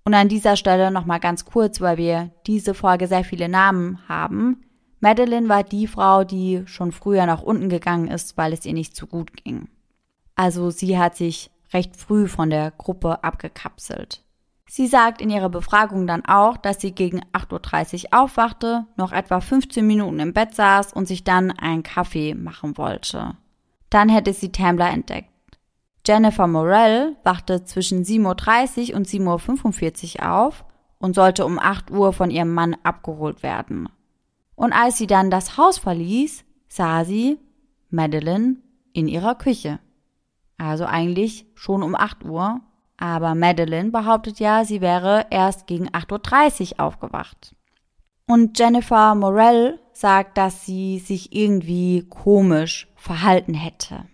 Und 0.03 0.13
an 0.13 0.27
dieser 0.27 0.57
Stelle 0.57 0.91
nochmal 0.91 1.21
ganz 1.21 1.45
kurz, 1.45 1.79
weil 1.79 1.95
wir 1.97 2.31
diese 2.45 2.73
Folge 2.73 3.07
sehr 3.07 3.23
viele 3.23 3.47
Namen 3.47 3.99
haben. 4.09 4.65
Madeline 4.99 5.47
war 5.47 5.63
die 5.63 5.87
Frau, 5.87 6.25
die 6.25 6.63
schon 6.65 6.91
früher 6.91 7.25
nach 7.25 7.41
unten 7.41 7.69
gegangen 7.69 8.09
ist, 8.09 8.35
weil 8.35 8.51
es 8.51 8.65
ihr 8.65 8.73
nicht 8.73 8.93
so 8.93 9.07
gut 9.07 9.41
ging. 9.41 9.69
Also 10.35 10.69
sie 10.69 10.99
hat 10.99 11.15
sich 11.15 11.49
recht 11.71 11.95
früh 11.95 12.27
von 12.27 12.49
der 12.49 12.71
Gruppe 12.71 13.23
abgekapselt. 13.23 14.24
Sie 14.67 14.87
sagt 14.87 15.21
in 15.21 15.29
ihrer 15.29 15.49
Befragung 15.49 16.07
dann 16.07 16.25
auch, 16.25 16.57
dass 16.57 16.81
sie 16.81 16.91
gegen 16.91 17.21
8.30 17.33 18.05
Uhr 18.05 18.19
aufwachte, 18.19 18.85
noch 18.97 19.11
etwa 19.11 19.39
15 19.39 19.85
Minuten 19.85 20.19
im 20.19 20.33
Bett 20.33 20.55
saß 20.55 20.93
und 20.93 21.07
sich 21.07 21.23
dann 21.23 21.51
einen 21.51 21.83
Kaffee 21.83 22.33
machen 22.33 22.77
wollte. 22.77 23.37
Dann 23.89 24.09
hätte 24.09 24.33
sie 24.33 24.51
Tambler 24.51 24.89
entdeckt. 24.89 25.29
Jennifer 26.05 26.47
Morell 26.47 27.15
wachte 27.23 27.63
zwischen 27.63 28.03
7.30 28.03 28.91
Uhr 28.91 28.95
und 28.97 29.07
7.45 29.07 30.19
Uhr 30.19 30.31
auf 30.31 30.65
und 30.99 31.15
sollte 31.15 31.45
um 31.45 31.59
8 31.59 31.91
Uhr 31.91 32.13
von 32.13 32.29
ihrem 32.29 32.53
Mann 32.53 32.75
abgeholt 32.83 33.43
werden. 33.43 33.89
Und 34.55 34.73
als 34.73 34.97
sie 34.97 35.07
dann 35.07 35.31
das 35.31 35.57
Haus 35.57 35.77
verließ, 35.77 36.43
sah 36.67 37.05
sie, 37.05 37.39
Madeline 37.89 38.57
in 38.93 39.07
ihrer 39.07 39.35
Küche. 39.35 39.79
Also 40.57 40.85
eigentlich 40.85 41.45
schon 41.55 41.83
um 41.83 41.95
8 41.95 42.23
Uhr, 42.25 42.61
aber 42.97 43.35
Madeline 43.35 43.91
behauptet 43.91 44.39
ja, 44.39 44.65
sie 44.65 44.81
wäre 44.81 45.27
erst 45.29 45.67
gegen 45.67 45.89
8.30 45.89 46.73
Uhr 46.73 46.85
aufgewacht. 46.85 47.55
Und 48.27 48.57
Jennifer 48.57 49.13
Morell 49.15 49.79
sagt, 49.93 50.37
dass 50.37 50.65
sie 50.65 50.99
sich 50.99 51.35
irgendwie 51.35 52.07
komisch 52.09 52.87
verhalten 52.95 53.53
hätte. 53.53 54.05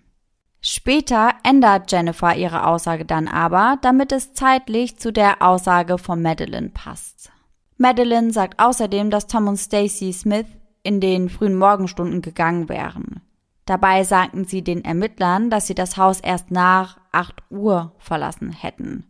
Später 0.61 1.33
ändert 1.43 1.91
Jennifer 1.91 2.35
ihre 2.35 2.67
Aussage 2.67 3.05
dann 3.05 3.27
aber, 3.27 3.77
damit 3.81 4.11
es 4.11 4.33
zeitlich 4.33 4.99
zu 4.99 5.11
der 5.11 5.41
Aussage 5.41 5.97
von 5.97 6.21
Madeline 6.21 6.69
passt. 6.69 7.31
Madeline 7.77 8.31
sagt 8.31 8.59
außerdem, 8.59 9.09
dass 9.09 9.25
Tom 9.25 9.47
und 9.47 9.57
Stacy 9.57 10.13
Smith 10.13 10.45
in 10.83 10.99
den 10.99 11.29
frühen 11.29 11.55
Morgenstunden 11.55 12.21
gegangen 12.21 12.69
wären. 12.69 13.21
Dabei 13.65 14.03
sagten 14.03 14.45
sie 14.45 14.63
den 14.63 14.85
Ermittlern, 14.85 15.49
dass 15.49 15.65
sie 15.65 15.75
das 15.75 15.97
Haus 15.97 16.19
erst 16.19 16.51
nach 16.51 17.00
8 17.11 17.43
Uhr 17.49 17.93
verlassen 17.97 18.51
hätten. 18.51 19.05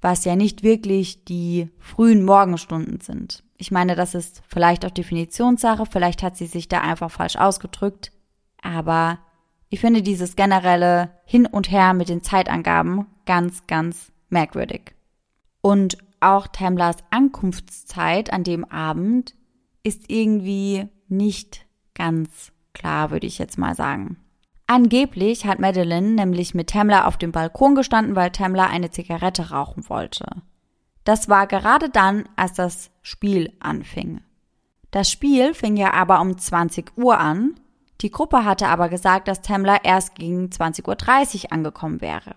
Was 0.00 0.24
ja 0.24 0.36
nicht 0.36 0.62
wirklich 0.62 1.24
die 1.24 1.70
frühen 1.78 2.24
Morgenstunden 2.24 3.00
sind. 3.00 3.42
Ich 3.56 3.70
meine, 3.70 3.96
das 3.96 4.14
ist 4.14 4.42
vielleicht 4.46 4.86
auch 4.86 4.90
Definitionssache, 4.90 5.86
vielleicht 5.86 6.22
hat 6.22 6.36
sie 6.36 6.46
sich 6.46 6.68
da 6.68 6.80
einfach 6.80 7.10
falsch 7.10 7.36
ausgedrückt, 7.36 8.12
aber 8.62 9.18
ich 9.68 9.80
finde 9.80 10.02
dieses 10.02 10.36
generelle 10.36 11.10
Hin 11.24 11.46
und 11.46 11.70
Her 11.70 11.92
mit 11.92 12.08
den 12.08 12.22
Zeitangaben 12.22 13.06
ganz, 13.26 13.66
ganz 13.66 14.12
merkwürdig. 14.30 14.94
Und 15.60 15.98
auch 16.20 16.46
Tamlers 16.46 16.96
Ankunftszeit 17.10 18.32
an 18.32 18.44
dem 18.44 18.64
Abend 18.64 19.34
ist 19.82 20.04
irgendwie 20.08 20.88
nicht 21.08 21.66
ganz 21.94 22.52
klar, 22.72 23.10
würde 23.10 23.26
ich 23.26 23.38
jetzt 23.38 23.58
mal 23.58 23.74
sagen. 23.74 24.16
Angeblich 24.68 25.46
hat 25.46 25.58
Madeline 25.58 26.10
nämlich 26.10 26.54
mit 26.54 26.70
Tamla 26.70 27.06
auf 27.06 27.16
dem 27.16 27.32
Balkon 27.32 27.74
gestanden, 27.74 28.14
weil 28.14 28.30
Tamla 28.30 28.66
eine 28.66 28.90
Zigarette 28.90 29.50
rauchen 29.50 29.88
wollte. 29.88 30.26
Das 31.02 31.28
war 31.28 31.48
gerade 31.48 31.90
dann, 31.90 32.28
als 32.36 32.52
das 32.52 32.90
Spiel 33.02 33.52
anfing. 33.58 34.20
Das 34.92 35.10
Spiel 35.10 35.52
fing 35.54 35.76
ja 35.76 35.92
aber 35.94 36.20
um 36.20 36.38
20 36.38 36.96
Uhr 36.96 37.18
an 37.18 37.58
die 38.00 38.10
Gruppe 38.10 38.44
hatte 38.44 38.68
aber 38.68 38.88
gesagt, 38.88 39.26
dass 39.26 39.42
Tamla 39.42 39.78
erst 39.82 40.14
gegen 40.14 40.46
20.30 40.46 41.44
Uhr 41.44 41.52
angekommen 41.52 42.00
wäre. 42.00 42.34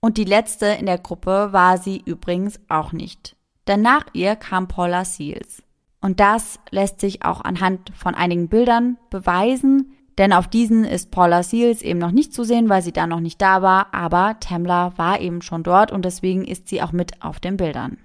Und 0.00 0.16
die 0.16 0.24
letzte 0.24 0.66
in 0.66 0.86
der 0.86 0.98
Gruppe 0.98 1.52
war 1.52 1.78
sie 1.78 2.02
übrigens 2.04 2.58
auch 2.68 2.92
nicht. 2.92 3.36
Denn 3.68 3.82
nach 3.82 4.06
ihr 4.14 4.34
kam 4.34 4.66
Paula 4.66 5.04
Seals. 5.04 5.62
Und 6.00 6.18
das 6.18 6.58
lässt 6.70 7.00
sich 7.00 7.24
auch 7.24 7.42
anhand 7.42 7.92
von 7.94 8.14
einigen 8.14 8.48
Bildern 8.48 8.96
beweisen, 9.10 9.94
denn 10.18 10.32
auf 10.32 10.48
diesen 10.48 10.84
ist 10.84 11.10
Paula 11.10 11.42
Seals 11.42 11.82
eben 11.82 11.98
noch 11.98 12.10
nicht 12.10 12.34
zu 12.34 12.44
sehen, 12.44 12.68
weil 12.68 12.82
sie 12.82 12.92
da 12.92 13.06
noch 13.06 13.20
nicht 13.20 13.40
da 13.40 13.62
war, 13.62 13.92
aber 13.92 14.36
Tamla 14.40 14.92
war 14.96 15.20
eben 15.20 15.42
schon 15.42 15.62
dort 15.62 15.92
und 15.92 16.04
deswegen 16.04 16.44
ist 16.44 16.68
sie 16.68 16.82
auch 16.82 16.92
mit 16.92 17.22
auf 17.22 17.40
den 17.40 17.56
Bildern. 17.56 17.98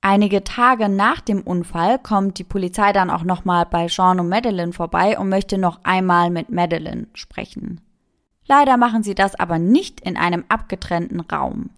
Einige 0.00 0.44
Tage 0.44 0.90
nach 0.90 1.22
dem 1.22 1.40
Unfall 1.40 1.98
kommt 1.98 2.38
die 2.38 2.44
Polizei 2.44 2.92
dann 2.92 3.08
auch 3.08 3.24
nochmal 3.24 3.64
bei 3.64 3.88
Sean 3.88 4.20
und 4.20 4.28
Madeline 4.28 4.74
vorbei 4.74 5.18
und 5.18 5.30
möchte 5.30 5.56
noch 5.56 5.80
einmal 5.82 6.28
mit 6.28 6.50
Madeline 6.50 7.06
sprechen. 7.14 7.80
Leider 8.46 8.76
machen 8.76 9.02
sie 9.02 9.14
das 9.14 9.34
aber 9.34 9.58
nicht 9.58 10.00
in 10.00 10.18
einem 10.18 10.44
abgetrennten 10.48 11.20
Raum. 11.20 11.70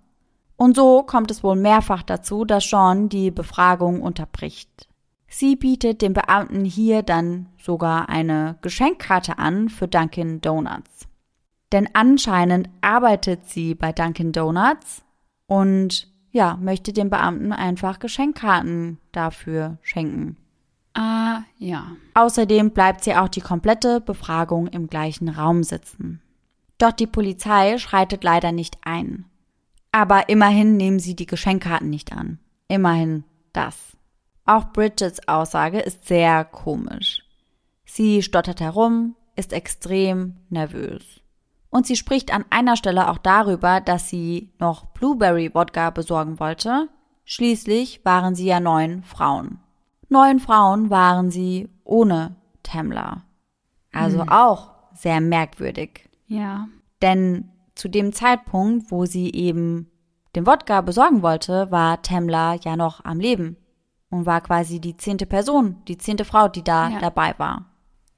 Und 0.57 0.75
so 0.75 1.05
kommt 1.05 1.31
es 1.31 1.45
wohl 1.45 1.55
mehrfach 1.55 2.03
dazu, 2.03 2.45
dass 2.45 2.69
Sean 2.69 3.09
die 3.09 3.31
Befragung 3.31 4.03
unterbricht. 4.03 4.89
Sie 5.29 5.57
bietet 5.57 6.03
dem 6.03 6.13
Beamten 6.13 6.65
hier 6.65 7.03
dann 7.03 7.47
sogar 7.59 8.09
eine 8.09 8.59
Geschenkkarte 8.63 9.39
an 9.39 9.69
für 9.69 9.89
Dunkin 9.89 10.41
Donuts. 10.41 11.09
Denn 11.73 11.89
anscheinend 11.95 12.69
arbeitet 12.81 13.49
sie 13.49 13.75
bei 13.75 13.93
Dunkin 13.93 14.33
Donuts 14.33 15.03
und 15.47 16.09
ja, 16.31 16.57
möchte 16.57 16.93
dem 16.93 17.11
Beamten 17.11 17.53
einfach 17.53 17.99
Geschenkkarten 17.99 18.99
dafür 19.11 19.79
schenken. 19.83 20.37
Ah, 20.95 21.43
ja. 21.59 21.97
Außerdem 22.15 22.71
bleibt 22.71 23.05
sie 23.05 23.15
auch 23.15 23.29
die 23.29 23.41
komplette 23.41 24.01
Befragung 24.01 24.67
im 24.69 24.87
gleichen 24.87 25.29
Raum 25.29 25.63
sitzen. 25.63 26.23
Doch 26.79 26.93
die 26.93 27.07
Polizei 27.07 27.79
schreitet 27.79 28.23
leider 28.23 28.53
nicht 28.53 28.79
ein. 28.83 29.25
Aber 29.93 30.29
immerhin 30.29 30.77
nehmen 30.77 30.99
sie 30.99 31.17
die 31.17 31.27
Geschenkkarten 31.27 31.89
nicht 31.89 32.13
an. 32.13 32.39
Immerhin 32.69 33.25
das. 33.53 33.96
Auch 34.47 34.73
Bridgets 34.73 35.27
Aussage 35.27 35.81
ist 35.81 36.07
sehr 36.07 36.45
komisch. 36.45 37.25
Sie 37.85 38.23
stottert 38.23 38.61
herum, 38.61 39.17
ist 39.35 39.53
extrem 39.53 40.37
nervös. 40.51 41.21
Und 41.69 41.87
sie 41.87 41.97
spricht 41.97 42.33
an 42.33 42.45
einer 42.49 42.77
Stelle 42.77 43.11
auch 43.11 43.19
darüber, 43.19 43.81
dass 43.81 44.09
sie 44.09 44.53
noch 44.61 44.87
Blueberry 44.87 45.53
Wodka 45.53 45.91
besorgen 45.91 46.39
wollte. 46.39 46.89
Schließlich 47.25 48.05
waren 48.05 48.37
sie 48.37 48.47
ja 48.47 48.61
neun 48.61 49.03
Frauen. 49.03 49.59
Neun 50.09 50.39
Frauen 50.39 50.91
waren 50.91 51.33
sie 51.33 51.69
ohne 51.83 52.37
Tamla. 52.63 53.25
Also 53.93 54.21
hm. 54.21 54.29
auch 54.29 54.71
sehr 54.95 55.21
merkwürdig. 55.21 56.09
Ja. 56.29 56.69
Denn 57.03 57.51
zu 57.75 57.89
dem 57.89 58.13
Zeitpunkt, 58.13 58.93
wo 58.93 59.07
sie 59.07 59.33
eben 59.33 59.91
den 60.37 60.47
Wodka 60.47 60.83
besorgen 60.83 61.23
wollte, 61.23 61.71
war 61.73 62.01
Tamla 62.03 62.55
ja 62.55 62.77
noch 62.77 63.05
am 63.05 63.19
Leben 63.19 63.57
und 64.11 64.27
war 64.27 64.41
quasi 64.41 64.81
die 64.81 64.97
zehnte 64.97 65.27
Person, 65.27 65.77
die 65.89 65.99
zehnte 65.99 66.25
Frau, 66.25 66.49
die 66.49 66.65
da 66.65 66.89
ja. 66.89 66.99
dabei 67.01 67.35
war. 67.39 67.67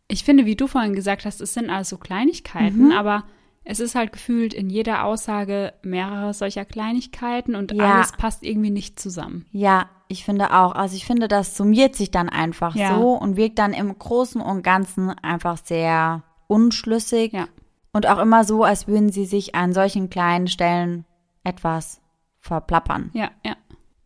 Ich 0.09 0.25
finde, 0.25 0.47
wie 0.47 0.57
du 0.57 0.67
vorhin 0.67 0.95
gesagt 0.95 1.25
hast, 1.25 1.41
es 1.41 1.55
sind 1.55 1.71
also 1.71 1.99
Kleinigkeiten, 1.99 2.87
mhm. 2.87 2.93
aber 2.93 3.25
es 3.65 3.81
ist 3.81 3.95
halt 3.95 4.13
gefühlt 4.13 4.55
in 4.55 4.71
jeder 4.71 5.05
Aussage 5.05 5.75
mehrere 5.83 6.33
solcher 6.33 6.65
Kleinigkeiten 6.65 7.55
und 7.55 7.73
ja. 7.73 7.97
alles 7.97 8.13
passt 8.13 8.43
irgendwie 8.43 8.71
nicht 8.71 8.99
zusammen. 8.99 9.45
Ja, 9.53 9.91
ich 10.09 10.25
finde 10.25 10.55
auch. 10.55 10.75
Also 10.75 10.97
ich 10.97 11.05
finde, 11.05 11.29
das 11.29 11.55
summiert 11.55 11.95
sich 11.95 12.11
dann 12.11 12.31
einfach 12.31 12.75
ja. 12.75 12.95
so 12.95 13.13
und 13.13 13.37
wirkt 13.37 13.59
dann 13.59 13.75
im 13.75 13.97
Großen 13.99 14.41
und 14.41 14.63
Ganzen 14.63 15.11
einfach 15.11 15.59
sehr 15.63 16.23
unschlüssig. 16.47 17.35
Ja. 17.35 17.47
Und 17.93 18.07
auch 18.07 18.19
immer 18.19 18.45
so, 18.45 18.65
als 18.65 18.89
würden 18.89 19.11
sie 19.11 19.27
sich 19.27 19.55
an 19.55 19.75
solchen 19.75 20.09
kleinen 20.09 20.47
Stellen 20.47 21.05
etwas 21.45 22.01
verplappern. 22.39 23.11
Ja, 23.13 23.31
ja. 23.45 23.57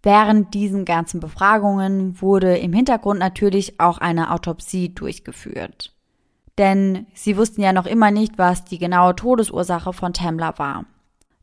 Während 0.03 0.53
diesen 0.55 0.85
ganzen 0.85 1.21
Befragungen 1.21 2.21
wurde 2.21 2.59
im 2.59 2.73
Hintergrund 2.73 3.21
natürlich 3.21 3.79
auch 3.79 3.99
eine 3.99 4.33
Autopsie 4.33 4.95
durchgeführt 4.95 5.93
denn 6.59 7.07
sie 7.15 7.37
wussten 7.37 7.63
ja 7.63 7.73
noch 7.73 7.87
immer 7.87 8.11
nicht, 8.11 8.39
was 8.39 8.65
die 8.65 8.79
genaue 8.79 9.17
Todesursache 9.17 9.93
von 9.93 10.13
Tamla 10.13 10.59
war. 10.59 10.85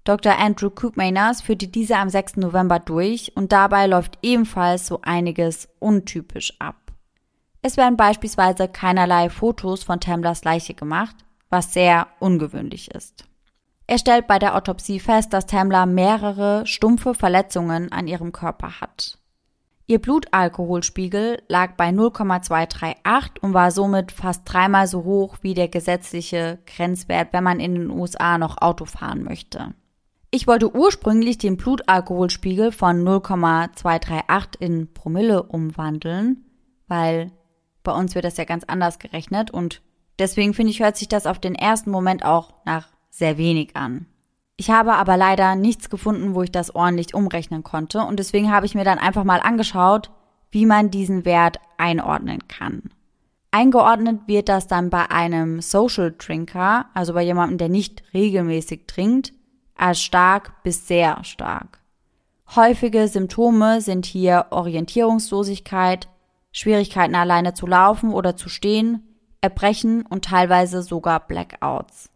Dr. 0.04 0.38
Andrew 0.38 0.70
Cookmaners 0.70 1.42
führte 1.42 1.68
diese 1.68 1.98
am 1.98 2.10
6. 2.10 2.38
November 2.38 2.80
durch 2.80 3.36
und 3.36 3.52
dabei 3.52 3.86
läuft 3.86 4.18
ebenfalls 4.22 4.88
so 4.88 5.02
einiges 5.02 5.68
untypisch 5.80 6.54
ab. 6.60 6.76
Es 7.62 7.76
werden 7.76 7.98
beispielsweise 7.98 8.68
keinerlei 8.68 9.30
Fotos 9.30 9.84
von 9.84 10.00
Tamlas 10.00 10.44
Leiche 10.44 10.74
gemacht, 10.74 11.16
was 11.50 11.74
sehr 11.74 12.08
ungewöhnlich 12.20 12.92
ist. 12.92 13.26
Er 13.90 13.98
stellt 13.98 14.28
bei 14.28 14.38
der 14.38 14.56
Autopsie 14.56 15.00
fest, 15.00 15.34
dass 15.34 15.48
Tamla 15.48 15.88
mehrere 15.88 16.64
stumpfe 16.68 17.16
Verletzungen 17.16 17.92
an 17.92 18.08
ihrem 18.08 18.32
Körper 18.32 18.82
hat. 18.82 19.18
Ihr 19.88 19.98
Blutalkoholspiegel 19.98 21.42
lag 21.48 21.72
bei 21.76 21.92
0,238 21.92 23.42
und 23.42 23.56
war 23.56 23.72
somit 23.72 24.12
fast 24.12 24.44
dreimal 24.46 24.86
so 24.86 25.06
hoch 25.06 25.38
wie 25.42 25.56
der 25.56 25.70
gesetzliche 25.70 26.60
Grenzwert, 26.68 27.34
wenn 27.34 27.44
man 27.44 27.60
in 27.60 27.74
den 27.74 27.90
USA 27.90 28.38
noch 28.38 28.62
Auto 28.62 28.86
fahren 28.86 29.24
möchte. 29.24 29.74
Ich 30.30 30.46
wollte 30.46 30.72
ursprünglich 30.72 31.40
den 31.40 31.58
Blutalkoholspiegel 31.58 32.72
von 32.72 33.04
0,238 33.04 34.62
in 34.62 34.94
Promille 34.94 35.42
umwandeln, 35.42 36.46
weil 36.88 37.32
bei 37.82 37.94
uns 37.94 38.14
wird 38.14 38.26
das 38.26 38.38
ja 38.38 38.44
ganz 38.44 38.66
anders 38.66 39.00
gerechnet 39.00 39.50
und 39.50 39.82
deswegen 40.20 40.54
finde 40.54 40.70
ich, 40.74 40.80
hört 40.80 40.96
sich 40.96 41.08
das 41.08 41.26
auf 41.26 41.40
den 41.40 41.56
ersten 41.56 41.90
Moment 41.90 42.24
auch 42.24 42.54
nach 42.66 42.99
sehr 43.10 43.38
wenig 43.38 43.76
an. 43.76 44.06
Ich 44.58 44.70
habe 44.70 44.96
aber 44.96 45.16
leider 45.16 45.56
nichts 45.56 45.90
gefunden, 45.90 46.36
wo 46.36 46.44
ich 46.44 46.52
das 46.52 46.76
ordentlich 46.76 47.14
umrechnen 47.14 47.64
konnte 47.64 48.02
und 48.02 48.20
deswegen 48.20 48.52
habe 48.52 48.66
ich 48.66 48.76
mir 48.76 48.84
dann 48.84 49.00
einfach 49.00 49.24
mal 49.24 49.40
angeschaut, 49.40 50.12
wie 50.52 50.66
man 50.66 50.92
diesen 50.92 51.26
Wert 51.26 51.60
einordnen 51.78 52.48
kann. 52.48 52.92
Eingeordnet 53.52 54.28
wird 54.28 54.50
das 54.50 54.68
dann 54.68 54.90
bei 54.90 55.10
einem 55.10 55.62
Social 55.62 56.14
Drinker, 56.18 56.86
also 56.94 57.14
bei 57.14 57.24
jemandem, 57.24 57.58
der 57.58 57.70
nicht 57.70 58.04
regelmäßig 58.14 58.86
trinkt, 58.86 59.34
als 59.76 60.02
stark 60.02 60.62
bis 60.64 60.88
sehr 60.88 61.24
stark. 61.24 61.80
Häufige 62.56 63.08
Symptome 63.08 63.82
sind 63.82 64.06
hier 64.06 64.48
Orientierungslosigkeit, 64.52 66.08
Schwierigkeiten 66.52 67.16
alleine 67.16 67.54
zu 67.54 67.66
laufen 67.66 68.12
oder 68.12 68.36
zu 68.36 68.50
stehen, 68.50 69.04
Erbrechen 69.42 70.06
und 70.06 70.26
teilweise 70.26 70.82
sogar 70.84 71.26
Blackouts. 71.26 72.10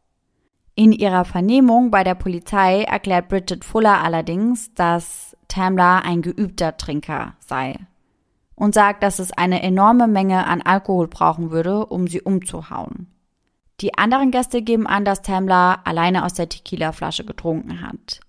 In 0.75 0.91
ihrer 0.91 1.23
Vernehmung 1.23 1.91
bei 1.91 2.03
der 2.03 2.15
Polizei 2.15 2.83
erklärt 2.83 3.29
Bridget 3.29 3.63
Fuller 3.63 4.01
allerdings, 4.01 4.73
dass 4.73 5.37
Tamla 5.47 5.99
ein 5.99 6.23
geübter 6.23 6.77
Trinker 6.77 7.35
sei 7.39 7.75
und 8.55 8.73
sagt, 8.73 9.03
dass 9.03 9.19
es 9.19 9.31
eine 9.31 9.61
enorme 9.61 10.07
Menge 10.07 10.47
an 10.47 10.61
Alkohol 10.61 11.07
brauchen 11.07 11.51
würde, 11.51 11.85
um 11.85 12.07
sie 12.07 12.21
umzuhauen. 12.21 13.07
Die 13.81 13.97
anderen 13.97 14.31
Gäste 14.31 14.61
geben 14.61 14.87
an, 14.87 15.05
dass 15.05 15.21
Tamla 15.21 15.81
alleine 15.83 16.25
aus 16.25 16.33
der 16.33 16.49
Tequila-Flasche 16.49 17.25
getrunken 17.25 17.81
hat. 17.81 18.21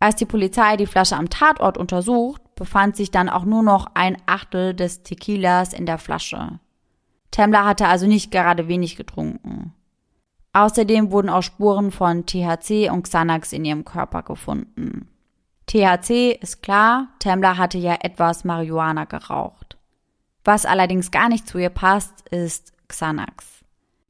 Als 0.00 0.16
die 0.16 0.26
Polizei 0.26 0.76
die 0.76 0.86
Flasche 0.86 1.16
am 1.16 1.28
Tatort 1.28 1.76
untersucht, 1.76 2.40
befand 2.54 2.96
sich 2.96 3.10
dann 3.10 3.28
auch 3.28 3.44
nur 3.44 3.62
noch 3.62 3.86
ein 3.94 4.16
Achtel 4.26 4.74
des 4.74 5.02
Tequilas 5.02 5.72
in 5.72 5.86
der 5.86 5.98
Flasche. 5.98 6.58
Tamla 7.30 7.64
hatte 7.64 7.86
also 7.86 8.06
nicht 8.06 8.30
gerade 8.30 8.66
wenig 8.66 8.96
getrunken. 8.96 9.74
Außerdem 10.52 11.10
wurden 11.12 11.28
auch 11.28 11.42
Spuren 11.42 11.92
von 11.92 12.26
THC 12.26 12.90
und 12.90 13.04
Xanax 13.04 13.52
in 13.52 13.64
ihrem 13.64 13.84
Körper 13.84 14.22
gefunden. 14.22 15.08
THC 15.66 16.32
ist 16.40 16.62
klar, 16.62 17.08
Tamla 17.20 17.56
hatte 17.56 17.78
ja 17.78 17.98
etwas 18.00 18.44
Marihuana 18.44 19.04
geraucht. 19.04 19.76
Was 20.44 20.66
allerdings 20.66 21.12
gar 21.12 21.28
nicht 21.28 21.46
zu 21.46 21.58
ihr 21.58 21.70
passt, 21.70 22.28
ist 22.30 22.72
Xanax. 22.88 23.60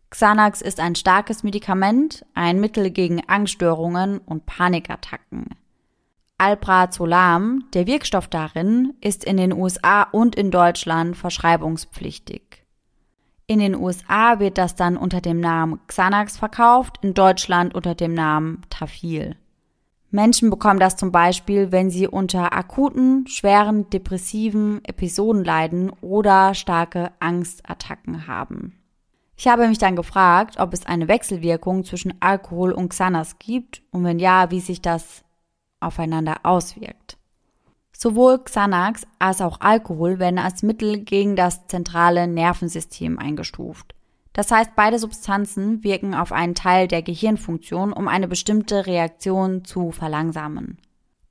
Xanax 0.09 0.63
ist 0.63 0.81
ein 0.81 0.95
starkes 0.95 1.43
Medikament, 1.43 2.25
ein 2.35 2.61
Mittel 2.61 2.91
gegen 2.91 3.23
Angststörungen 3.29 4.19
und 4.19 4.47
Panikattacken. 4.47 5.57
Alprazolam, 6.39 7.65
der 7.75 7.87
Wirkstoff 7.87 8.27
darin, 8.27 8.95
ist 9.03 9.25
in 9.25 9.37
den 9.37 9.53
USA 9.53 10.05
und 10.05 10.35
in 10.35 10.51
Deutschland 10.51 11.17
verschreibungspflichtig. 11.17 12.60
In 13.51 13.59
den 13.59 13.75
USA 13.75 14.39
wird 14.39 14.59
das 14.59 14.77
dann 14.77 14.97
unter 14.97 15.21
dem 15.21 15.41
Namen 15.41 15.81
Xanax 15.89 16.37
verkauft, 16.37 16.99
in 17.03 17.15
Deutschland 17.15 17.75
unter 17.75 17.97
dem 17.97 18.15
Namen 18.15 18.63
Tafil. 18.71 19.35
Menschen 20.13 20.51
bekommen 20.51 20.79
das 20.79 20.95
zum 20.95 21.11
Beispiel, 21.11 21.73
wenn 21.73 21.91
sie 21.91 22.07
unter 22.07 22.53
akuten, 22.53 23.27
schweren 23.27 23.91
depressiven 23.91 24.85
Episoden 24.85 25.43
leiden 25.43 25.91
oder 26.01 26.55
starke 26.55 27.11
Angstattacken 27.19 28.29
haben. 28.29 28.79
Ich 29.37 29.49
habe 29.49 29.67
mich 29.67 29.79
dann 29.79 29.97
gefragt, 29.97 30.61
ob 30.61 30.73
es 30.73 30.87
eine 30.87 31.09
Wechselwirkung 31.09 31.83
zwischen 31.83 32.15
Alkohol 32.21 32.71
und 32.71 32.91
Xanax 32.91 33.41
gibt 33.41 33.83
und 33.91 34.05
wenn 34.05 34.21
ja, 34.21 34.53
wie 34.53 34.61
sich 34.61 34.81
das 34.81 35.25
aufeinander 35.81 36.37
auswirkt. 36.45 37.00
Sowohl 38.03 38.39
Xanax 38.39 39.07
als 39.19 39.43
auch 39.43 39.61
Alkohol 39.61 40.19
werden 40.19 40.39
als 40.39 40.63
Mittel 40.63 41.01
gegen 41.01 41.37
das 41.37 41.67
zentrale 41.67 42.27
Nervensystem 42.27 43.19
eingestuft. 43.19 43.95
Das 44.33 44.51
heißt, 44.51 44.71
beide 44.75 44.99
Substanzen 44.99 45.85
wirken 45.85 46.15
auf 46.15 46.33
einen 46.33 46.55
Teil 46.55 46.89
der 46.89 47.03
Gehirnfunktion, 47.03 47.93
um 47.93 48.09
eine 48.09 48.27
bestimmte 48.27 48.87
Reaktion 48.87 49.67
zu 49.67 49.91
verlangsamen. 49.91 50.79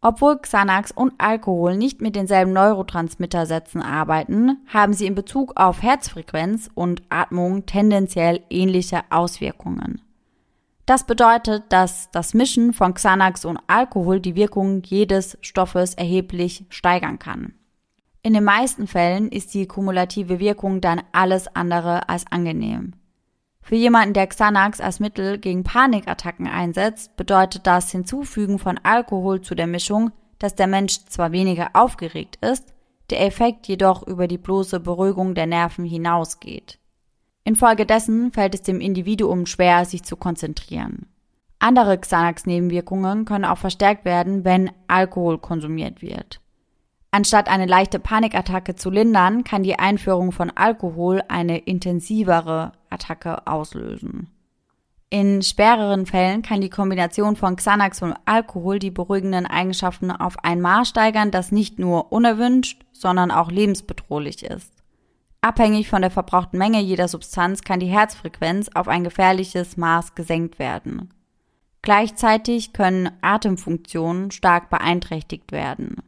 Obwohl 0.02 0.38
Xanax 0.38 0.92
und 0.92 1.14
Alkohol 1.18 1.76
nicht 1.76 2.02
mit 2.02 2.16
denselben 2.16 2.54
Neurotransmittersätzen 2.54 3.82
arbeiten, 3.82 4.58
haben 4.68 4.94
sie 4.94 5.08
in 5.08 5.16
Bezug 5.16 5.60
auf 5.60 5.82
Herzfrequenz 5.82 6.70
und 6.76 7.02
Atmung 7.10 7.66
tendenziell 7.66 8.42
ähnliche 8.52 9.02
Auswirkungen. 9.10 10.02
Das 10.90 11.04
bedeutet, 11.04 11.66
dass 11.70 12.10
das 12.10 12.34
Mischen 12.34 12.74
von 12.74 12.96
Xanax 12.96 13.46
und 13.46 13.60
Alkohol 13.68 14.20
die 14.20 14.34
Wirkung 14.34 14.82
jedes 14.82 15.38
Stoffes 15.42 15.94
erheblich 15.94 16.66
steigern 16.70 17.20
kann. 17.20 17.54
In 18.24 18.34
den 18.34 18.44
meisten 18.44 18.88
Fällen 18.88 19.30
ist 19.30 19.54
die 19.54 19.68
kumulative 19.68 20.40
Wirkung 20.40 20.82
dann 20.82 21.04
alles 21.12 21.48
andere 21.56 22.10
als 22.10 22.26
angenehm. 22.32 22.94
Für 23.62 23.76
jemanden, 23.76 24.16
der 24.16 24.26
Xanax 24.26 24.82
als 24.82 25.00
Mittel 25.00 25.38
gegen 25.38 25.64
Panikattacken 25.64 26.48
einsetzt, 26.48 27.16
bedeutet 27.16 27.68
das 27.68 27.92
Hinzufügen 27.92 28.58
von 28.58 28.80
Alkohol 28.82 29.42
zu 29.42 29.54
der 29.54 29.68
Mischung, 29.68 30.10
dass 30.40 30.56
der 30.56 30.66
Mensch 30.66 31.06
zwar 31.06 31.32
weniger 31.32 31.70
aufgeregt 31.74 32.44
ist, 32.44 32.74
der 33.12 33.24
Effekt 33.28 33.68
jedoch 33.68 34.08
über 34.08 34.28
die 34.28 34.40
bloße 34.40 34.80
Beruhigung 34.80 35.36
der 35.36 35.46
Nerven 35.46 35.86
hinausgeht. 35.86 36.80
Infolgedessen 37.44 38.32
fällt 38.32 38.56
es 38.56 38.62
dem 38.62 38.82
Individuum 38.82 39.46
schwer, 39.46 39.86
sich 39.86 40.04
zu 40.04 40.16
konzentrieren. 40.16 41.08
Andere 41.60 41.98
Xanax-Nebenwirkungen 41.98 43.26
können 43.26 43.46
auch 43.46 43.58
verstärkt 43.58 44.06
werden, 44.06 44.46
wenn 44.46 44.72
Alkohol 44.88 45.40
konsumiert 45.40 46.02
wird. 46.02 46.40
Anstatt 47.12 47.50
eine 47.50 47.66
leichte 47.66 48.00
Panikattacke 48.00 48.76
zu 48.76 48.90
lindern, 48.90 49.44
kann 49.44 49.64
die 49.64 49.80
Einführung 49.80 50.32
von 50.32 50.52
Alkohol 50.52 51.22
eine 51.28 51.58
intensivere 51.58 52.74
Attacke 52.90 53.48
auslösen. 53.48 54.30
In 55.10 55.42
schwereren 55.42 56.06
Fällen 56.06 56.44
kann 56.44 56.62
die 56.62 56.70
Kombination 56.70 57.36
von 57.36 57.56
Xanax 57.56 58.04
und 58.04 58.16
Alkohol 58.26 58.78
die 58.78 58.92
beruhigenden 58.92 59.48
Eigenschaften 59.48 60.12
auf 60.12 60.38
ein 60.44 60.62
Maß 60.62 60.90
steigern, 60.90 61.32
das 61.32 61.52
nicht 61.52 61.80
nur 61.80 62.12
unerwünscht, 62.12 62.86
sondern 62.92 63.32
auch 63.32 63.50
lebensbedrohlich 63.50 64.44
ist. 64.44 64.72
Abhängig 65.42 65.88
von 65.88 66.02
der 66.02 66.12
verbrauchten 66.12 66.58
Menge 66.58 66.82
jeder 66.82 67.08
Substanz 67.08 67.62
kann 67.62 67.80
die 67.80 67.88
Herzfrequenz 67.88 68.70
auf 68.74 68.88
ein 68.88 69.04
gefährliches 69.04 69.78
Maß 69.78 70.16
gesenkt 70.16 70.60
werden. 70.60 71.14
Gleichzeitig 71.82 72.74
können 72.74 73.10
Atemfunktionen 73.22 74.32
stark 74.32 74.70
beeinträchtigt 74.70 75.54
werden. 75.54 76.04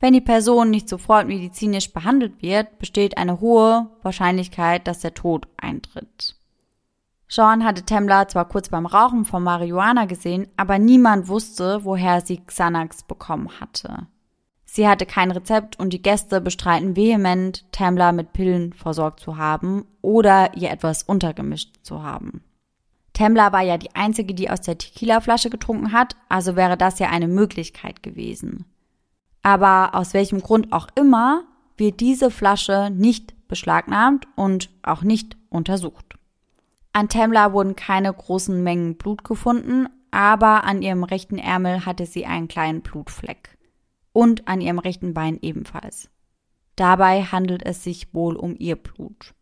Wenn 0.00 0.12
die 0.12 0.20
Person 0.20 0.70
nicht 0.70 0.88
sofort 0.88 1.28
medizinisch 1.28 1.92
behandelt 1.92 2.42
wird, 2.42 2.78
besteht 2.78 3.16
eine 3.16 3.40
hohe 3.40 3.88
Wahrscheinlichkeit, 4.02 4.86
dass 4.86 5.00
der 5.00 5.14
Tod 5.14 5.46
eintritt. 5.56 6.36
Sean 7.28 7.64
hatte 7.64 7.82
Temmler 7.82 8.28
zwar 8.28 8.48
kurz 8.48 8.68
beim 8.68 8.86
Rauchen 8.86 9.24
von 9.24 9.42
Marihuana 9.42 10.04
gesehen, 10.04 10.48
aber 10.56 10.78
niemand 10.78 11.28
wusste, 11.28 11.84
woher 11.84 12.20
sie 12.20 12.38
Xanax 12.38 13.04
bekommen 13.04 13.48
hatte. 13.60 14.06
Sie 14.76 14.86
hatte 14.86 15.06
kein 15.06 15.30
Rezept 15.30 15.78
und 15.78 15.94
die 15.94 16.02
Gäste 16.02 16.38
bestreiten 16.42 16.96
vehement, 16.96 17.64
Temmler 17.72 18.12
mit 18.12 18.34
Pillen 18.34 18.74
versorgt 18.74 19.20
zu 19.20 19.38
haben 19.38 19.86
oder 20.02 20.54
ihr 20.54 20.70
etwas 20.70 21.02
untergemischt 21.02 21.76
zu 21.80 22.02
haben. 22.02 22.44
Temmler 23.14 23.54
war 23.54 23.62
ja 23.62 23.78
die 23.78 23.94
einzige, 23.94 24.34
die 24.34 24.50
aus 24.50 24.60
der 24.60 24.76
Tequila-Flasche 24.76 25.48
getrunken 25.48 25.92
hat, 25.92 26.14
also 26.28 26.56
wäre 26.56 26.76
das 26.76 26.98
ja 26.98 27.08
eine 27.08 27.26
Möglichkeit 27.26 28.02
gewesen. 28.02 28.66
Aber 29.42 29.94
aus 29.94 30.12
welchem 30.12 30.42
Grund 30.42 30.74
auch 30.74 30.88
immer 30.94 31.44
wird 31.78 32.00
diese 32.00 32.30
Flasche 32.30 32.90
nicht 32.92 33.48
beschlagnahmt 33.48 34.28
und 34.36 34.68
auch 34.82 35.00
nicht 35.00 35.38
untersucht. 35.48 36.18
An 36.92 37.08
Tamla 37.08 37.54
wurden 37.54 37.76
keine 37.76 38.12
großen 38.12 38.62
Mengen 38.62 38.98
Blut 38.98 39.24
gefunden, 39.24 39.88
aber 40.10 40.64
an 40.64 40.82
ihrem 40.82 41.02
rechten 41.02 41.38
Ärmel 41.38 41.86
hatte 41.86 42.04
sie 42.04 42.26
einen 42.26 42.48
kleinen 42.48 42.82
Blutfleck. 42.82 43.55
Und 44.16 44.48
an 44.48 44.62
ihrem 44.62 44.78
rechten 44.78 45.12
Bein 45.12 45.38
ebenfalls. 45.42 46.08
Dabei 46.74 47.24
handelt 47.24 47.62
es 47.66 47.84
sich 47.84 48.14
wohl 48.14 48.36
um 48.36 48.56
ihr 48.58 48.76
Blut. 48.76 49.34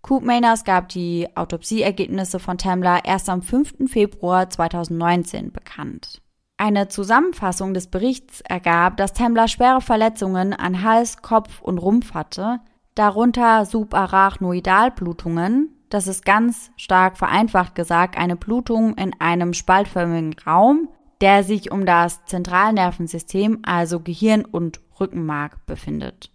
Coop 0.00 0.24
Mayners 0.24 0.64
gab 0.64 0.88
die 0.88 1.28
Autopsieergebnisse 1.34 2.38
von 2.38 2.56
Tamla 2.56 3.00
erst 3.04 3.28
am 3.28 3.42
5. 3.42 3.90
Februar 3.90 4.48
2019 4.48 5.52
bekannt. 5.52 6.22
Eine 6.56 6.88
Zusammenfassung 6.88 7.74
des 7.74 7.88
Berichts 7.88 8.40
ergab, 8.40 8.96
dass 8.96 9.12
Temmler 9.12 9.48
schwere 9.48 9.82
Verletzungen 9.82 10.54
an 10.54 10.82
Hals, 10.82 11.20
Kopf 11.20 11.60
und 11.60 11.76
Rumpf 11.76 12.14
hatte, 12.14 12.60
darunter 12.94 13.66
Subarachnoidalblutungen, 13.66 15.76
das 15.90 16.06
ist 16.06 16.24
ganz 16.24 16.70
stark 16.78 17.18
vereinfacht 17.18 17.74
gesagt 17.74 18.16
eine 18.16 18.36
Blutung 18.36 18.94
in 18.94 19.12
einem 19.20 19.52
spaltförmigen 19.52 20.34
Raum, 20.46 20.88
der 21.22 21.42
sich 21.42 21.72
um 21.72 21.86
das 21.86 22.24
Zentralnervensystem, 22.26 23.60
also 23.62 24.00
Gehirn 24.00 24.44
und 24.44 24.80
Rückenmark, 25.00 25.64
befindet. 25.64 26.30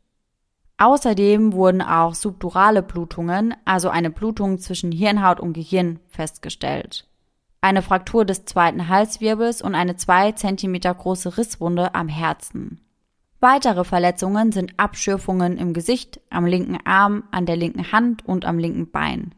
Außerdem 0.79 1.53
wurden 1.53 1.83
auch 1.83 2.15
subdurale 2.15 2.81
Blutungen, 2.81 3.53
also 3.65 3.89
eine 3.89 4.09
Blutung 4.09 4.57
zwischen 4.57 4.91
Hirnhaut 4.91 5.39
und 5.39 5.53
Gehirn, 5.53 5.99
festgestellt 6.07 7.07
eine 7.61 7.81
Fraktur 7.81 8.23
des 8.23 8.45
zweiten 8.45 8.87
Halswirbels 8.87 9.61
und 9.61 9.75
eine 9.75 9.95
zwei 9.95 10.31
Zentimeter 10.31 10.93
große 10.93 11.37
Risswunde 11.37 11.95
am 11.95 12.07
Herzen. 12.07 12.81
Weitere 13.39 13.83
Verletzungen 13.83 14.51
sind 14.51 14.73
Abschürfungen 14.77 15.57
im 15.57 15.73
Gesicht, 15.73 16.19
am 16.29 16.45
linken 16.45 16.77
Arm, 16.85 17.23
an 17.31 17.45
der 17.45 17.55
linken 17.55 17.91
Hand 17.91 18.25
und 18.25 18.45
am 18.45 18.57
linken 18.57 18.89
Bein, 18.89 19.35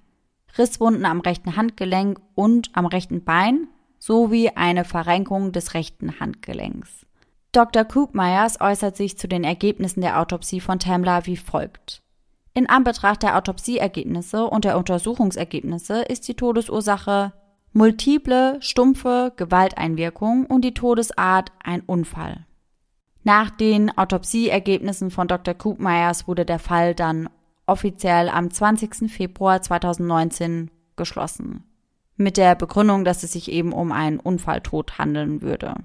Risswunden 0.57 1.05
am 1.05 1.21
rechten 1.21 1.55
Handgelenk 1.55 2.19
und 2.35 2.69
am 2.73 2.85
rechten 2.85 3.23
Bein 3.23 3.67
sowie 3.99 4.49
eine 4.55 4.85
Verrenkung 4.85 5.51
des 5.51 5.73
rechten 5.73 6.19
Handgelenks. 6.19 7.05
Dr. 7.51 7.83
Koopmeyers 7.83 8.61
äußert 8.61 8.95
sich 8.95 9.17
zu 9.17 9.27
den 9.27 9.43
Ergebnissen 9.43 10.01
der 10.01 10.19
Autopsie 10.19 10.61
von 10.61 10.79
Tamla 10.79 11.25
wie 11.25 11.37
folgt. 11.37 12.01
In 12.53 12.69
Anbetracht 12.69 13.23
der 13.23 13.37
Autopsieergebnisse 13.37 14.45
und 14.45 14.65
der 14.65 14.77
Untersuchungsergebnisse 14.77 16.01
ist 16.01 16.27
die 16.27 16.35
Todesursache 16.35 17.33
multiple, 17.73 18.57
stumpfe 18.61 19.33
Gewalteinwirkung 19.35 20.45
und 20.45 20.63
die 20.63 20.73
Todesart 20.73 21.51
ein 21.63 21.81
Unfall. 21.81 22.45
Nach 23.23 23.49
den 23.49 23.95
Autopsieergebnissen 23.97 25.11
von 25.11 25.27
Dr. 25.27 25.53
Koopmeyers 25.53 26.27
wurde 26.27 26.45
der 26.45 26.59
Fall 26.59 26.95
dann 26.95 27.29
offiziell 27.65 28.29
am 28.29 28.49
20. 28.49 29.11
Februar 29.11 29.61
2019 29.61 30.71
geschlossen. 30.95 31.63
Mit 32.21 32.35
der 32.35 32.55
Begründung, 32.55 33.05
dass 33.05 33.23
es 33.23 33.31
sich 33.31 33.49
eben 33.49 33.71
um 33.71 33.93
einen 33.93 34.19
Unfalltod 34.19 34.97
handeln 34.97 35.41
würde. 35.41 35.75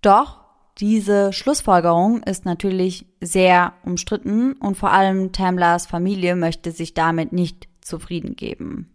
Doch 0.00 0.38
diese 0.78 1.32
Schlussfolgerung 1.32 2.22
ist 2.22 2.44
natürlich 2.44 3.04
sehr 3.20 3.72
umstritten 3.84 4.52
und 4.52 4.76
vor 4.76 4.92
allem 4.92 5.32
Tamlers 5.32 5.86
Familie 5.86 6.36
möchte 6.36 6.70
sich 6.70 6.94
damit 6.94 7.32
nicht 7.32 7.66
zufrieden 7.80 8.36
geben. 8.36 8.94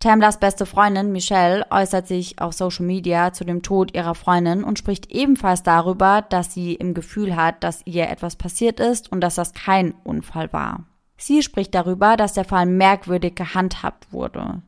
Tamlas 0.00 0.40
beste 0.40 0.66
Freundin 0.66 1.12
Michelle 1.12 1.64
äußert 1.70 2.08
sich 2.08 2.40
auf 2.40 2.54
Social 2.54 2.84
Media 2.84 3.32
zu 3.32 3.44
dem 3.44 3.62
Tod 3.62 3.94
ihrer 3.94 4.16
Freundin 4.16 4.64
und 4.64 4.80
spricht 4.80 5.12
ebenfalls 5.12 5.62
darüber, 5.62 6.22
dass 6.22 6.52
sie 6.52 6.74
im 6.74 6.92
Gefühl 6.92 7.36
hat, 7.36 7.62
dass 7.62 7.82
ihr 7.86 8.10
etwas 8.10 8.34
passiert 8.34 8.80
ist 8.80 9.12
und 9.12 9.20
dass 9.20 9.36
das 9.36 9.54
kein 9.54 9.94
Unfall 10.02 10.52
war. 10.52 10.84
Sie 11.16 11.40
spricht 11.40 11.72
darüber, 11.72 12.16
dass 12.16 12.32
der 12.32 12.44
Fall 12.44 12.66
merkwürdig 12.66 13.36
gehandhabt 13.36 14.12
wurde. 14.12 14.60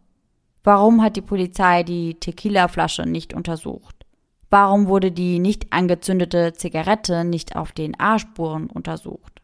Warum 0.67 1.01
hat 1.01 1.14
die 1.14 1.23
Polizei 1.23 1.85
die 1.85 2.14
Tequila-Flasche 2.14 3.07
nicht 3.07 3.35
untersucht? 3.35 4.05
Warum 4.51 4.89
wurde 4.89 5.12
die 5.12 5.39
nicht 5.39 5.73
angezündete 5.73 6.55
Zigarette 6.55 7.25
nicht 7.25 7.55
auf 7.55 7.71
DNA-Spuren 7.71 8.69
untersucht? 8.69 9.41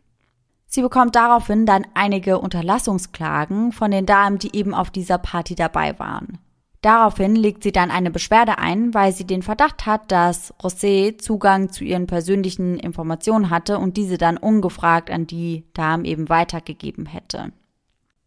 Sie 0.67 0.83
bekommt 0.83 1.15
daraufhin 1.15 1.65
dann 1.65 1.87
einige 1.95 2.41
Unterlassungsklagen 2.41 3.71
von 3.71 3.93
den 3.93 4.05
Damen, 4.05 4.41
die 4.41 4.57
eben 4.57 4.75
auf 4.75 4.91
dieser 4.91 5.19
Party 5.19 5.55
dabei 5.55 5.97
waren. 6.01 6.39
Daraufhin 6.81 7.37
legt 7.37 7.63
sie 7.63 7.71
dann 7.71 7.93
eine 7.93 8.11
Beschwerde 8.11 8.59
ein, 8.59 8.93
weil 8.93 9.13
sie 9.13 9.25
den 9.25 9.43
Verdacht 9.43 9.87
hat, 9.87 10.11
dass 10.11 10.53
Rosé 10.55 11.19
Zugang 11.19 11.71
zu 11.71 11.85
ihren 11.85 12.09
persönlichen 12.09 12.81
Informationen 12.81 13.49
hatte 13.49 13.79
und 13.79 13.97
diese 13.97 14.19
dann 14.19 14.39
ungefragt 14.39 15.09
an 15.09 15.29
die 15.29 15.67
Damen 15.73 16.05
eben 16.05 16.29
weitergegeben 16.29 17.07
hätte. 17.07 17.53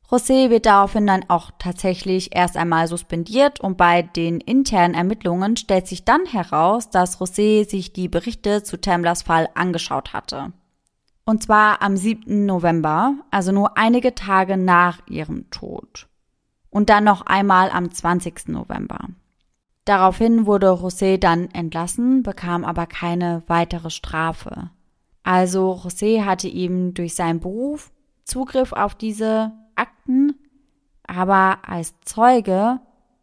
José 0.10 0.52
wird 0.52 0.68
daraufhin 0.68 1.08
dann 1.08 1.26
auch 1.30 1.52
tatsächlich 1.58 2.36
erst 2.36 2.58
einmal 2.58 2.88
suspendiert 2.88 3.60
und 3.60 3.76
bei 3.76 4.04
den 4.04 4.40
internen 4.40 4.94
Ermittlungen 4.94 5.58
stellt 5.58 5.88
sich 5.88 6.06
dann 6.06 6.26
heraus, 6.26 6.90
dass 6.90 7.20
José 7.20 7.68
sich 7.68 7.92
die 7.92 8.08
Berichte 8.08 8.62
zu 8.62 8.80
Tamlers 8.80 9.24
Fall 9.24 9.50
angeschaut 9.56 10.14
hatte. 10.14 10.54
Und 11.26 11.42
zwar 11.42 11.82
am 11.82 11.98
7. 11.98 12.46
November, 12.46 13.16
also 13.32 13.52
nur 13.52 13.78
einige 13.78 14.14
Tage 14.14 14.58
nach 14.58 15.00
ihrem 15.10 15.50
Tod. 15.50 16.08
Und 16.70 16.90
dann 16.92 17.04
noch 17.04 17.26
einmal 17.26 17.72
am 17.72 17.90
20. 17.92 18.50
November. 18.50 19.00
Daraufhin 19.86 20.46
wurde 20.46 20.68
José 20.68 21.18
dann 21.18 21.50
entlassen, 21.52 22.22
bekam 22.22 22.64
aber 22.64 22.86
keine 22.86 23.42
weitere 23.48 23.90
Strafe. 23.90 24.70
Also 25.24 25.80
José 25.84 26.26
hatte 26.26 26.48
eben 26.48 26.94
durch 26.94 27.16
seinen 27.16 27.40
Beruf 27.40 27.92
Zugriff 28.24 28.74
auf 28.74 28.94
diese 28.94 29.52
Akten, 29.76 30.36
aber 31.08 31.60
als 31.68 31.94
Zeuge 32.02 32.80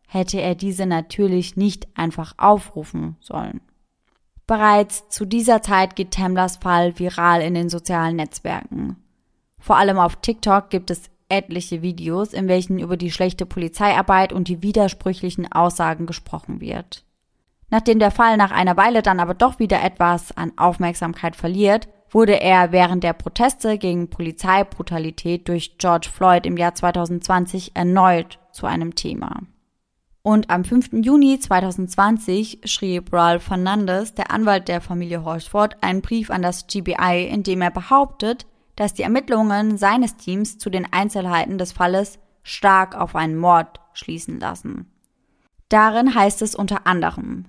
hätte 0.07 0.41
er 0.41 0.55
diese 0.55 0.87
natürlich 0.87 1.57
nicht 1.57 1.89
einfach 1.97 2.35
aufrufen 2.37 3.17
sollen. 3.21 3.61
Bereits 4.47 5.09
zu 5.09 5.25
dieser 5.25 5.63
Zeit 5.63 5.97
geht 5.97 6.13
Tamlers 6.13 6.57
Fall 6.57 6.99
viral 6.99 7.41
in 7.41 7.55
den 7.55 7.69
sozialen 7.69 8.17
Netzwerken. 8.17 8.97
Vor 9.59 9.77
allem 9.77 9.99
auf 9.99 10.17
TikTok 10.17 10.69
gibt 10.69 10.91
es 10.91 11.11
etliche 11.29 11.81
Videos, 11.81 12.35
in 12.35 12.49
welchen 12.49 12.79
über 12.79 12.97
die 12.97 13.11
schlechte 13.11 13.47
Polizeiarbeit 13.47 14.33
und 14.33 14.49
die 14.49 14.61
widersprüchlichen 14.61 15.51
Aussagen 15.51 16.05
gesprochen 16.05 16.61
wird. 16.61 17.05
Nachdem 17.71 17.99
der 17.99 18.11
Fall 18.11 18.37
nach 18.37 18.51
einer 18.51 18.77
Weile 18.77 19.01
dann 19.01 19.19
aber 19.19 19.33
doch 19.33 19.59
wieder 19.59 19.83
etwas 19.83 20.37
an 20.37 20.53
Aufmerksamkeit 20.59 21.37
verliert, 21.37 21.89
wurde 22.13 22.41
er 22.41 22.73
während 22.73 23.03
der 23.03 23.15
Proteste 23.15 23.79
gegen 23.79 24.11
Polizeibrutalität 24.11 25.49
durch 25.49 25.79
George 25.79 26.09
Floyd 26.13 26.47
im 26.47 26.57
Jahr 26.57 26.75
2020 26.75 27.73
erneut 27.75 28.39
zu 28.53 28.67
einem 28.67 28.95
Thema. 28.95 29.41
Und 30.23 30.51
am 30.51 30.65
5. 30.65 30.91
Juni 31.05 31.41
2020 31.41 32.61
schrieb 32.65 33.13
Ralph 33.13 33.43
Fernandez, 33.43 34.15
der 34.15 34.31
Anwalt 34.31 34.69
der 34.69 34.81
Familie 34.81 35.25
Horsford, 35.25 35.83
einen 35.83 36.01
Brief 36.01 36.31
an 36.31 36.43
das 36.43 36.69
GBI, 36.69 37.27
in 37.29 37.43
dem 37.43 37.61
er 37.61 37.73
behauptet, 37.73 38.47
dass 38.77 38.95
die 38.95 39.03
Ermittlungen 39.03 39.79
seines 39.79 40.17
Teams 40.17 40.59
zu 40.59 40.71
den 40.71 40.87
Einzelheiten 40.93 41.59
des 41.59 41.73
Falles 41.73 42.21
stark 42.45 42.95
auf 42.95 43.17
einen 43.17 43.37
Mord 43.37 43.81
schließen 43.95 44.39
lassen. 44.39 44.87
Darin 45.69 46.15
heißt 46.15 46.43
es 46.43 46.55
unter 46.55 46.87
anderem, 46.87 47.47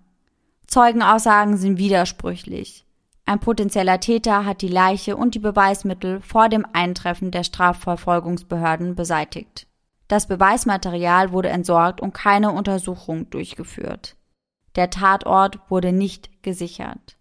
Zeugenaussagen 0.66 1.58
sind 1.58 1.78
widersprüchlich. 1.78 2.83
Ein 3.26 3.40
potenzieller 3.40 4.00
Täter 4.00 4.46
hat 4.46 4.62
die 4.62 4.68
Leiche 4.68 5.16
und 5.16 5.36
die 5.36 5.40
Beweismittel 5.40 6.20
vor 6.22 6.50
dem 6.50 6.66
Eintreffen 6.74 7.32
der 7.32 7.44
Strafverfolgungsbehörden 7.44 8.96
beseitigt. 8.96 9.68
Das 10.10 10.28
Beweismaterial 10.28 11.32
wurde 11.32 11.50
entsorgt 11.50 12.02
und 12.02 12.14
keine 12.14 12.52
Untersuchung 12.52 13.30
durchgeführt. 13.30 14.18
Der 14.76 14.90
Tatort 14.90 15.60
wurde 15.70 15.94
nicht 15.94 16.44
gesichert. 16.44 17.18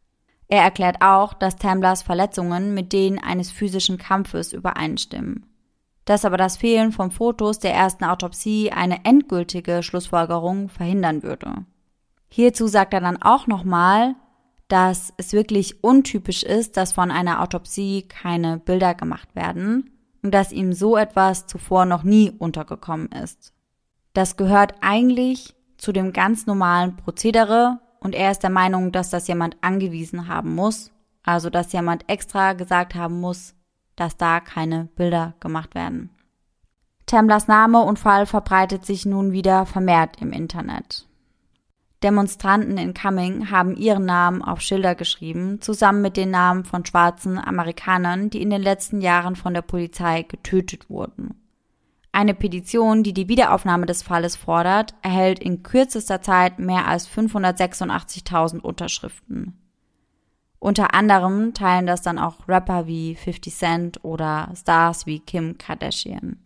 Er 0.49 0.63
erklärt 0.63 0.97
auch, 1.01 1.33
dass 1.33 1.57
Tamblers 1.57 2.03
Verletzungen 2.03 2.75
mit 2.75 2.93
denen 2.93 3.19
eines 3.19 3.51
physischen 3.51 3.97
Kampfes 3.97 4.53
übereinstimmen. 4.53 5.47
Dass 6.05 6.25
aber 6.25 6.37
das 6.37 6.57
Fehlen 6.57 6.91
von 6.91 7.11
Fotos 7.11 7.61
der 7.61 7.73
ersten 7.73 8.05
Autopsie 8.05 8.73
eine 8.73 9.05
endgültige 9.05 9.83
Schlussfolgerung 9.83 10.69
verhindern 10.69 11.23
würde. 11.23 11.65
Hierzu 12.29 12.67
sagt 12.67 12.93
er 12.93 13.01
dann 13.01 13.23
auch 13.23 13.47
nochmal, 13.47 14.17
dass 14.73 15.13
es 15.19 15.35
wirklich 15.35 15.85
untypisch 15.85 16.43
ist, 16.43 16.79
dass 16.79 16.93
von 16.93 17.11
einer 17.11 17.43
Autopsie 17.43 18.09
keine 18.09 18.57
Bilder 18.57 18.95
gemacht 18.95 19.29
werden 19.35 19.91
und 20.23 20.33
dass 20.33 20.51
ihm 20.51 20.73
so 20.73 20.97
etwas 20.97 21.47
zuvor 21.47 21.85
noch 21.85 22.05
nie 22.05 22.31
untergekommen 22.31 23.09
ist. 23.13 23.53
Das 24.15 24.39
gehört 24.39 24.77
eigentlich 24.81 25.55
zu 25.77 25.93
dem 25.93 26.15
ganz 26.15 26.47
normalen 26.47 26.97
Prozedere 26.97 27.81
und 28.01 28.15
er 28.15 28.31
ist 28.31 28.43
der 28.43 28.49
Meinung, 28.49 28.93
dass 28.93 29.11
das 29.11 29.29
jemand 29.29 29.59
angewiesen 29.61 30.27
haben 30.27 30.55
muss, 30.55 30.91
also 31.23 31.51
dass 31.51 31.75
jemand 31.75 32.09
extra 32.09 32.55
gesagt 32.55 32.95
haben 32.95 33.21
muss, 33.21 33.55
dass 33.95 34.17
da 34.17 34.41
keine 34.41 34.89
Bilder 34.97 35.35
gemacht 35.39 35.75
werden. 35.75 36.09
Temblers 37.05 37.47
Name 37.47 37.83
und 37.83 37.99
Fall 37.99 38.25
verbreitet 38.25 38.87
sich 38.87 39.05
nun 39.05 39.33
wieder 39.33 39.67
vermehrt 39.67 40.23
im 40.23 40.33
Internet. 40.33 41.07
Demonstranten 42.03 42.79
in 42.79 42.95
Cumming 42.95 43.51
haben 43.51 43.77
ihren 43.77 44.05
Namen 44.05 44.43
auf 44.43 44.61
Schilder 44.61 44.95
geschrieben, 44.95 45.61
zusammen 45.61 46.03
mit 46.03 46.17
den 46.17 46.31
Namen 46.31 46.65
von 46.65 46.85
schwarzen 46.85 47.39
Amerikanern, 47.39 48.31
die 48.31 48.43
in 48.43 48.51
den 48.51 48.63
letzten 48.63 49.01
Jahren 49.01 49.37
von 49.37 49.55
der 49.55 49.63
Polizei 49.63 50.23
getötet 50.23 50.91
wurden. 50.91 51.35
Eine 52.13 52.35
Petition, 52.35 53.03
die 53.03 53.15
die 53.15 53.29
Wiederaufnahme 53.29 53.87
des 53.87 54.03
Falles 54.03 54.37
fordert, 54.37 54.95
erhält 55.01 55.39
in 55.39 55.63
kürzester 55.63 56.21
Zeit 56.21 56.59
mehr 56.59 56.87
als 56.87 57.09
586.000 57.09 58.61
Unterschriften. 58.61 59.59
Unter 60.59 60.95
anderem 60.95 61.55
teilen 61.55 61.87
das 61.87 62.03
dann 62.03 62.19
auch 62.19 62.47
Rapper 62.47 62.87
wie 62.87 63.17
50 63.17 63.55
Cent 63.55 64.05
oder 64.05 64.53
Stars 64.55 65.07
wie 65.07 65.21
Kim 65.21 65.57
Kardashian. 65.59 66.37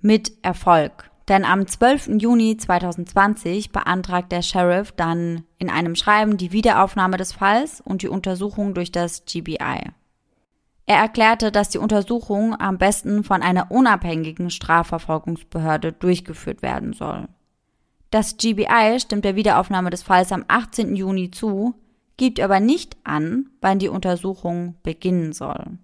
Mit 0.00 0.32
Erfolg. 0.42 1.10
Denn 1.28 1.44
am 1.44 1.66
12. 1.66 2.20
Juni 2.20 2.56
2020 2.56 3.70
beantragt 3.70 4.32
der 4.32 4.40
Sheriff 4.40 4.92
dann 4.92 5.44
in 5.58 5.68
einem 5.68 5.94
Schreiben 5.94 6.38
die 6.38 6.52
Wiederaufnahme 6.52 7.18
des 7.18 7.32
Falls 7.32 7.82
und 7.82 8.00
die 8.02 8.08
Untersuchung 8.08 8.72
durch 8.72 8.90
das 8.90 9.24
GBI. 9.26 9.90
Er 10.86 10.96
erklärte, 10.96 11.52
dass 11.52 11.68
die 11.68 11.76
Untersuchung 11.76 12.58
am 12.58 12.78
besten 12.78 13.22
von 13.22 13.42
einer 13.42 13.70
unabhängigen 13.70 14.48
Strafverfolgungsbehörde 14.48 15.92
durchgeführt 15.92 16.62
werden 16.62 16.94
soll. 16.94 17.28
Das 18.10 18.38
GBI 18.38 18.98
stimmt 18.98 19.26
der 19.26 19.36
Wiederaufnahme 19.36 19.90
des 19.90 20.02
Falls 20.02 20.32
am 20.32 20.46
18. 20.48 20.96
Juni 20.96 21.30
zu, 21.30 21.74
gibt 22.16 22.40
aber 22.40 22.58
nicht 22.58 22.96
an, 23.04 23.50
wann 23.60 23.78
die 23.78 23.90
Untersuchung 23.90 24.76
beginnen 24.82 25.34
soll. 25.34 25.78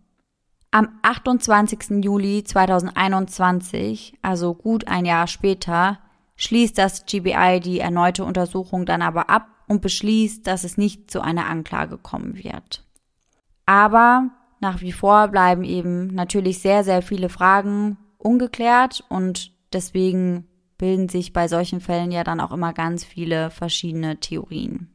Am 0.74 0.88
28. 1.02 2.02
Juli 2.02 2.42
2021, 2.42 4.14
also 4.22 4.54
gut 4.54 4.88
ein 4.88 5.04
Jahr 5.04 5.28
später, 5.28 6.00
schließt 6.34 6.76
das 6.76 7.06
GBI 7.06 7.60
die 7.62 7.78
erneute 7.78 8.24
Untersuchung 8.24 8.84
dann 8.84 9.00
aber 9.00 9.30
ab 9.30 9.46
und 9.68 9.82
beschließt, 9.82 10.44
dass 10.44 10.64
es 10.64 10.76
nicht 10.76 11.12
zu 11.12 11.20
einer 11.20 11.46
Anklage 11.46 11.96
kommen 11.96 12.42
wird. 12.42 12.84
Aber 13.66 14.30
nach 14.58 14.80
wie 14.80 14.90
vor 14.90 15.28
bleiben 15.28 15.62
eben 15.62 16.08
natürlich 16.08 16.58
sehr, 16.58 16.82
sehr 16.82 17.02
viele 17.02 17.28
Fragen 17.28 17.96
ungeklärt 18.18 19.04
und 19.08 19.52
deswegen 19.72 20.48
bilden 20.76 21.08
sich 21.08 21.32
bei 21.32 21.46
solchen 21.46 21.80
Fällen 21.80 22.10
ja 22.10 22.24
dann 22.24 22.40
auch 22.40 22.50
immer 22.50 22.72
ganz 22.72 23.04
viele 23.04 23.50
verschiedene 23.50 24.18
Theorien. 24.18 24.93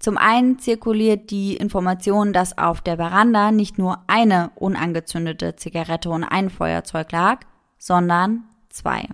Zum 0.00 0.16
einen 0.16 0.58
zirkuliert 0.58 1.30
die 1.30 1.56
Information, 1.56 2.32
dass 2.32 2.56
auf 2.56 2.80
der 2.80 2.96
Veranda 2.96 3.52
nicht 3.52 3.76
nur 3.76 3.98
eine 4.06 4.50
unangezündete 4.54 5.56
Zigarette 5.56 6.08
und 6.08 6.24
ein 6.24 6.48
Feuerzeug 6.48 7.12
lag, 7.12 7.40
sondern 7.76 8.44
zwei. 8.70 9.06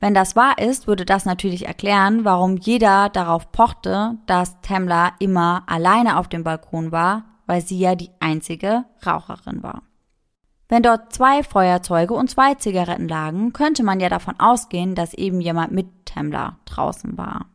Wenn 0.00 0.12
das 0.12 0.34
wahr 0.34 0.58
ist, 0.58 0.88
würde 0.88 1.04
das 1.04 1.26
natürlich 1.26 1.66
erklären, 1.66 2.24
warum 2.24 2.56
jeder 2.56 3.08
darauf 3.08 3.52
pochte, 3.52 4.18
dass 4.26 4.60
Tamla 4.62 5.12
immer 5.20 5.62
alleine 5.66 6.18
auf 6.18 6.26
dem 6.26 6.42
Balkon 6.42 6.90
war, 6.90 7.24
weil 7.46 7.60
sie 7.60 7.78
ja 7.78 7.94
die 7.94 8.10
einzige 8.18 8.86
Raucherin 9.06 9.62
war. 9.62 9.82
Wenn 10.68 10.82
dort 10.82 11.12
zwei 11.12 11.44
Feuerzeuge 11.44 12.14
und 12.14 12.30
zwei 12.30 12.54
Zigaretten 12.54 13.08
lagen, 13.08 13.52
könnte 13.52 13.84
man 13.84 14.00
ja 14.00 14.08
davon 14.08 14.40
ausgehen, 14.40 14.96
dass 14.96 15.14
eben 15.14 15.40
jemand 15.40 15.70
mit 15.70 15.86
Tamla 16.06 16.58
draußen 16.64 17.16
war. 17.16 17.49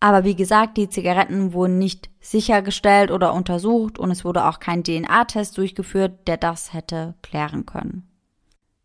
Aber 0.00 0.24
wie 0.24 0.36
gesagt, 0.36 0.76
die 0.76 0.88
Zigaretten 0.88 1.52
wurden 1.52 1.78
nicht 1.78 2.10
sichergestellt 2.20 3.10
oder 3.10 3.32
untersucht 3.32 3.98
und 3.98 4.10
es 4.10 4.24
wurde 4.24 4.46
auch 4.46 4.60
kein 4.60 4.84
DNA-Test 4.84 5.56
durchgeführt, 5.56 6.28
der 6.28 6.36
das 6.36 6.72
hätte 6.72 7.14
klären 7.22 7.64
können. 7.66 8.06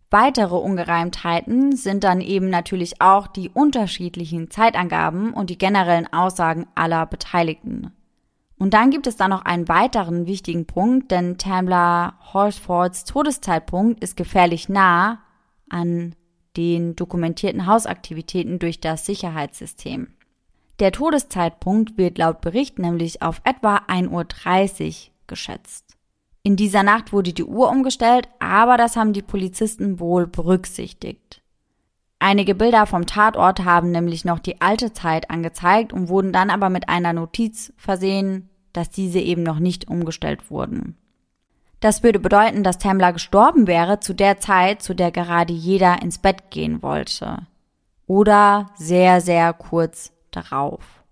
Weitere 0.10 0.56
Ungereimtheiten 0.56 1.76
sind 1.76 2.04
dann 2.04 2.20
eben 2.20 2.50
natürlich 2.50 3.02
auch 3.02 3.28
die 3.28 3.50
unterschiedlichen 3.50 4.52
Zeitangaben 4.52 5.34
und 5.34 5.50
die 5.50 5.58
generellen 5.58 6.12
Aussagen 6.12 6.68
aller 6.76 7.06
Beteiligten. 7.06 7.94
Und 8.58 8.74
dann 8.74 8.92
gibt 8.92 9.08
es 9.08 9.16
da 9.16 9.28
noch 9.28 9.44
einen 9.44 9.70
weiteren 9.70 10.28
wichtigen 10.28 10.68
Punkt, 10.68 11.12
denn 11.12 11.38
Tamla 11.38 12.20
Horsfords 12.34 13.06
Todeszeitpunkt 13.06 14.04
ist 14.04 14.18
gefährlich 14.18 14.70
nah 14.70 15.20
an 15.70 16.14
den 16.58 16.96
dokumentierten 16.96 17.66
Hausaktivitäten 17.66 18.60
durch 18.60 18.82
das 18.82 19.06
Sicherheitssystem. 19.06 20.10
Der 20.80 20.92
Todeszeitpunkt 20.92 21.98
wird 21.98 22.18
laut 22.18 22.42
Bericht 22.42 22.80
nämlich 22.80 23.22
auf 23.22 23.42
etwa 23.44 23.78
1.30 23.88 25.08
Uhr 25.08 25.12
geschätzt. 25.28 25.98
In 26.44 26.56
dieser 26.56 26.82
Nacht 26.82 27.14
wurde 27.14 27.34
die 27.34 27.44
Uhr 27.44 27.70
umgestellt, 27.70 28.28
aber 28.40 28.78
das 28.78 28.96
haben 28.96 29.14
die 29.14 29.22
Polizisten 29.22 30.00
wohl 30.00 30.26
berücksichtigt. 30.26 31.42
Einige 32.18 32.56
Bilder 32.56 32.86
vom 32.86 33.06
Tatort 33.06 33.64
haben 33.66 33.92
nämlich 33.92 34.26
noch 34.26 34.40
die 34.40 34.62
alte 34.62 34.94
Zeit 34.94 35.30
angezeigt 35.30 35.94
und 35.94 36.10
wurden 36.10 36.32
dann 36.32 36.50
aber 36.50 36.70
mit 36.70 36.90
einer 36.90 37.14
Notiz 37.14 37.74
versehen, 37.78 38.50
dass 38.74 38.90
diese 38.90 39.20
eben 39.20 39.44
noch 39.44 39.60
nicht 39.60 39.88
umgestellt 39.88 40.50
wurden. 40.50 40.98
Das 41.80 42.04
würde 42.04 42.20
bedeuten, 42.20 42.64
dass 42.64 42.78
Tamla 42.78 43.10
gestorben 43.10 43.66
wäre 43.66 44.00
zu 44.00 44.14
der 44.14 44.40
Zeit, 44.40 44.84
zu 44.84 44.94
der 44.94 45.12
gerade 45.12 45.52
jeder 45.52 46.02
ins 46.02 46.20
Bett 46.20 46.52
gehen 46.52 46.84
wollte. 46.84 47.48
Oder 48.06 48.70
sehr, 48.76 49.20
sehr 49.20 49.52
kurz 49.54 50.12
darauf. 50.32 51.04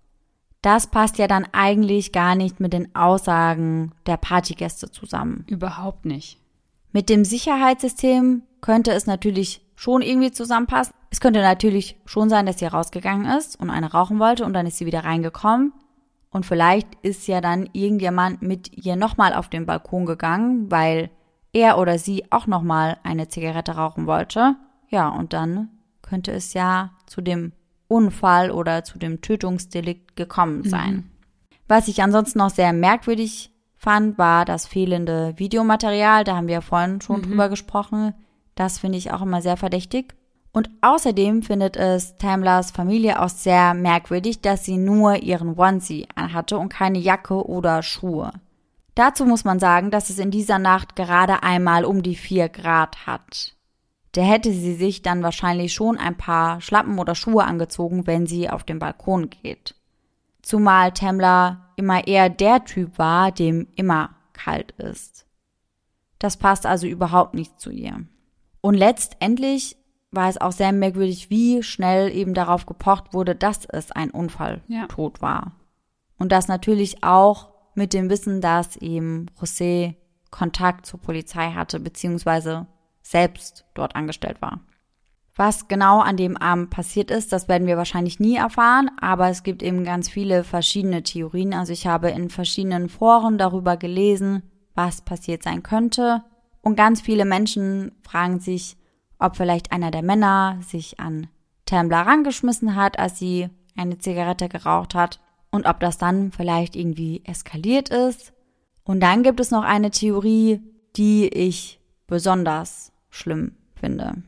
Das 0.62 0.88
passt 0.88 1.18
ja 1.18 1.26
dann 1.26 1.46
eigentlich 1.52 2.12
gar 2.12 2.34
nicht 2.34 2.60
mit 2.60 2.72
den 2.72 2.94
Aussagen 2.94 3.92
der 4.06 4.18
Partygäste 4.18 4.90
zusammen. 4.90 5.44
Überhaupt 5.48 6.04
nicht. 6.04 6.38
Mit 6.92 7.08
dem 7.08 7.24
Sicherheitssystem 7.24 8.42
könnte 8.60 8.92
es 8.92 9.06
natürlich 9.06 9.64
schon 9.74 10.02
irgendwie 10.02 10.32
zusammenpassen. 10.32 10.94
Es 11.10 11.20
könnte 11.20 11.40
natürlich 11.40 11.96
schon 12.04 12.28
sein, 12.28 12.44
dass 12.44 12.58
sie 12.58 12.66
rausgegangen 12.66 13.26
ist 13.38 13.58
und 13.58 13.70
eine 13.70 13.92
rauchen 13.92 14.18
wollte 14.18 14.44
und 14.44 14.52
dann 14.52 14.66
ist 14.66 14.76
sie 14.76 14.86
wieder 14.86 15.04
reingekommen. 15.04 15.72
Und 16.30 16.46
vielleicht 16.46 16.88
ist 17.02 17.26
ja 17.26 17.40
dann 17.40 17.68
irgendjemand 17.72 18.42
mit 18.42 18.76
ihr 18.84 18.96
nochmal 18.96 19.32
auf 19.34 19.48
den 19.48 19.66
Balkon 19.66 20.06
gegangen, 20.06 20.70
weil 20.70 21.10
er 21.52 21.78
oder 21.78 21.98
sie 21.98 22.30
auch 22.30 22.46
nochmal 22.46 22.98
eine 23.02 23.28
Zigarette 23.28 23.72
rauchen 23.72 24.06
wollte. 24.06 24.56
Ja, 24.88 25.08
und 25.08 25.32
dann 25.32 25.70
könnte 26.02 26.32
es 26.32 26.54
ja 26.54 26.90
zu 27.06 27.20
dem 27.20 27.52
Unfall 27.90 28.50
oder 28.50 28.84
zu 28.84 28.98
dem 28.98 29.20
Tötungsdelikt 29.20 30.16
gekommen 30.16 30.62
sein. 30.68 30.94
Mhm. 30.94 31.04
Was 31.66 31.88
ich 31.88 32.02
ansonsten 32.02 32.38
noch 32.38 32.50
sehr 32.50 32.72
merkwürdig 32.72 33.52
fand, 33.76 34.16
war 34.16 34.44
das 34.44 34.66
fehlende 34.66 35.34
Videomaterial. 35.36 36.24
Da 36.24 36.36
haben 36.36 36.46
wir 36.46 36.54
ja 36.54 36.60
vorhin 36.60 37.00
schon 37.00 37.20
mhm. 37.20 37.22
drüber 37.24 37.48
gesprochen. 37.48 38.14
Das 38.54 38.78
finde 38.78 38.98
ich 38.98 39.12
auch 39.12 39.22
immer 39.22 39.42
sehr 39.42 39.56
verdächtig. 39.56 40.14
Und 40.52 40.70
außerdem 40.80 41.42
findet 41.42 41.76
es 41.76 42.16
Tamlas 42.18 42.70
Familie 42.70 43.20
auch 43.22 43.28
sehr 43.28 43.74
merkwürdig, 43.74 44.40
dass 44.40 44.64
sie 44.64 44.78
nur 44.78 45.16
ihren 45.16 45.58
Onesie 45.58 46.08
anhatte 46.14 46.58
und 46.58 46.68
keine 46.68 46.98
Jacke 46.98 47.46
oder 47.46 47.82
Schuhe. 47.82 48.32
Dazu 48.94 49.24
muss 49.24 49.44
man 49.44 49.60
sagen, 49.60 49.90
dass 49.90 50.10
es 50.10 50.18
in 50.18 50.30
dieser 50.30 50.58
Nacht 50.58 50.96
gerade 50.96 51.42
einmal 51.42 51.84
um 51.84 52.02
die 52.02 52.16
vier 52.16 52.48
Grad 52.48 53.06
hat 53.06 53.54
der 54.14 54.24
hätte 54.24 54.52
sie 54.52 54.74
sich 54.74 55.02
dann 55.02 55.22
wahrscheinlich 55.22 55.72
schon 55.72 55.96
ein 55.98 56.16
paar 56.16 56.60
Schlappen 56.60 56.98
oder 56.98 57.14
Schuhe 57.14 57.44
angezogen, 57.44 58.06
wenn 58.06 58.26
sie 58.26 58.50
auf 58.50 58.64
den 58.64 58.78
Balkon 58.78 59.30
geht. 59.30 59.74
Zumal 60.42 60.92
Tamla 60.92 61.72
immer 61.76 62.06
eher 62.06 62.28
der 62.28 62.64
Typ 62.64 62.98
war, 62.98 63.30
dem 63.30 63.68
immer 63.76 64.10
kalt 64.32 64.72
ist. 64.72 65.26
Das 66.18 66.36
passt 66.36 66.66
also 66.66 66.86
überhaupt 66.86 67.34
nicht 67.34 67.60
zu 67.60 67.70
ihr. 67.70 68.04
Und 68.60 68.74
letztendlich 68.74 69.76
war 70.10 70.28
es 70.28 70.40
auch 70.40 70.52
sehr 70.52 70.72
merkwürdig, 70.72 71.30
wie 71.30 71.62
schnell 71.62 72.14
eben 72.14 72.34
darauf 72.34 72.66
gepocht 72.66 73.14
wurde, 73.14 73.34
dass 73.36 73.64
es 73.64 73.92
ein 73.92 74.10
Unfalltod 74.10 75.18
ja. 75.18 75.22
war. 75.22 75.52
Und 76.18 76.32
das 76.32 76.48
natürlich 76.48 77.04
auch 77.04 77.50
mit 77.74 77.94
dem 77.94 78.10
Wissen, 78.10 78.40
dass 78.40 78.76
eben 78.76 79.26
José 79.40 79.94
Kontakt 80.30 80.86
zur 80.86 81.00
Polizei 81.00 81.52
hatte, 81.52 81.80
beziehungsweise 81.80 82.66
selbst 83.10 83.64
dort 83.74 83.96
angestellt 83.96 84.40
war. 84.40 84.60
Was 85.36 85.68
genau 85.68 86.00
an 86.00 86.16
dem 86.16 86.36
Abend 86.36 86.70
passiert 86.70 87.10
ist, 87.10 87.32
das 87.32 87.48
werden 87.48 87.66
wir 87.66 87.76
wahrscheinlich 87.76 88.20
nie 88.20 88.36
erfahren, 88.36 88.90
aber 89.00 89.28
es 89.28 89.42
gibt 89.42 89.62
eben 89.62 89.84
ganz 89.84 90.08
viele 90.08 90.44
verschiedene 90.44 91.02
Theorien. 91.02 91.54
Also 91.54 91.72
ich 91.72 91.86
habe 91.86 92.10
in 92.10 92.28
verschiedenen 92.28 92.88
Foren 92.88 93.38
darüber 93.38 93.76
gelesen, 93.76 94.42
was 94.74 95.00
passiert 95.00 95.42
sein 95.42 95.62
könnte. 95.62 96.22
Und 96.60 96.76
ganz 96.76 97.00
viele 97.00 97.24
Menschen 97.24 97.92
fragen 98.02 98.40
sich, 98.40 98.76
ob 99.18 99.36
vielleicht 99.36 99.72
einer 99.72 99.90
der 99.90 100.02
Männer 100.02 100.58
sich 100.60 101.00
an 101.00 101.28
Tambler 101.64 102.00
rangeschmissen 102.00 102.74
hat, 102.74 102.98
als 102.98 103.18
sie 103.18 103.48
eine 103.76 103.98
Zigarette 103.98 104.48
geraucht 104.48 104.94
hat 104.94 105.20
und 105.50 105.66
ob 105.66 105.80
das 105.80 105.96
dann 105.98 106.32
vielleicht 106.32 106.76
irgendwie 106.76 107.22
eskaliert 107.24 107.88
ist. 107.88 108.32
Und 108.84 109.00
dann 109.00 109.22
gibt 109.22 109.40
es 109.40 109.50
noch 109.50 109.64
eine 109.64 109.90
Theorie, 109.90 110.60
die 110.96 111.28
ich 111.28 111.80
besonders 112.06 112.89
schlimm 113.10 113.52
finde. 113.74 114.22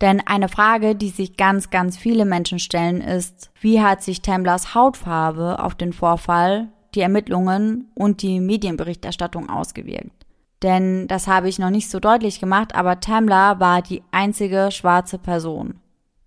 Denn 0.00 0.20
eine 0.24 0.48
Frage, 0.48 0.94
die 0.94 1.08
sich 1.08 1.36
ganz, 1.36 1.70
ganz 1.70 1.96
viele 1.96 2.24
Menschen 2.24 2.58
stellen, 2.58 3.00
ist, 3.00 3.50
wie 3.60 3.82
hat 3.82 4.02
sich 4.02 4.22
Tamblers 4.22 4.74
Hautfarbe 4.74 5.62
auf 5.62 5.74
den 5.74 5.92
Vorfall, 5.92 6.68
die 6.94 7.00
Ermittlungen 7.00 7.90
und 7.94 8.22
die 8.22 8.40
Medienberichterstattung 8.40 9.50
ausgewirkt? 9.50 10.26
Denn 10.62 11.06
das 11.08 11.26
habe 11.26 11.48
ich 11.48 11.58
noch 11.58 11.70
nicht 11.70 11.90
so 11.90 12.00
deutlich 12.00 12.40
gemacht, 12.40 12.74
aber 12.74 13.00
Tamla 13.00 13.60
war 13.60 13.82
die 13.82 14.02
einzige 14.10 14.70
schwarze 14.70 15.18
Person. 15.18 15.80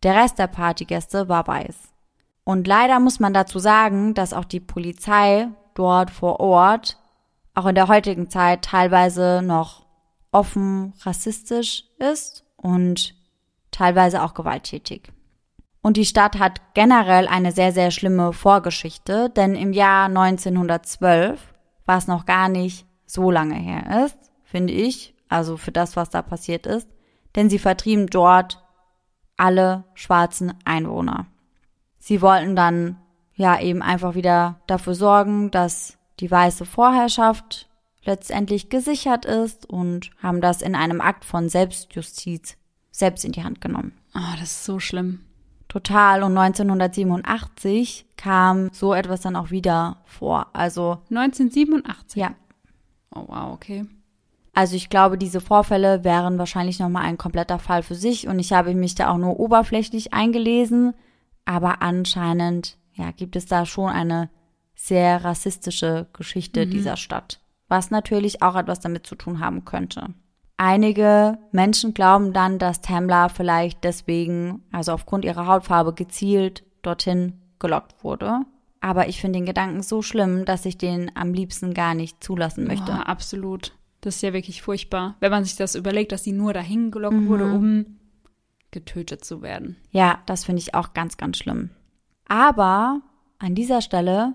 Der 0.04 0.16
Rest 0.16 0.40
der 0.40 0.48
Partygäste 0.48 1.30
war 1.30 1.48
weiß. 1.48 1.76
Und 2.44 2.68
leider 2.68 3.00
muss 3.00 3.20
man 3.20 3.34
dazu 3.34 3.60
sagen, 3.60 4.14
dass 4.14 4.34
auch 4.34 4.46
die 4.46 4.60
Polizei 4.60 5.48
dort 5.76 6.12
vor 6.12 6.40
Ort 6.40 6.98
auch 7.54 7.66
in 7.66 7.76
der 7.76 7.88
heutigen 7.88 8.30
Zeit 8.30 8.64
teilweise 8.64 9.42
noch 9.44 9.86
offen 10.32 10.94
rassistisch 11.02 11.86
ist 11.98 12.46
und 12.58 13.16
teilweise 13.72 14.24
auch 14.24 14.34
gewalttätig. 14.34 15.12
Und 15.82 15.98
die 15.98 16.06
Stadt 16.06 16.38
hat 16.38 16.74
generell 16.74 17.28
eine 17.28 17.52
sehr, 17.52 17.72
sehr 17.72 17.92
schlimme 17.92 18.34
Vorgeschichte, 18.34 19.30
denn 19.30 19.56
im 19.56 19.74
Jahr 19.74 20.06
1912, 20.06 21.40
was 21.86 22.08
noch 22.08 22.26
gar 22.26 22.50
nicht 22.50 22.86
so 23.06 23.32
lange 23.32 23.56
her 23.56 24.06
ist, 24.06 24.18
finde 24.44 24.74
ich, 24.74 25.16
also 25.28 25.58
für 25.58 25.72
das, 25.72 25.96
was 25.96 26.10
da 26.10 26.22
passiert 26.22 26.68
ist, 26.68 26.88
denn 27.36 27.50
sie 27.50 27.60
vertrieben 27.60 28.08
dort 28.08 28.64
alle 29.38 29.86
schwarzen 29.96 30.54
Einwohner. 30.66 31.26
Sie 31.98 32.22
wollten 32.22 32.56
dann 32.56 32.98
ja 33.34 33.60
eben 33.60 33.82
einfach 33.82 34.14
wieder 34.14 34.60
dafür 34.68 34.94
sorgen, 34.94 35.50
dass 35.50 35.98
die 36.20 36.30
weiße 36.30 36.66
Vorherrschaft 36.66 37.71
letztendlich 38.04 38.70
gesichert 38.70 39.26
ist 39.26 39.70
und 39.70 40.12
haben 40.22 40.42
das 40.42 40.62
in 40.62 40.76
einem 40.76 41.02
Akt 41.02 41.26
von 41.26 41.50
Selbstjustiz 41.50 42.58
selbst 42.92 43.24
in 43.26 43.32
die 43.32 43.44
Hand 43.44 43.62
genommen. 43.62 43.94
Oh, 44.16 44.36
das 44.40 44.52
ist 44.52 44.66
so 44.66 44.80
schlimm. 44.80 45.22
Total. 45.68 46.24
Und 46.24 46.38
1987 46.38 48.06
kam 48.18 48.70
so 48.74 48.94
etwas 48.94 49.22
dann 49.22 49.36
auch 49.36 49.52
wieder 49.52 50.02
vor. 50.06 50.48
Also 50.54 51.00
1987. 51.10 52.22
Ja. 52.22 52.36
Oh 53.16 53.24
wow, 53.28 53.54
okay. 53.54 53.86
Also 54.54 54.76
ich 54.76 54.90
glaube, 54.90 55.18
diese 55.18 55.40
Vorfälle 55.40 56.04
wären 56.04 56.38
wahrscheinlich 56.38 56.80
nochmal 56.80 57.04
ein 57.04 57.18
kompletter 57.18 57.58
Fall 57.58 57.84
für 57.84 57.96
sich 57.96 58.28
und 58.28 58.38
ich 58.40 58.52
habe 58.52 58.76
mich 58.76 58.96
da 58.96 59.10
auch 59.10 59.18
nur 59.18 59.40
oberflächlich 59.40 60.12
eingelesen, 60.12 60.94
aber 61.46 61.82
anscheinend 61.82 62.78
ja, 62.94 63.12
gibt 63.12 63.38
es 63.38 63.46
da 63.46 63.66
schon 63.66 63.90
eine 63.90 64.30
sehr 64.76 65.24
rassistische 65.24 66.08
Geschichte 66.12 66.66
mhm. 66.66 66.72
dieser 66.72 66.98
Stadt 66.98 67.41
was 67.72 67.90
natürlich 67.90 68.42
auch 68.42 68.56
etwas 68.56 68.82
damit 68.82 69.08
zu 69.08 69.16
tun 69.16 69.40
haben 69.40 69.64
könnte. 69.64 70.14
Einige 70.58 71.40
Menschen 71.52 71.94
glauben 71.94 72.34
dann, 72.34 72.60
dass 72.60 72.82
Tamla 72.82 73.30
vielleicht 73.30 73.84
deswegen, 73.86 74.62
also 74.72 74.92
aufgrund 74.92 75.24
ihrer 75.26 75.48
Hautfarbe, 75.48 75.94
gezielt 75.94 76.64
dorthin 76.82 77.40
gelockt 77.60 78.04
wurde. 78.04 78.42
Aber 78.82 79.08
ich 79.08 79.22
finde 79.22 79.40
den 79.40 79.46
Gedanken 79.46 79.84
so 79.84 80.02
schlimm, 80.02 80.44
dass 80.44 80.66
ich 80.66 80.78
den 80.78 81.16
am 81.16 81.34
liebsten 81.34 81.74
gar 81.74 81.94
nicht 81.94 82.22
zulassen 82.24 82.68
möchte. 82.68 82.92
Oh, 82.92 83.02
absolut. 83.04 83.74
Das 84.02 84.16
ist 84.16 84.22
ja 84.22 84.34
wirklich 84.34 84.62
furchtbar, 84.62 85.16
wenn 85.20 85.32
man 85.32 85.46
sich 85.46 85.56
das 85.56 85.76
überlegt, 85.76 86.12
dass 86.12 86.24
sie 86.24 86.34
nur 86.34 86.54
dahin 86.54 86.92
gelockt 86.92 87.16
mhm. 87.16 87.28
wurde, 87.30 87.46
um 87.46 87.86
getötet 88.72 89.24
zu 89.24 89.42
werden. 89.42 89.78
Ja, 89.92 90.20
das 90.26 90.44
finde 90.44 90.60
ich 90.60 90.76
auch 90.76 90.94
ganz, 90.94 91.18
ganz 91.18 91.38
schlimm. 91.38 91.70
Aber 92.28 93.02
an 93.40 93.56
dieser 93.56 93.82
Stelle 93.82 94.34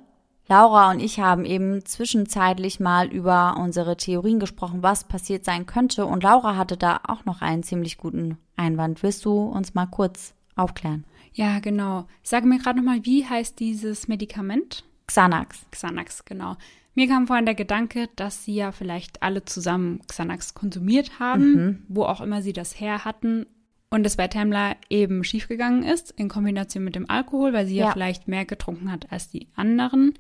Laura 0.49 0.93
und 0.93 1.01
ich 1.01 1.19
haben 1.19 1.45
eben 1.45 1.85
zwischenzeitlich 1.85 2.79
mal 2.79 3.09
über 3.09 3.57
unsere 3.59 3.97
Theorien 3.97 4.39
gesprochen, 4.39 4.83
was 4.83 5.05
passiert 5.05 5.45
sein 5.45 5.67
könnte. 5.67 6.07
Und 6.07 6.23
Laura 6.23 6.57
hatte 6.57 6.77
da 6.77 7.01
auch 7.07 7.25
noch 7.25 7.43
einen 7.43 7.65
ziemlich 7.65 7.99
guten 7.99 8.39
Einwand. 8.57 9.03
Willst 9.03 9.25
du 9.25 9.43
uns 9.43 9.75
mal 9.75 9.87
kurz 9.87 10.35
aufklären? 10.55 11.05
Ja, 11.33 11.59
genau. 11.59 12.07
Sag 12.23 12.45
mir 12.45 12.59
gerade 12.59 12.79
nochmal, 12.79 13.05
wie 13.05 13.27
heißt 13.27 13.59
dieses 13.59 14.09
Medikament? 14.09 14.85
Xanax. 15.07 15.67
Xanax, 15.71 16.25
genau. 16.25 16.57
Mir 16.95 17.09
kam 17.09 17.27
vorhin 17.27 17.45
der 17.45 17.55
Gedanke, 17.55 18.09
dass 18.17 18.45
sie 18.45 18.55
ja 18.55 18.73
vielleicht 18.73 19.23
alle 19.23 19.45
zusammen 19.45 20.01
Xanax 20.07 20.55
konsumiert 20.55 21.19
haben, 21.19 21.53
mhm. 21.53 21.83
wo 21.89 22.05
auch 22.05 22.21
immer 22.21 22.41
sie 22.41 22.55
das 22.55 22.81
her 22.81 23.05
hatten. 23.05 23.47
Und 23.91 24.07
es 24.07 24.17
bei 24.17 24.29
Tamla 24.29 24.77
eben 24.89 25.23
schiefgegangen 25.23 25.83
ist, 25.83 26.13
in 26.13 26.29
Kombination 26.29 26.85
mit 26.85 26.97
dem 26.97 27.09
Alkohol, 27.11 27.53
weil 27.53 27.67
sie 27.67 27.77
ja. 27.77 27.87
ja 27.87 27.93
vielleicht 27.93 28.29
mehr 28.29 28.45
getrunken 28.45 28.91
hat 28.91 29.13
als 29.13 29.29
die 29.29 29.49
anderen 29.57 30.15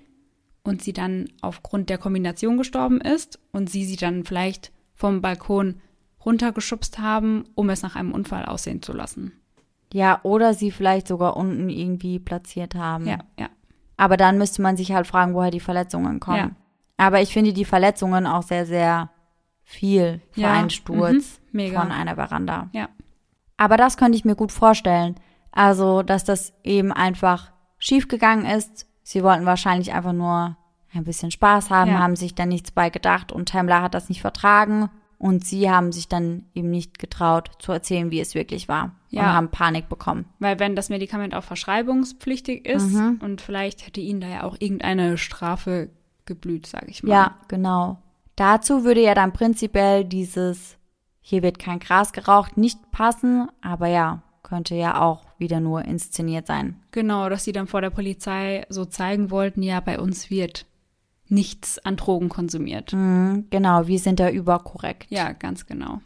und 0.66 0.82
sie 0.82 0.92
dann 0.92 1.28
aufgrund 1.40 1.90
der 1.90 1.98
Kombination 1.98 2.56
gestorben 2.58 3.00
ist 3.00 3.38
und 3.52 3.70
sie 3.70 3.84
sie 3.84 3.96
dann 3.96 4.24
vielleicht 4.24 4.72
vom 4.94 5.20
Balkon 5.20 5.80
runtergeschubst 6.24 6.98
haben, 6.98 7.44
um 7.54 7.70
es 7.70 7.82
nach 7.82 7.96
einem 7.96 8.12
Unfall 8.12 8.44
aussehen 8.44 8.82
zu 8.82 8.92
lassen. 8.92 9.32
Ja, 9.92 10.20
oder 10.24 10.54
sie 10.54 10.70
vielleicht 10.70 11.06
sogar 11.06 11.36
unten 11.36 11.68
irgendwie 11.68 12.18
platziert 12.18 12.74
haben. 12.74 13.06
Ja, 13.06 13.18
ja. 13.38 13.48
Aber 13.96 14.16
dann 14.16 14.36
müsste 14.36 14.60
man 14.60 14.76
sich 14.76 14.92
halt 14.92 15.06
fragen, 15.06 15.34
woher 15.34 15.50
die 15.50 15.60
Verletzungen 15.60 16.20
kommen. 16.20 16.36
Ja. 16.36 16.50
Aber 16.96 17.20
ich 17.20 17.32
finde 17.32 17.52
die 17.52 17.64
Verletzungen 17.64 18.26
auch 18.26 18.42
sehr, 18.42 18.66
sehr 18.66 19.10
viel 19.62 20.20
für 20.32 20.42
ja. 20.42 20.52
einen 20.52 20.70
Sturz 20.70 21.40
mhm. 21.52 21.72
von 21.72 21.92
einer 21.92 22.16
Veranda. 22.16 22.68
Ja. 22.72 22.88
Aber 23.56 23.76
das 23.76 23.96
könnte 23.96 24.16
ich 24.16 24.24
mir 24.24 24.36
gut 24.36 24.52
vorstellen. 24.52 25.14
Also, 25.52 26.02
dass 26.02 26.24
das 26.24 26.52
eben 26.62 26.92
einfach 26.92 27.52
schiefgegangen 27.78 28.44
ist. 28.44 28.85
Sie 29.08 29.22
wollten 29.22 29.46
wahrscheinlich 29.46 29.92
einfach 29.92 30.12
nur 30.12 30.56
ein 30.92 31.04
bisschen 31.04 31.30
Spaß 31.30 31.70
haben, 31.70 31.92
ja. 31.92 32.00
haben 32.00 32.16
sich 32.16 32.34
dann 32.34 32.48
nichts 32.48 32.72
bei 32.72 32.90
gedacht 32.90 33.30
und 33.30 33.48
Tamla 33.48 33.80
hat 33.80 33.94
das 33.94 34.08
nicht 34.08 34.20
vertragen 34.20 34.90
und 35.16 35.44
sie 35.44 35.70
haben 35.70 35.92
sich 35.92 36.08
dann 36.08 36.46
eben 36.54 36.70
nicht 36.70 36.98
getraut 36.98 37.52
zu 37.60 37.70
erzählen, 37.70 38.10
wie 38.10 38.18
es 38.18 38.34
wirklich 38.34 38.66
war 38.66 38.96
ja. 39.10 39.22
und 39.22 39.28
haben 39.28 39.50
Panik 39.52 39.88
bekommen. 39.88 40.24
Weil 40.40 40.58
wenn 40.58 40.74
das 40.74 40.88
Medikament 40.88 41.36
auch 41.36 41.44
verschreibungspflichtig 41.44 42.66
ist 42.66 42.94
mhm. 42.94 43.20
und 43.22 43.40
vielleicht 43.40 43.86
hätte 43.86 44.00
ihnen 44.00 44.20
da 44.20 44.26
ja 44.26 44.42
auch 44.42 44.56
irgendeine 44.58 45.18
Strafe 45.18 45.88
geblüht, 46.24 46.66
sage 46.66 46.86
ich 46.88 47.04
mal. 47.04 47.12
Ja, 47.12 47.36
genau. 47.46 47.98
Dazu 48.34 48.82
würde 48.82 49.02
ja 49.02 49.14
dann 49.14 49.32
prinzipiell 49.32 50.04
dieses 50.04 50.78
hier 51.20 51.44
wird 51.44 51.60
kein 51.60 51.78
Gras 51.78 52.12
geraucht 52.12 52.56
nicht 52.56 52.90
passen, 52.90 53.48
aber 53.62 53.86
ja, 53.86 54.22
könnte 54.42 54.74
ja 54.74 55.00
auch 55.00 55.25
wieder 55.38 55.60
nur 55.60 55.84
inszeniert 55.84 56.46
sein. 56.46 56.80
Genau, 56.90 57.28
dass 57.28 57.44
sie 57.44 57.52
dann 57.52 57.66
vor 57.66 57.80
der 57.80 57.90
Polizei 57.90 58.66
so 58.68 58.84
zeigen 58.84 59.30
wollten, 59.30 59.62
ja, 59.62 59.80
bei 59.80 59.98
uns 59.98 60.30
wird 60.30 60.66
nichts 61.28 61.78
an 61.78 61.96
Drogen 61.96 62.28
konsumiert. 62.28 62.92
Mhm, 62.92 63.46
genau, 63.50 63.86
wir 63.86 63.98
sind 63.98 64.20
da 64.20 64.30
überkorrekt. 64.30 65.06
Ja, 65.10 65.32
ganz 65.32 65.66
genau. 65.66 66.00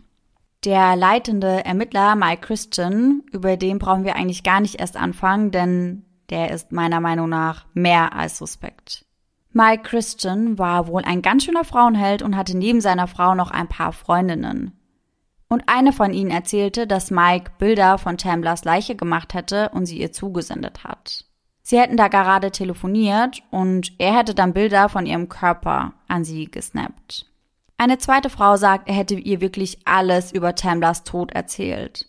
Der 0.65 0.95
leitende 0.97 1.65
Ermittler 1.65 2.17
Mike 2.17 2.43
Christian, 2.43 3.23
über 3.33 3.57
den 3.57 3.79
brauchen 3.79 4.05
wir 4.05 4.17
eigentlich 4.17 4.43
gar 4.43 4.61
nicht 4.61 4.79
erst 4.79 4.97
anfangen, 4.97 5.51
denn 5.51 6.05
der 6.29 6.51
ist 6.51 6.71
meiner 6.71 7.01
Meinung 7.01 7.29
nach 7.29 7.67
mehr 7.75 8.15
als 8.15 8.39
suspekt. 8.39 9.07
Mike 9.53 9.83
Christian 9.83 10.59
war 10.59 10.87
wohl 10.87 11.03
ein 11.05 11.23
ganz 11.23 11.45
schöner 11.45 11.65
Frauenheld 11.65 12.23
und 12.23 12.37
hatte 12.37 12.57
neben 12.57 12.81
seiner 12.81 13.09
Frau 13.09 13.35
noch 13.35 13.51
ein 13.51 13.69
paar 13.69 13.93
Freundinnen. 13.93 14.73
Und 15.53 15.65
eine 15.67 15.93
von 15.93 16.15
ihnen 16.15 16.31
erzählte, 16.31 16.87
dass 16.87 17.11
Mike 17.11 17.51
Bilder 17.59 17.99
von 17.99 18.17
Tamblas 18.17 18.65
Leiche 18.65 18.95
gemacht 18.95 19.35
hätte 19.35 19.69
und 19.71 19.85
sie 19.85 20.01
ihr 20.01 20.13
zugesendet 20.13 20.85
hat. 20.85 21.25
Sie 21.63 21.79
hätten 21.79 21.97
da 21.97 22.07
gerade 22.07 22.53
telefoniert 22.53 23.43
und 23.51 23.93
er 23.99 24.17
hätte 24.17 24.35
dann 24.35 24.53
Bilder 24.53 24.89
von 24.89 25.07
ihrem 25.07 25.29
Körper 25.29 25.93
an 26.07 26.25
sie 26.25 26.49
gesnappt. 26.49 27.27
Eine 27.79 27.99
zweite 27.99 28.31
Frau 28.31 28.57
sagt, 28.57 28.89
er 28.89 28.95
hätte 28.95 29.15
ihr 29.15 29.41
wirklich 29.41 29.81
alles 29.87 30.33
über 30.33 30.55
Tamblas 30.55 31.03
Tod 31.03 31.33
erzählt. 31.33 32.09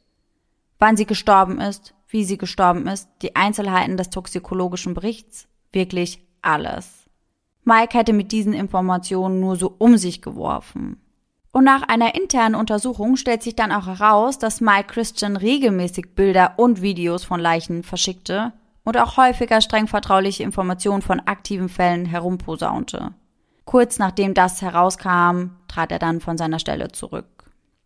Wann 0.77 0.95
sie 0.95 1.05
gestorben 1.05 1.59
ist, 1.59 1.95
wie 2.09 2.23
sie 2.23 2.37
gestorben 2.37 2.87
ist, 2.87 3.09
die 3.23 3.35
Einzelheiten 3.35 3.97
des 3.97 4.11
toxikologischen 4.11 4.93
Berichts, 4.93 5.47
wirklich 5.71 6.21
alles. 6.43 7.05
Mike 7.63 7.97
hätte 7.97 8.13
mit 8.13 8.31
diesen 8.31 8.53
Informationen 8.53 9.39
nur 9.39 9.55
so 9.55 9.73
um 9.77 9.97
sich 9.97 10.21
geworfen. 10.21 10.99
Und 11.51 11.65
nach 11.65 11.83
einer 11.83 12.15
internen 12.15 12.55
Untersuchung 12.55 13.17
stellt 13.17 13.43
sich 13.43 13.55
dann 13.55 13.71
auch 13.71 13.87
heraus, 13.87 14.39
dass 14.39 14.61
Mike 14.61 14.87
Christian 14.87 15.35
regelmäßig 15.35 16.15
Bilder 16.15 16.53
und 16.57 16.81
Videos 16.81 17.25
von 17.25 17.39
Leichen 17.39 17.83
verschickte 17.83 18.53
und 18.83 18.97
auch 18.97 19.17
häufiger 19.17 19.61
streng 19.61 19.87
vertrauliche 19.87 20.43
Informationen 20.43 21.01
von 21.01 21.19
aktiven 21.19 21.69
Fällen 21.69 22.05
herumposaunte. 22.05 23.13
Kurz 23.65 23.99
nachdem 23.99 24.33
das 24.33 24.61
herauskam, 24.61 25.51
trat 25.67 25.91
er 25.91 25.99
dann 25.99 26.21
von 26.21 26.37
seiner 26.37 26.59
Stelle 26.59 26.91
zurück. 26.91 27.27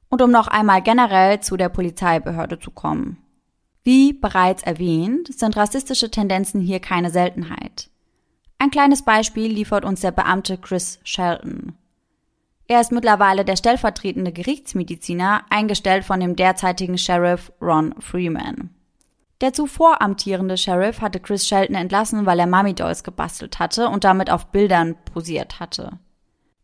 Und 0.09 0.21
um 0.21 0.31
noch 0.31 0.47
einmal 0.47 0.81
generell 0.81 1.41
zu 1.41 1.57
der 1.57 1.69
Polizeibehörde 1.69 2.59
zu 2.59 2.71
kommen. 2.71 3.17
Wie 3.83 4.13
bereits 4.13 4.63
erwähnt, 4.63 5.33
sind 5.37 5.57
rassistische 5.57 6.09
Tendenzen 6.09 6.61
hier 6.61 6.79
keine 6.79 7.09
Seltenheit. 7.09 7.89
Ein 8.57 8.71
kleines 8.71 9.03
Beispiel 9.03 9.51
liefert 9.51 9.85
uns 9.85 10.01
der 10.01 10.11
Beamte 10.11 10.57
Chris 10.57 10.99
Shelton. 11.03 11.73
Er 12.67 12.81
ist 12.81 12.91
mittlerweile 12.91 13.45
der 13.45 13.55
stellvertretende 13.55 14.31
Gerichtsmediziner, 14.31 15.43
eingestellt 15.49 16.03
von 16.03 16.19
dem 16.19 16.35
derzeitigen 16.35 16.97
Sheriff 16.97 17.51
Ron 17.61 17.93
Freeman. 17.99 18.71
Der 19.41 19.53
zuvor 19.53 20.01
amtierende 20.01 20.57
Sheriff 20.57 21.01
hatte 21.01 21.19
Chris 21.19 21.47
Shelton 21.47 21.75
entlassen, 21.75 22.25
weil 22.25 22.39
er 22.39 22.47
Mummy 22.47 22.73
Dolls 22.73 23.03
gebastelt 23.03 23.59
hatte 23.59 23.89
und 23.89 24.03
damit 24.03 24.31
auf 24.31 24.47
Bildern 24.47 24.95
posiert 25.13 25.59
hatte. 25.59 25.99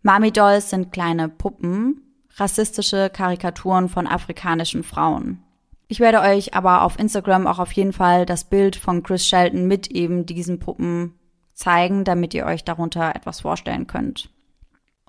Mummy 0.04 0.32
Dolls 0.32 0.70
sind 0.70 0.92
kleine 0.92 1.30
Puppen, 1.30 2.02
rassistische 2.38 3.10
Karikaturen 3.10 3.90
von 3.90 4.08
afrikanischen 4.08 4.84
Frauen. 4.84 5.44
Ich 5.88 6.00
werde 6.00 6.22
euch 6.22 6.56
aber 6.56 6.84
auf 6.84 6.98
Instagram 6.98 7.46
auch 7.46 7.60
auf 7.60 7.74
jeden 7.74 7.94
Fall 7.94 8.26
das 8.26 8.46
Bild 8.46 8.78
von 8.78 9.04
Chris 9.04 9.28
Shelton 9.28 9.68
mit 9.68 9.92
eben 9.92 10.26
diesen 10.26 10.58
Puppen 10.58 11.14
zeigen, 11.54 12.06
damit 12.06 12.34
ihr 12.34 12.46
euch 12.46 12.64
darunter 12.64 13.14
etwas 13.14 13.42
vorstellen 13.42 13.86
könnt. 13.86 14.30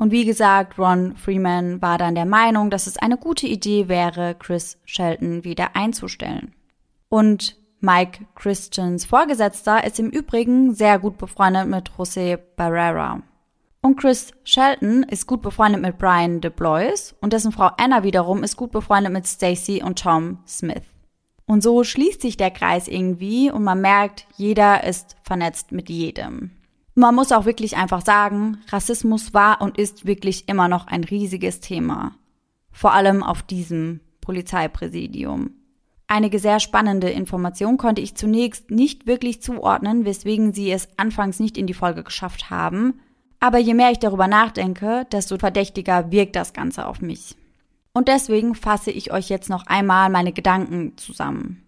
Und 0.03 0.11
wie 0.11 0.25
gesagt, 0.25 0.81
Ron 0.81 1.15
Freeman 1.15 1.81
war 1.81 1.97
dann 1.97 2.17
der 2.17 2.27
Meinung, 2.27 2.71
dass 2.71 2.89
es 2.89 2.97
eine 2.97 3.17
gute 3.17 3.47
Idee 3.47 3.87
wäre, 3.87 4.35
Chris 4.37 4.77
Shelton 4.85 5.45
wieder 5.45 5.77
einzustellen. 5.77 6.57
Und 7.09 7.57
Mike 7.79 8.27
Christians 8.35 9.05
Vorgesetzter 9.05 9.85
ist 9.85 10.01
im 10.01 10.11
Übrigen 10.11 10.75
sehr 10.75 10.99
gut 10.99 11.19
befreundet 11.19 11.69
mit 11.69 11.93
José 11.97 12.37
Barrera. 12.57 13.23
Und 13.81 13.95
Chris 13.95 14.33
Shelton 14.43 15.05
ist 15.05 15.29
gut 15.29 15.41
befreundet 15.41 15.81
mit 15.81 15.99
Brian 15.99 16.41
DeBlois 16.41 17.15
und 17.21 17.33
dessen 17.33 17.53
Frau 17.53 17.71
Anna 17.77 18.03
wiederum 18.03 18.43
ist 18.43 18.57
gut 18.57 18.73
befreundet 18.73 19.13
mit 19.13 19.29
Stacy 19.29 19.85
und 19.85 20.01
Tom 20.01 20.39
Smith. 20.49 20.83
Und 21.47 21.63
so 21.63 21.85
schließt 21.85 22.23
sich 22.23 22.37
der 22.37 22.51
Kreis 22.51 22.89
irgendwie 22.89 23.53
und 23.53 23.63
man 23.63 23.81
merkt, 23.81 24.27
jeder 24.37 24.83
ist 24.83 25.15
vernetzt 25.23 25.71
mit 25.71 25.89
jedem. 25.89 26.51
Man 26.95 27.15
muss 27.15 27.33
auch 27.33 27.47
wirklich 27.47 27.77
einfach 27.77 28.05
sagen, 28.05 28.59
Rassismus 28.69 29.33
war 29.33 29.63
und 29.63 29.79
ist 29.79 30.07
wirklich 30.07 30.49
immer 30.49 30.69
noch 30.69 30.87
ein 30.87 31.05
riesiges 31.05 31.61
Thema. 31.61 32.15
Vor 32.71 32.93
allem 32.93 33.23
auf 33.23 33.43
diesem 33.43 34.01
Polizeipräsidium. 34.21 35.51
Einige 36.07 36.39
sehr 36.39 36.61
spannende 36.61 37.09
Informationen 37.09 37.79
konnte 37.79 38.03
ich 38.03 38.15
zunächst 38.15 38.71
nicht 38.71 39.07
wirklich 39.07 39.41
zuordnen, 39.41 40.05
weswegen 40.05 40.53
sie 40.53 40.71
es 40.71 40.89
anfangs 40.99 41.41
nicht 41.41 41.57
in 41.57 41.67
die 41.67 41.73
Folge 41.73 42.05
geschafft 42.05 42.51
haben. 42.51 43.01
Aber 43.41 43.59
je 43.59 43.73
mehr 43.73 43.91
ich 43.91 43.99
darüber 43.99 44.29
nachdenke, 44.29 45.07
desto 45.11 45.39
verdächtiger 45.39 46.13
wirkt 46.13 46.37
das 46.37 46.53
Ganze 46.53 46.87
auf 46.87 47.01
mich. 47.01 47.35
Und 47.95 48.09
deswegen 48.09 48.55
fasse 48.55 48.91
ich 48.91 49.13
euch 49.13 49.31
jetzt 49.31 49.49
noch 49.49 49.67
einmal 49.67 50.11
meine 50.11 50.33
Gedanken 50.33 50.97
zusammen. 50.99 51.62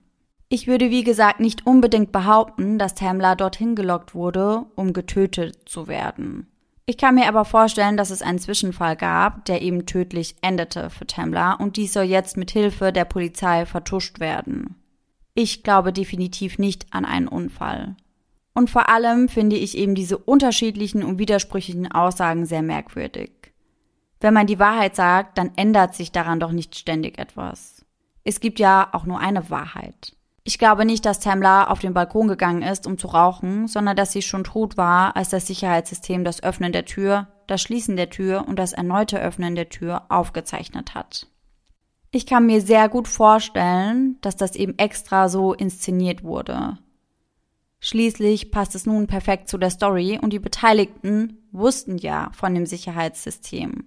Ich 0.54 0.68
würde 0.68 0.88
wie 0.88 1.02
gesagt 1.02 1.40
nicht 1.40 1.66
unbedingt 1.66 2.12
behaupten, 2.12 2.78
dass 2.78 2.94
Tamla 2.94 3.34
dorthin 3.34 3.74
gelockt 3.74 4.14
wurde, 4.14 4.64
um 4.76 4.92
getötet 4.92 5.68
zu 5.68 5.88
werden. 5.88 6.46
Ich 6.86 6.96
kann 6.96 7.16
mir 7.16 7.26
aber 7.26 7.44
vorstellen, 7.44 7.96
dass 7.96 8.10
es 8.10 8.22
einen 8.22 8.38
Zwischenfall 8.38 8.94
gab, 8.94 9.44
der 9.46 9.62
eben 9.62 9.84
tödlich 9.84 10.36
endete 10.42 10.90
für 10.90 11.08
Tamla 11.08 11.54
und 11.54 11.76
dies 11.76 11.92
soll 11.92 12.04
jetzt 12.04 12.36
mit 12.36 12.52
Hilfe 12.52 12.92
der 12.92 13.04
Polizei 13.04 13.66
vertuscht 13.66 14.20
werden. 14.20 14.76
Ich 15.34 15.64
glaube 15.64 15.92
definitiv 15.92 16.60
nicht 16.60 16.86
an 16.92 17.04
einen 17.04 17.26
Unfall. 17.26 17.96
Und 18.54 18.70
vor 18.70 18.88
allem 18.88 19.28
finde 19.28 19.56
ich 19.56 19.76
eben 19.76 19.96
diese 19.96 20.18
unterschiedlichen 20.18 21.02
und 21.02 21.18
widersprüchlichen 21.18 21.90
Aussagen 21.90 22.46
sehr 22.46 22.62
merkwürdig. 22.62 23.32
Wenn 24.20 24.34
man 24.34 24.46
die 24.46 24.60
Wahrheit 24.60 24.94
sagt, 24.94 25.36
dann 25.36 25.50
ändert 25.56 25.96
sich 25.96 26.12
daran 26.12 26.38
doch 26.38 26.52
nicht 26.52 26.76
ständig 26.76 27.18
etwas. 27.18 27.84
Es 28.22 28.38
gibt 28.38 28.60
ja 28.60 28.90
auch 28.92 29.04
nur 29.04 29.18
eine 29.18 29.50
Wahrheit. 29.50 30.14
Ich 30.46 30.58
glaube 30.58 30.84
nicht, 30.84 31.06
dass 31.06 31.20
Tamla 31.20 31.68
auf 31.68 31.78
den 31.78 31.94
Balkon 31.94 32.28
gegangen 32.28 32.60
ist, 32.60 32.86
um 32.86 32.98
zu 32.98 33.06
rauchen, 33.06 33.66
sondern 33.66 33.96
dass 33.96 34.12
sie 34.12 34.20
schon 34.20 34.44
tot 34.44 34.76
war, 34.76 35.16
als 35.16 35.30
das 35.30 35.46
Sicherheitssystem 35.46 36.22
das 36.22 36.42
Öffnen 36.42 36.70
der 36.70 36.84
Tür, 36.84 37.28
das 37.46 37.62
Schließen 37.62 37.96
der 37.96 38.10
Tür 38.10 38.44
und 38.46 38.58
das 38.58 38.74
erneute 38.74 39.18
Öffnen 39.18 39.54
der 39.54 39.70
Tür 39.70 40.02
aufgezeichnet 40.10 40.94
hat. 40.94 41.28
Ich 42.10 42.26
kann 42.26 42.44
mir 42.44 42.60
sehr 42.60 42.90
gut 42.90 43.08
vorstellen, 43.08 44.18
dass 44.20 44.36
das 44.36 44.54
eben 44.54 44.78
extra 44.78 45.30
so 45.30 45.54
inszeniert 45.54 46.22
wurde. 46.22 46.78
Schließlich 47.80 48.50
passt 48.50 48.74
es 48.74 48.84
nun 48.84 49.06
perfekt 49.06 49.48
zu 49.48 49.56
der 49.56 49.70
Story 49.70 50.18
und 50.22 50.32
die 50.32 50.38
Beteiligten 50.38 51.38
wussten 51.52 51.96
ja 51.96 52.30
von 52.34 52.54
dem 52.54 52.66
Sicherheitssystem. 52.66 53.86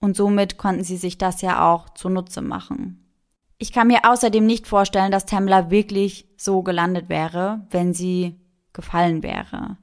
Und 0.00 0.16
somit 0.16 0.56
konnten 0.56 0.82
sie 0.82 0.96
sich 0.96 1.18
das 1.18 1.42
ja 1.42 1.70
auch 1.70 1.90
zunutze 1.90 2.40
machen. 2.40 3.09
Ich 3.62 3.72
kann 3.72 3.88
mir 3.88 4.10
außerdem 4.10 4.46
nicht 4.46 4.66
vorstellen, 4.66 5.12
dass 5.12 5.26
Tamla 5.26 5.70
wirklich 5.70 6.26
so 6.38 6.62
gelandet 6.62 7.10
wäre, 7.10 7.66
wenn 7.68 7.92
sie 7.92 8.40
gefallen 8.72 9.22
wäre. 9.22 9.76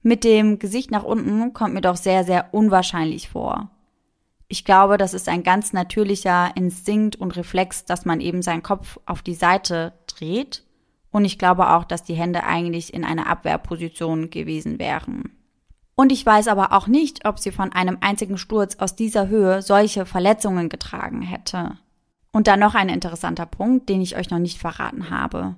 Mit 0.00 0.22
dem 0.22 0.60
Gesicht 0.60 0.92
nach 0.92 1.02
unten 1.02 1.52
kommt 1.52 1.74
mir 1.74 1.80
doch 1.80 1.96
sehr, 1.96 2.22
sehr 2.22 2.54
unwahrscheinlich 2.54 3.28
vor. 3.28 3.68
Ich 4.46 4.64
glaube, 4.64 4.96
das 4.96 5.12
ist 5.12 5.28
ein 5.28 5.42
ganz 5.42 5.72
natürlicher 5.72 6.52
Instinkt 6.54 7.16
und 7.16 7.36
Reflex, 7.36 7.84
dass 7.84 8.04
man 8.04 8.20
eben 8.20 8.42
seinen 8.42 8.62
Kopf 8.62 9.00
auf 9.06 9.22
die 9.22 9.34
Seite 9.34 9.94
dreht. 10.06 10.62
Und 11.10 11.24
ich 11.24 11.36
glaube 11.36 11.70
auch, 11.70 11.82
dass 11.82 12.04
die 12.04 12.14
Hände 12.14 12.44
eigentlich 12.44 12.94
in 12.94 13.04
einer 13.04 13.26
Abwehrposition 13.26 14.30
gewesen 14.30 14.78
wären. 14.78 15.32
Und 15.96 16.12
ich 16.12 16.24
weiß 16.24 16.46
aber 16.46 16.72
auch 16.72 16.86
nicht, 16.86 17.26
ob 17.26 17.40
sie 17.40 17.50
von 17.50 17.72
einem 17.72 17.98
einzigen 18.02 18.38
Sturz 18.38 18.76
aus 18.76 18.94
dieser 18.94 19.26
Höhe 19.26 19.62
solche 19.62 20.06
Verletzungen 20.06 20.68
getragen 20.68 21.22
hätte. 21.22 21.76
Und 22.36 22.48
dann 22.48 22.60
noch 22.60 22.74
ein 22.74 22.90
interessanter 22.90 23.46
Punkt, 23.46 23.88
den 23.88 24.02
ich 24.02 24.14
euch 24.14 24.28
noch 24.28 24.38
nicht 24.38 24.58
verraten 24.58 25.08
habe. 25.08 25.56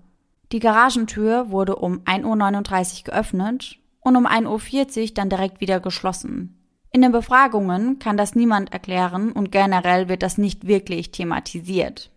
Die 0.52 0.60
Garagentür 0.60 1.50
wurde 1.50 1.74
um 1.74 2.02
1.39 2.04 2.98
Uhr 2.98 3.04
geöffnet 3.06 3.80
und 3.98 4.14
um 4.14 4.28
1.40 4.28 5.00
Uhr 5.00 5.08
dann 5.12 5.28
direkt 5.28 5.60
wieder 5.60 5.80
geschlossen. 5.80 6.56
In 6.92 7.02
den 7.02 7.10
Befragungen 7.10 7.98
kann 7.98 8.16
das 8.16 8.36
niemand 8.36 8.72
erklären 8.72 9.32
und 9.32 9.50
generell 9.50 10.08
wird 10.08 10.22
das 10.22 10.38
nicht 10.38 10.68
wirklich 10.68 11.10
thematisiert. 11.10 12.12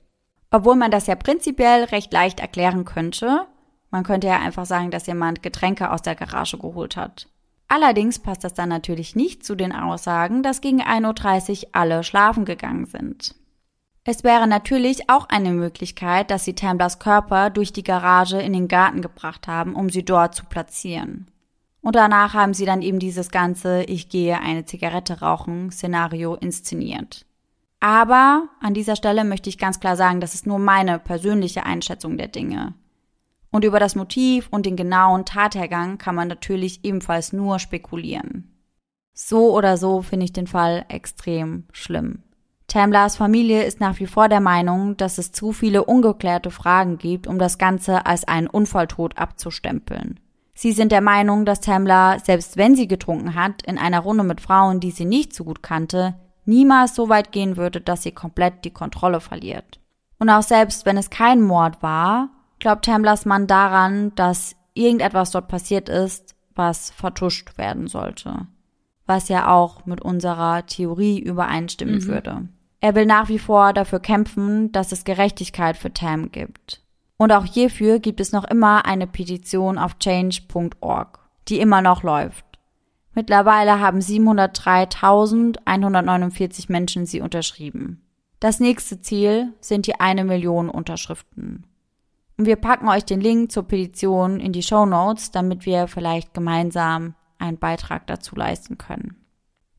Obwohl 0.51 0.75
man 0.75 0.91
das 0.91 1.07
ja 1.07 1.15
prinzipiell 1.15 1.85
recht 1.85 2.13
leicht 2.13 2.39
erklären 2.39 2.85
könnte. 2.85 3.47
Man 3.89 4.03
könnte 4.03 4.27
ja 4.27 4.39
einfach 4.41 4.67
sagen, 4.67 4.91
dass 4.91 5.07
jemand 5.07 5.41
Getränke 5.41 5.89
aus 5.89 6.03
der 6.03 6.13
Garage 6.13 6.59
geholt 6.59 6.97
hat. 6.97 7.29
Allerdings 7.67 8.19
passt 8.19 8.43
das 8.43 8.53
dann 8.53 8.69
natürlich 8.69 9.15
nicht 9.15 9.43
zu 9.43 9.55
den 9.55 9.71
Aussagen, 9.71 10.43
dass 10.43 10.61
gegen 10.61 10.83
1.30 10.83 11.63
Uhr 11.63 11.69
alle 11.71 12.03
schlafen 12.03 12.45
gegangen 12.45 12.85
sind. 12.85 13.40
Es 14.03 14.23
wäre 14.23 14.47
natürlich 14.47 15.09
auch 15.09 15.29
eine 15.29 15.51
Möglichkeit, 15.51 16.31
dass 16.31 16.43
sie 16.43 16.55
Tamblers 16.55 16.97
Körper 16.97 17.51
durch 17.51 17.71
die 17.71 17.83
Garage 17.83 18.41
in 18.41 18.53
den 18.53 18.67
Garten 18.67 19.01
gebracht 19.01 19.47
haben, 19.47 19.75
um 19.75 19.89
sie 19.89 20.03
dort 20.03 20.33
zu 20.33 20.45
platzieren. 20.45 21.27
Und 21.81 21.95
danach 21.95 22.33
haben 22.33 22.53
sie 22.53 22.65
dann 22.65 22.81
eben 22.81 22.99
dieses 22.99 23.29
ganze 23.29 23.83
Ich 23.83 24.09
gehe 24.09 24.39
eine 24.39 24.65
Zigarette 24.65 25.19
rauchen 25.19 25.71
Szenario 25.71 26.35
inszeniert. 26.35 27.25
Aber 27.79 28.47
an 28.59 28.73
dieser 28.73 28.95
Stelle 28.95 29.23
möchte 29.23 29.49
ich 29.49 29.57
ganz 29.57 29.79
klar 29.79 29.95
sagen, 29.95 30.19
das 30.19 30.35
ist 30.35 30.45
nur 30.45 30.59
meine 30.59 30.99
persönliche 30.99 31.65
Einschätzung 31.65 32.17
der 32.17 32.27
Dinge. 32.27 32.75
Und 33.51 33.65
über 33.65 33.79
das 33.79 33.95
Motiv 33.95 34.47
und 34.49 34.65
den 34.65 34.75
genauen 34.75 35.25
Tathergang 35.25 35.97
kann 35.97 36.15
man 36.15 36.27
natürlich 36.27 36.85
ebenfalls 36.85 37.33
nur 37.33 37.59
spekulieren. 37.59 38.51
So 39.13 39.55
oder 39.55 39.77
so 39.77 40.01
finde 40.01 40.25
ich 40.25 40.33
den 40.33 40.47
Fall 40.47 40.85
extrem 40.87 41.65
schlimm. 41.71 42.23
Tamblers 42.71 43.17
Familie 43.17 43.65
ist 43.65 43.81
nach 43.81 43.99
wie 43.99 44.07
vor 44.07 44.29
der 44.29 44.39
Meinung, 44.39 44.95
dass 44.95 45.17
es 45.17 45.33
zu 45.33 45.51
viele 45.51 45.83
ungeklärte 45.83 46.51
Fragen 46.51 46.97
gibt, 46.97 47.27
um 47.27 47.37
das 47.37 47.57
Ganze 47.57 48.05
als 48.05 48.25
einen 48.25 48.47
Unfalltod 48.47 49.17
abzustempeln. 49.17 50.21
Sie 50.53 50.71
sind 50.71 50.93
der 50.93 51.01
Meinung, 51.01 51.43
dass 51.43 51.59
Tamla, 51.59 52.19
selbst 52.19 52.55
wenn 52.55 52.77
sie 52.77 52.87
getrunken 52.87 53.35
hat, 53.35 53.61
in 53.63 53.77
einer 53.77 53.99
Runde 53.99 54.23
mit 54.23 54.39
Frauen, 54.39 54.79
die 54.79 54.91
sie 54.91 55.03
nicht 55.03 55.33
so 55.33 55.43
gut 55.43 55.61
kannte, 55.61 56.15
niemals 56.45 56.95
so 56.95 57.09
weit 57.09 57.33
gehen 57.33 57.57
würde, 57.57 57.81
dass 57.81 58.03
sie 58.03 58.13
komplett 58.13 58.63
die 58.63 58.71
Kontrolle 58.71 59.19
verliert. 59.19 59.81
Und 60.17 60.29
auch 60.29 60.43
selbst 60.43 60.85
wenn 60.85 60.95
es 60.95 61.09
kein 61.09 61.41
Mord 61.41 61.83
war, 61.83 62.29
glaubt 62.59 62.85
Tamlas 62.85 63.25
Mann 63.25 63.47
daran, 63.47 64.15
dass 64.15 64.55
irgendetwas 64.75 65.31
dort 65.31 65.49
passiert 65.49 65.89
ist, 65.89 66.35
was 66.55 66.89
vertuscht 66.91 67.57
werden 67.57 67.87
sollte. 67.87 68.47
Was 69.07 69.27
ja 69.27 69.51
auch 69.51 69.85
mit 69.85 69.99
unserer 69.99 70.65
Theorie 70.65 71.19
übereinstimmen 71.19 71.95
mhm. 71.95 72.07
würde. 72.07 72.47
Er 72.81 72.95
will 72.95 73.05
nach 73.05 73.29
wie 73.29 73.39
vor 73.39 73.71
dafür 73.73 73.99
kämpfen, 73.99 74.71
dass 74.71 74.91
es 74.91 75.03
Gerechtigkeit 75.03 75.77
für 75.77 75.93
Tam 75.93 76.31
gibt. 76.31 76.81
Und 77.17 77.31
auch 77.31 77.45
hierfür 77.45 77.99
gibt 77.99 78.19
es 78.19 78.31
noch 78.31 78.45
immer 78.45 78.85
eine 78.85 79.05
Petition 79.05 79.77
auf 79.77 79.99
change.org, 79.99 81.19
die 81.47 81.59
immer 81.59 81.83
noch 81.83 82.01
läuft. 82.01 82.43
Mittlerweile 83.13 83.79
haben 83.79 83.99
703.149 83.99 86.71
Menschen 86.71 87.05
sie 87.05 87.21
unterschrieben. 87.21 88.01
Das 88.39 88.59
nächste 88.59 88.99
Ziel 89.01 89.53
sind 89.59 89.85
die 89.85 89.99
eine 89.99 90.23
Million 90.23 90.67
Unterschriften. 90.69 91.67
Und 92.37 92.45
wir 92.47 92.55
packen 92.55 92.87
euch 92.87 93.05
den 93.05 93.21
Link 93.21 93.51
zur 93.51 93.67
Petition 93.67 94.39
in 94.39 94.53
die 94.53 94.63
Show 94.63 94.87
Notes, 94.87 95.29
damit 95.29 95.67
wir 95.67 95.87
vielleicht 95.87 96.33
gemeinsam 96.33 97.13
einen 97.37 97.59
Beitrag 97.59 98.07
dazu 98.07 98.35
leisten 98.35 98.79
können. 98.79 99.17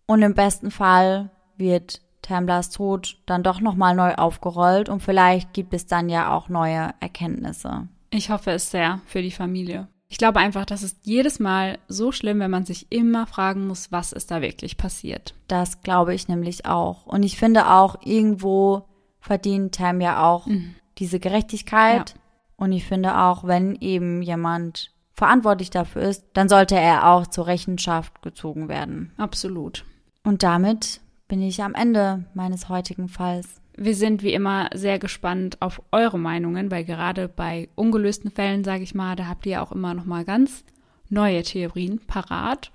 Und 0.06 0.22
im 0.22 0.34
besten 0.34 0.70
Fall 0.70 1.32
wird 1.56 2.00
Tamblers 2.22 2.70
Tod 2.70 3.18
dann 3.26 3.42
doch 3.42 3.60
nochmal 3.60 3.94
neu 3.94 4.14
aufgerollt 4.14 4.88
und 4.88 5.00
vielleicht 5.00 5.52
gibt 5.52 5.74
es 5.74 5.86
dann 5.86 6.08
ja 6.08 6.34
auch 6.34 6.48
neue 6.48 6.94
Erkenntnisse. 7.00 7.88
Ich 8.10 8.30
hoffe 8.30 8.52
es 8.52 8.70
sehr 8.70 9.00
für 9.06 9.22
die 9.22 9.30
Familie. 9.30 9.88
Ich 10.08 10.18
glaube 10.18 10.40
einfach, 10.40 10.66
das 10.66 10.82
ist 10.82 11.06
jedes 11.06 11.40
Mal 11.40 11.78
so 11.88 12.12
schlimm, 12.12 12.40
wenn 12.40 12.50
man 12.50 12.66
sich 12.66 12.92
immer 12.92 13.26
fragen 13.26 13.66
muss, 13.66 13.90
was 13.90 14.12
ist 14.12 14.30
da 14.30 14.42
wirklich 14.42 14.76
passiert. 14.76 15.34
Das 15.48 15.80
glaube 15.80 16.14
ich 16.14 16.28
nämlich 16.28 16.66
auch. 16.66 17.06
Und 17.06 17.22
ich 17.22 17.38
finde 17.38 17.70
auch, 17.70 17.96
irgendwo 18.04 18.84
verdient 19.20 19.74
Tam 19.74 20.02
ja 20.02 20.22
auch 20.22 20.46
mhm. 20.46 20.74
diese 20.98 21.18
Gerechtigkeit. 21.18 22.10
Ja. 22.10 22.16
Und 22.56 22.72
ich 22.72 22.84
finde 22.84 23.18
auch, 23.18 23.44
wenn 23.44 23.74
eben 23.76 24.20
jemand 24.20 24.90
verantwortlich 25.14 25.70
dafür 25.70 26.02
ist, 26.02 26.26
dann 26.34 26.50
sollte 26.50 26.76
er 26.76 27.08
auch 27.08 27.26
zur 27.26 27.46
Rechenschaft 27.46 28.20
gezogen 28.20 28.68
werden. 28.68 29.12
Absolut. 29.16 29.86
Und 30.24 30.42
damit 30.42 31.00
bin 31.32 31.40
ich 31.40 31.62
am 31.62 31.72
Ende 31.72 32.26
meines 32.34 32.68
heutigen 32.68 33.08
Falls. 33.08 33.62
Wir 33.74 33.94
sind 33.94 34.22
wie 34.22 34.34
immer 34.34 34.68
sehr 34.74 34.98
gespannt 34.98 35.56
auf 35.62 35.80
eure 35.90 36.18
Meinungen, 36.18 36.70
weil 36.70 36.84
gerade 36.84 37.26
bei 37.26 37.70
ungelösten 37.74 38.30
Fällen, 38.30 38.64
sage 38.64 38.82
ich 38.82 38.94
mal, 38.94 39.16
da 39.16 39.28
habt 39.28 39.46
ihr 39.46 39.62
auch 39.62 39.72
immer 39.72 39.94
noch 39.94 40.04
mal 40.04 40.26
ganz 40.26 40.62
neue 41.08 41.42
Theorien 41.42 42.00
parat. 42.06 42.70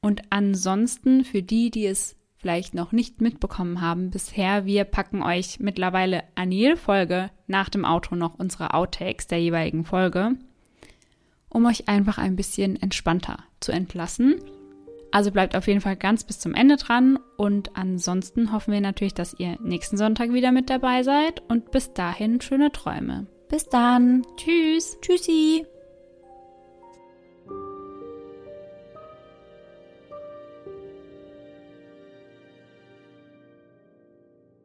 Und 0.00 0.22
ansonsten 0.30 1.22
für 1.22 1.42
die, 1.42 1.70
die 1.70 1.84
es 1.84 2.16
vielleicht 2.38 2.72
noch 2.72 2.92
nicht 2.92 3.20
mitbekommen 3.20 3.82
haben 3.82 4.08
bisher, 4.08 4.64
wir 4.64 4.84
packen 4.84 5.22
euch 5.22 5.60
mittlerweile 5.60 6.22
an 6.34 6.50
jede 6.50 6.78
Folge 6.78 7.28
nach 7.46 7.68
dem 7.68 7.84
Auto 7.84 8.14
noch 8.14 8.38
unsere 8.38 8.72
Outtakes 8.72 9.26
der 9.26 9.42
jeweiligen 9.42 9.84
Folge, 9.84 10.30
um 11.50 11.66
euch 11.66 11.90
einfach 11.90 12.16
ein 12.16 12.36
bisschen 12.36 12.80
entspannter 12.80 13.44
zu 13.60 13.70
entlassen. 13.70 14.36
Also 15.10 15.30
bleibt 15.30 15.56
auf 15.56 15.66
jeden 15.66 15.80
Fall 15.80 15.96
ganz 15.96 16.24
bis 16.24 16.38
zum 16.38 16.54
Ende 16.54 16.76
dran 16.76 17.18
und 17.36 17.76
ansonsten 17.76 18.52
hoffen 18.52 18.72
wir 18.72 18.80
natürlich, 18.80 19.14
dass 19.14 19.34
ihr 19.34 19.56
nächsten 19.60 19.96
Sonntag 19.96 20.32
wieder 20.32 20.52
mit 20.52 20.68
dabei 20.68 21.02
seid 21.02 21.42
und 21.48 21.70
bis 21.70 21.94
dahin 21.94 22.40
schöne 22.40 22.70
Träume. 22.72 23.26
Bis 23.48 23.66
dann. 23.66 24.22
Tschüss. 24.36 24.98
Tschüssi. 25.00 25.64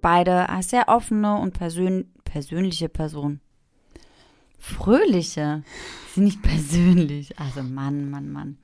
Beide 0.01 0.49
als 0.49 0.69
sehr 0.69 0.89
offene 0.89 1.37
und 1.37 1.53
persön 1.53 2.11
persönliche 2.25 2.89
Personen. 2.89 3.39
Fröhliche. 4.59 5.63
Sind 6.13 6.25
nicht 6.25 6.41
persönlich. 6.41 7.39
Also 7.39 7.63
Mann, 7.63 8.09
Mann, 8.09 8.29
Mann. 8.29 8.57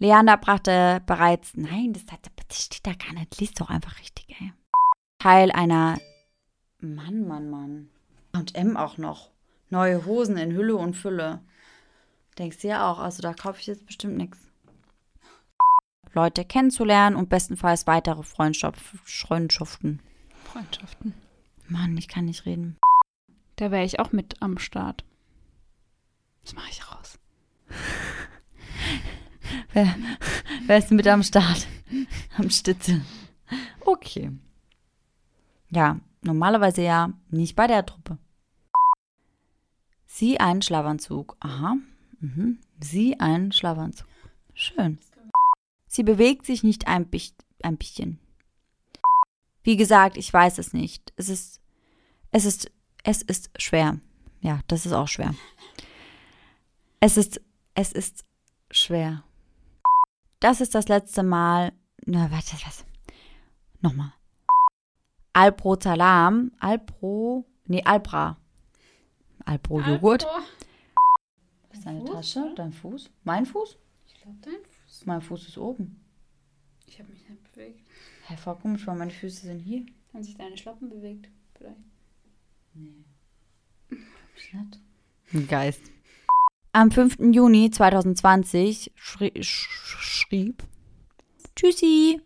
Leander 0.00 0.36
brachte 0.36 1.00
bereits, 1.06 1.52
nein, 1.54 1.92
das, 1.92 2.04
das 2.48 2.62
steht 2.64 2.86
da 2.86 2.94
gar 2.94 3.12
nicht, 3.12 3.38
liest 3.38 3.60
doch 3.60 3.70
einfach 3.70 4.00
richtig, 4.00 4.26
ey. 4.40 4.52
Teil 5.18 5.52
einer, 5.52 5.98
Mann, 6.80 7.28
Mann, 7.28 7.50
Mann. 7.50 7.90
Und 8.32 8.54
M 8.54 8.76
auch 8.76 8.96
noch. 8.96 9.30
Neue 9.68 10.06
Hosen 10.06 10.36
in 10.36 10.52
Hülle 10.52 10.76
und 10.76 10.94
Fülle. 10.94 11.42
Denkst 12.38 12.60
du 12.62 12.68
ja 12.68 12.90
auch, 12.90 12.98
also 12.98 13.22
da 13.22 13.34
kaufe 13.34 13.60
ich 13.60 13.66
jetzt 13.66 13.86
bestimmt 13.86 14.16
nichts. 14.16 14.38
Leute 16.12 16.44
kennenzulernen 16.44 17.16
und 17.16 17.28
bestenfalls 17.28 17.86
weitere 17.86 18.22
Freundschaften. 18.22 20.00
Freundschaften. 20.44 21.14
Mann, 21.68 21.96
ich 21.96 22.08
kann 22.08 22.24
nicht 22.24 22.46
reden. 22.46 22.78
Da 23.56 23.70
wäre 23.70 23.84
ich 23.84 24.00
auch 24.00 24.10
mit 24.12 24.40
am 24.42 24.58
Start. 24.58 25.04
Das 26.42 26.54
mache 26.54 26.70
ich 26.70 26.90
raus. 26.90 27.18
Wer, 29.72 29.94
wer 30.66 30.78
ist 30.78 30.90
mit 30.90 31.06
am 31.06 31.22
Start? 31.22 31.66
Am 32.36 32.50
Stütze. 32.50 33.00
Okay. 33.80 34.30
Ja, 35.70 35.98
normalerweise 36.22 36.82
ja 36.82 37.12
nicht 37.30 37.56
bei 37.56 37.66
der 37.66 37.86
Truppe. 37.86 38.18
Sie 40.06 40.40
einen 40.40 40.62
Schlafanzug. 40.62 41.36
Aha. 41.40 41.76
Mhm. 42.20 42.58
Sie 42.80 43.18
einen 43.20 43.52
Schlafanzug. 43.52 44.08
Schön. 44.54 44.98
Sie 45.86 46.02
bewegt 46.02 46.46
sich 46.46 46.62
nicht 46.62 46.86
ein, 46.86 47.08
ein 47.62 47.76
bisschen. 47.76 48.18
Wie 49.62 49.76
gesagt, 49.76 50.16
ich 50.16 50.32
weiß 50.32 50.58
es 50.58 50.72
nicht. 50.72 51.12
Es 51.16 51.28
ist, 51.28 51.60
es 52.30 52.44
ist, 52.44 52.70
es 53.04 53.22
ist 53.22 53.50
schwer. 53.56 53.98
Ja, 54.40 54.60
das 54.68 54.86
ist 54.86 54.92
auch 54.92 55.08
schwer. 55.08 55.34
Es 57.00 57.16
ist, 57.16 57.40
es 57.74 57.92
ist 57.92 58.24
schwer. 58.70 59.24
Das 60.40 60.62
ist 60.62 60.74
das 60.74 60.88
letzte 60.88 61.22
Mal. 61.22 61.72
Na, 62.06 62.30
warte, 62.30 62.56
was? 62.66 62.84
Nochmal. 63.82 64.12
Alpro 65.34 65.78
Salam. 65.80 66.52
Alpro. 66.58 67.44
Nee, 67.66 67.82
Alpra. 67.84 68.38
Alpro 69.44 69.80
Joghurt. 69.80 70.24
Alpro. 70.24 70.42
ist 71.72 71.86
deine 71.86 72.00
Fuß, 72.00 72.10
Tasche? 72.10 72.40
Oder? 72.40 72.54
Dein 72.54 72.72
Fuß? 72.72 73.10
Mein 73.24 73.44
Fuß? 73.44 73.76
Ich 74.06 74.14
glaube, 74.14 74.38
dein 74.40 74.64
Fuß. 74.64 75.06
Mein 75.06 75.20
Fuß 75.20 75.48
ist 75.48 75.58
oben. 75.58 76.02
Ich 76.86 76.98
habe 76.98 77.12
mich 77.12 77.28
nicht 77.28 77.52
bewegt. 77.52 77.86
Hä, 78.26 78.36
voll 78.38 78.56
komisch, 78.56 78.86
weil 78.86 78.96
meine 78.96 79.10
Füße 79.10 79.46
sind 79.46 79.60
hier. 79.60 79.84
Haben 80.12 80.24
sich 80.24 80.36
deine 80.36 80.56
Schloppen 80.56 80.88
bewegt? 80.88 81.28
Vielleicht. 81.54 81.76
Nee. 82.74 83.04
Ich 84.36 84.54
nicht. 84.54 84.80
Ein 85.34 85.46
Geist. 85.46 85.82
Am 86.72 86.92
5. 86.92 87.16
Juni 87.32 87.70
2020 87.72 88.92
schrie, 88.94 89.32
sch 89.42 89.68
schrieb 89.98 90.62
Tschüssi. 91.56 92.20